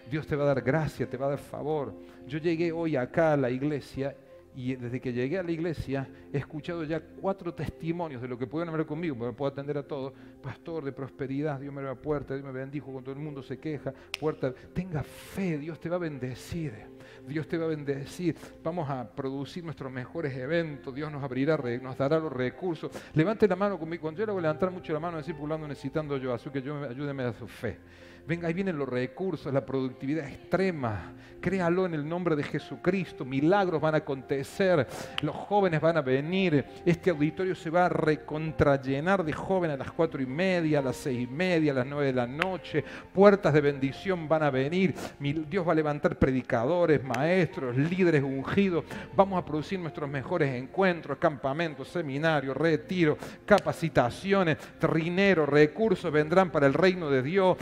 Dios 0.08 0.28
te 0.28 0.36
va 0.36 0.44
a 0.44 0.54
dar 0.54 0.62
gracia, 0.62 1.10
te 1.10 1.16
va 1.16 1.26
a 1.26 1.30
dar 1.30 1.38
favor. 1.40 1.92
Yo 2.28 2.38
llegué 2.38 2.70
hoy 2.70 2.94
acá 2.94 3.32
a 3.32 3.36
la 3.36 3.50
iglesia 3.50 4.16
y 4.57 4.74
desde 4.74 5.00
que 5.02 5.12
llegué 5.12 5.38
a 5.38 5.42
la 5.42 5.52
iglesia 5.52 6.09
he 6.32 6.38
escuchado 6.38 6.82
ya 6.82 6.98
cuatro 6.98 7.52
testimonios 7.52 8.22
de 8.22 8.28
lo 8.28 8.38
que 8.38 8.46
pueden 8.46 8.70
hablar 8.70 8.86
conmigo, 8.86 9.14
porque 9.14 9.36
puedo 9.36 9.52
atender 9.52 9.76
a 9.76 9.82
todos. 9.82 10.14
Pastor 10.42 10.82
de 10.82 10.92
prosperidad, 10.92 11.61
Dios 11.61 11.74
me 11.74 11.82
abre 11.82 11.94
puerta, 11.96 12.34
Dios 12.34 12.44
me 12.44 12.52
bendijo 12.52 12.86
cuando 12.86 13.02
todo 13.02 13.14
el 13.14 13.22
mundo 13.22 13.42
se 13.42 13.59
queja. 13.59 13.92
Puerta, 14.18 14.54
tenga 14.72 15.02
fe, 15.02 15.59
Dios 15.59 15.78
te 15.78 15.90
va 15.90 15.96
a 15.96 15.98
bendecir. 15.98 16.72
Dios 17.28 17.46
te 17.46 17.59
va 17.59 17.66
a 17.66 17.68
bendecir. 17.68 18.34
Vamos 18.64 18.88
a 18.88 19.07
producir 19.07 19.62
nuestros 19.62 19.92
mejores 19.92 20.34
eventos. 20.34 20.94
Dios 20.94 21.12
nos 21.12 21.22
abrirá, 21.22 21.59
nos 21.82 21.98
dará 21.98 22.18
los 22.18 22.32
recursos. 22.32 22.90
Levante 23.12 23.46
la 23.46 23.57
mano 23.57 23.78
conmigo. 23.78 24.02
Cuando 24.02 24.20
yo 24.20 24.26
le 24.26 24.32
voy 24.32 24.40
a 24.40 24.42
levantar 24.42 24.70
mucho 24.70 24.92
la 24.94 25.00
mano, 25.00 25.18
decir 25.18 25.36
pulando, 25.36 25.68
necesitando 25.68 26.16
yo, 26.16 26.32
así 26.32 26.48
que 26.48 26.62
yo 26.62 26.82
ayúdeme 26.82 27.24
a 27.24 27.32
su 27.34 27.46
fe. 27.46 27.78
Venga, 28.27 28.49
ahí 28.49 28.55
vienen 28.55 28.77
los 28.77 28.89
recursos, 28.89 29.55
la 29.55 29.64
productividad 29.64 30.27
extrema. 30.27 31.12
Créalo 31.41 31.87
en 31.87 31.95
el 31.95 32.09
nombre 32.09 32.35
de 32.35 32.43
Jesucristo. 32.43 33.24
Milagros 33.24 33.81
van 33.81 33.95
a 33.95 33.99
acontecer. 33.99 34.85
Los 35.22 35.37
jóvenes 35.37 35.81
van 35.81 35.97
a 35.97 36.03
venir. 36.03 36.64
Este 36.85 37.11
auditorio 37.11 37.55
se 37.55 37.70
va 37.70 37.87
a 37.87 37.89
recontrallenar 37.89 39.24
de 39.24 39.33
jóvenes 39.33 39.77
a 39.77 39.79
las 39.79 39.93
cuatro 39.93 40.20
y 40.20 40.27
media, 40.27 40.81
a 40.81 40.83
las 40.83 40.97
seis 40.97 41.20
y 41.20 41.33
media, 41.33 41.70
a 41.70 41.77
las 41.77 41.87
nueve 41.87 42.07
de 42.07 42.14
la 42.14 42.27
noche. 42.27 42.83
Puertas 43.12 43.55
de 43.55 43.61
bendición 43.61 44.27
van 44.29 44.43
a 44.43 44.51
venir. 44.51 44.93
Dios 45.49 45.66
va 45.66 45.70
a 45.70 45.77
levantar 45.77 46.18
predicadores, 46.18 47.05
maestros, 47.05 47.77
líderes 47.77 48.24
ungidos. 48.24 48.85
Vamos 49.14 49.41
a 49.41 49.45
producir 49.45 49.79
nuestros 49.79 50.11
mejores 50.11 50.53
encuentros, 50.53 51.18
campamentos, 51.18 51.87
seminarios, 51.87 52.57
retiros, 52.57 53.18
capacitaciones, 53.45 54.57
trinero, 54.81 55.47
recursos 55.47 56.11
vendrán 56.11 56.51
para 56.51 56.66
el 56.66 56.74
reino 56.74 57.09
de 57.09 57.22
Dios 57.22 57.57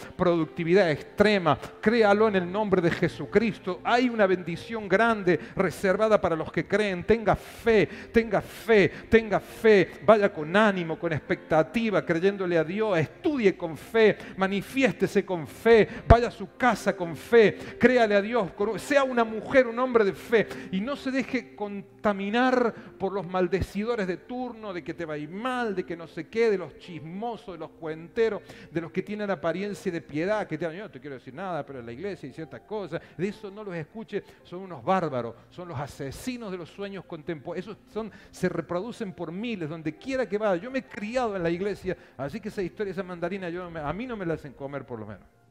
actividad 0.54 0.88
extrema. 0.88 1.58
Créalo 1.80 2.28
en 2.28 2.36
el 2.36 2.50
nombre 2.50 2.80
de 2.80 2.92
Jesucristo. 2.92 3.80
Hay 3.82 4.08
una 4.08 4.24
bendición 4.24 4.88
grande 4.88 5.40
reservada 5.56 6.20
para 6.20 6.36
los 6.36 6.52
que 6.52 6.64
creen. 6.64 7.02
Tenga 7.02 7.34
fe, 7.34 7.88
tenga 8.12 8.40
fe, 8.40 8.88
tenga 9.10 9.40
fe. 9.40 9.90
Vaya 10.06 10.32
con 10.32 10.54
ánimo, 10.54 10.96
con 10.96 11.12
expectativa, 11.12 12.06
creyéndole 12.06 12.56
a 12.56 12.62
Dios. 12.62 12.96
Estudie 12.96 13.56
con 13.56 13.76
fe, 13.76 14.16
manifiéstese 14.36 15.24
con 15.24 15.48
fe. 15.48 15.88
Vaya 16.06 16.28
a 16.28 16.30
su 16.30 16.56
casa 16.56 16.96
con 16.96 17.16
fe. 17.16 17.58
Créale 17.76 18.14
a 18.14 18.22
Dios. 18.22 18.52
Sea 18.76 19.02
una 19.02 19.24
mujer, 19.24 19.66
un 19.66 19.80
hombre 19.80 20.04
de 20.04 20.12
fe. 20.12 20.46
Y 20.70 20.80
no 20.80 20.94
se 20.94 21.10
deje 21.10 21.56
contaminar 21.56 22.72
por 22.96 23.12
los 23.12 23.26
maldecidores 23.26 24.06
de 24.06 24.18
turno, 24.18 24.72
de 24.72 24.84
que 24.84 24.94
te 24.94 25.04
va 25.04 25.14
a 25.14 25.18
ir 25.18 25.30
mal, 25.30 25.74
de 25.74 25.84
que 25.84 25.96
no 25.96 26.06
se 26.06 26.28
quede, 26.28 26.52
de 26.52 26.58
los 26.58 26.78
chismosos, 26.78 27.54
de 27.54 27.58
los 27.58 27.70
cuenteros, 27.70 28.40
de 28.70 28.80
los 28.80 28.92
que 28.92 29.02
tienen 29.02 29.32
apariencia 29.32 29.90
de 29.90 30.00
piedad 30.00 30.43
que 30.46 30.58
te 30.58 30.64
yo 30.64 30.82
no 30.84 30.90
te 30.90 31.00
quiero 31.00 31.16
decir 31.16 31.34
nada, 31.34 31.64
pero 31.64 31.80
en 31.80 31.86
la 31.86 31.92
iglesia 31.92 32.28
y 32.28 32.32
ciertas 32.32 32.60
cosas, 32.62 33.00
de 33.16 33.28
eso 33.28 33.50
no 33.50 33.62
los 33.64 33.74
escuche, 33.74 34.22
son 34.42 34.60
unos 34.60 34.84
bárbaros, 34.84 35.34
son 35.50 35.68
los 35.68 35.78
asesinos 35.78 36.50
de 36.50 36.58
los 36.58 36.70
sueños 36.70 37.04
contemporáneos, 37.04 37.66
esos 37.66 37.92
son, 37.92 38.10
se 38.30 38.48
reproducen 38.48 39.12
por 39.12 39.30
miles, 39.32 39.68
donde 39.68 39.96
quiera 39.96 40.28
que 40.28 40.38
vaya. 40.38 40.62
Yo 40.62 40.70
me 40.70 40.80
he 40.80 40.84
criado 40.84 41.36
en 41.36 41.42
la 41.42 41.50
iglesia, 41.50 41.96
así 42.16 42.40
que 42.40 42.48
esa 42.48 42.62
historia, 42.62 42.92
esa 42.92 43.02
mandarina, 43.02 43.48
yo, 43.48 43.64
a 43.64 43.92
mí 43.92 44.06
no 44.06 44.16
me 44.16 44.26
la 44.26 44.34
hacen 44.34 44.52
comer 44.52 44.84
por 44.84 44.98
lo 44.98 45.06
menos. 45.06 45.43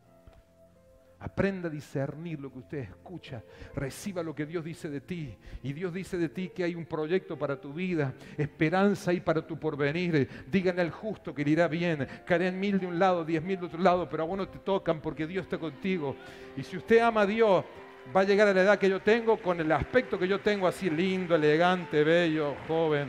Aprenda 1.24 1.70
a 1.70 1.72
discernir 1.72 2.38
lo 2.42 2.52
que 2.52 2.60
usted 2.60 2.78
escucha. 2.80 3.42
Reciba 3.74 4.22
lo 4.22 4.36
que 4.36 4.46
Dios 4.46 4.62
dice 4.66 4.90
de 4.90 5.00
ti. 5.00 5.38
Y 5.64 5.72
Dios 5.72 5.94
dice 5.94 6.18
de 6.18 6.28
ti 6.28 6.50
que 6.50 6.66
hay 6.66 6.76
un 6.76 6.86
proyecto 6.86 7.40
para 7.40 7.56
tu 7.62 7.72
vida. 7.72 8.14
Esperanza 8.38 9.12
ahí 9.12 9.22
para 9.22 9.48
tu 9.48 9.58
porvenir. 9.58 10.28
Díganle 10.52 10.82
al 10.82 10.92
justo 10.92 11.34
que 11.34 11.46
le 11.46 11.52
irá 11.52 11.70
bien. 11.70 12.06
Caerán 12.26 12.60
mil 12.60 12.78
de 12.78 12.88
un 12.88 13.00
lado, 13.00 13.24
diez 13.24 13.42
mil 13.42 13.58
de 13.58 13.68
otro 13.68 13.80
lado, 13.80 14.10
pero 14.10 14.24
a 14.24 14.26
vos 14.26 14.38
no 14.38 14.50
te 14.50 14.60
tocan 14.60 15.00
porque 15.00 15.26
Dios 15.26 15.46
está 15.46 15.58
contigo. 15.58 16.18
Y 16.58 16.64
si 16.64 16.76
usted 16.76 17.00
ama 17.00 17.22
a 17.22 17.26
Dios, 17.26 17.64
va 18.14 18.20
a 18.20 18.26
llegar 18.26 18.50
a 18.50 18.54
la 18.54 18.62
edad 18.62 18.78
que 18.78 18.90
yo 18.90 19.02
tengo 19.02 19.38
con 19.38 19.62
el 19.62 19.72
aspecto 19.72 20.20
que 20.20 20.28
yo 20.28 20.42
tengo 20.42 20.68
así 20.68 20.90
lindo, 20.90 21.36
elegante, 21.36 22.04
bello, 22.04 22.56
joven. 22.68 23.08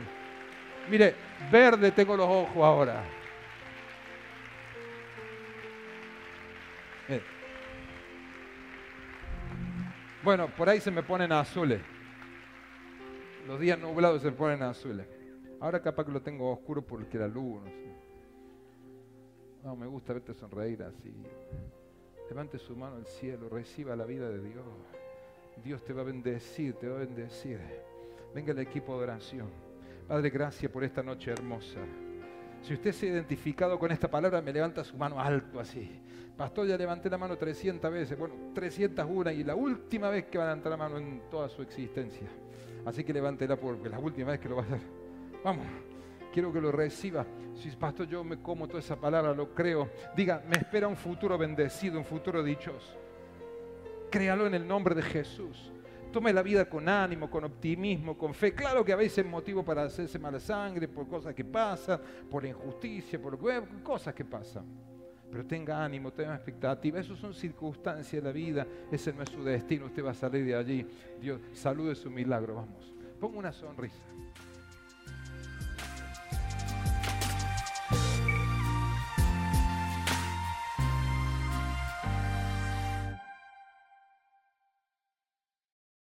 Mire, 0.89 1.15
verde 1.51 1.91
tengo 1.91 2.15
los 2.15 2.29
ojos 2.29 2.63
ahora. 2.63 3.03
Bueno, 10.25 10.47
por 10.57 10.67
ahí 10.67 10.79
se 10.79 10.89
me 10.89 11.03
ponen 11.03 11.31
azules. 11.31 11.79
Los 13.47 13.59
días 13.59 13.77
nublados 13.77 14.23
se 14.23 14.31
ponen 14.31 14.63
azules. 14.63 15.05
Ahora 15.59 15.79
capaz 15.79 16.03
que 16.03 16.11
lo 16.11 16.19
tengo 16.19 16.51
oscuro 16.51 16.81
porque 16.81 17.19
la 17.19 17.27
luz, 17.27 17.61
no. 17.61 17.85
No, 19.63 19.75
me 19.75 19.85
gusta 19.85 20.13
verte 20.13 20.33
sonreír 20.33 20.81
así. 20.81 21.13
Levante 22.27 22.57
su 22.57 22.75
mano 22.75 22.95
al 22.95 23.05
cielo, 23.05 23.49
reciba 23.49 23.95
la 23.95 24.05
vida 24.05 24.27
de 24.27 24.41
Dios. 24.41 24.65
Dios 25.63 25.83
te 25.83 25.93
va 25.93 26.01
a 26.01 26.05
bendecir, 26.05 26.73
te 26.73 26.89
va 26.89 26.95
a 26.95 26.99
bendecir. 27.01 27.59
Venga 28.33 28.51
el 28.51 28.59
equipo 28.59 28.97
de 28.97 29.03
oración. 29.03 29.51
Padre, 30.07 30.31
gracias 30.31 30.71
por 30.71 30.83
esta 30.83 31.03
noche 31.03 31.29
hermosa. 31.29 31.81
Si 32.65 32.73
usted 32.73 32.93
se 32.93 33.05
ha 33.05 33.09
identificado 33.09 33.77
con 33.77 33.91
esta 33.91 34.09
palabra, 34.09 34.41
me 34.41 34.51
levanta 34.51 34.83
su 34.83 34.97
mano 34.97 35.19
alto 35.19 35.59
así. 35.59 35.87
Pastor, 36.35 36.65
ya 36.65 36.75
levanté 36.75 37.11
la 37.11 37.17
mano 37.19 37.37
300 37.37 37.91
veces. 37.91 38.17
Bueno, 38.17 38.33
301 38.55 39.31
y 39.33 39.43
la 39.43 39.53
última 39.53 40.09
vez 40.09 40.25
que 40.25 40.39
va 40.39 40.45
a 40.45 40.47
levantar 40.47 40.71
la 40.71 40.77
mano 40.77 40.97
en 40.97 41.21
toda 41.29 41.47
su 41.47 41.61
existencia. 41.61 42.27
Así 42.83 43.03
que 43.03 43.13
levántela 43.13 43.55
porque 43.55 43.85
es 43.85 43.91
la 43.91 43.99
última 43.99 44.31
vez 44.31 44.39
que 44.39 44.49
lo 44.49 44.55
va 44.55 44.63
a 44.63 44.65
hacer. 44.65 44.79
Vamos, 45.43 45.63
quiero 46.33 46.51
que 46.51 46.59
lo 46.59 46.71
reciba. 46.71 47.23
Si 47.53 47.69
pastor, 47.69 48.07
yo 48.07 48.23
me 48.23 48.41
como 48.41 48.67
toda 48.67 48.79
esa 48.79 48.95
palabra, 48.95 49.31
lo 49.35 49.53
creo. 49.53 49.91
Diga, 50.15 50.41
me 50.49 50.57
espera 50.57 50.87
un 50.87 50.97
futuro 50.97 51.37
bendecido, 51.37 51.99
un 51.99 52.05
futuro 52.05 52.41
dichoso. 52.41 52.97
Créalo 54.09 54.47
en 54.47 54.55
el 54.55 54.67
nombre 54.67 54.95
de 54.95 55.03
Jesús. 55.03 55.71
Tome 56.15 56.31
la 56.31 56.41
vida 56.41 56.63
con 56.63 56.87
ánimo, 56.87 57.29
con 57.29 57.43
optimismo, 57.43 58.17
con 58.17 58.33
fe. 58.33 58.53
Claro 58.53 58.85
que 58.85 58.93
a 58.93 58.95
veces 58.95 59.17
es 59.17 59.25
motivo 59.25 59.65
para 59.65 59.83
hacerse 59.83 60.17
mala 60.17 60.39
sangre 60.39 60.87
por 60.87 61.09
cosas 61.09 61.35
que 61.35 61.43
pasan, 61.43 61.99
por 62.31 62.45
injusticia, 62.45 63.21
por 63.21 63.37
cosas 63.83 64.15
que 64.15 64.23
pasan 64.23 64.63
pero 65.29 65.45
tenga 65.45 65.83
ánimo, 65.83 66.13
tenga 66.13 66.33
expectativa. 66.33 66.97
Esas 66.97 67.17
son 67.17 67.33
circunstancias 67.33 68.23
de 68.23 68.29
la 68.29 68.31
vida, 68.31 68.65
ese 68.89 69.11
no 69.11 69.23
es 69.23 69.29
su 69.29 69.43
destino, 69.43 69.87
usted 69.87 70.05
va 70.05 70.11
a 70.11 70.13
salir 70.13 70.45
de 70.45 70.55
allí. 70.55 70.87
Dios, 71.19 71.41
salude 71.51 71.93
su 71.95 72.09
milagro, 72.09 72.55
vamos. 72.55 72.95
Ponga 73.19 73.39
una 73.39 73.51
sonrisa. 73.51 73.99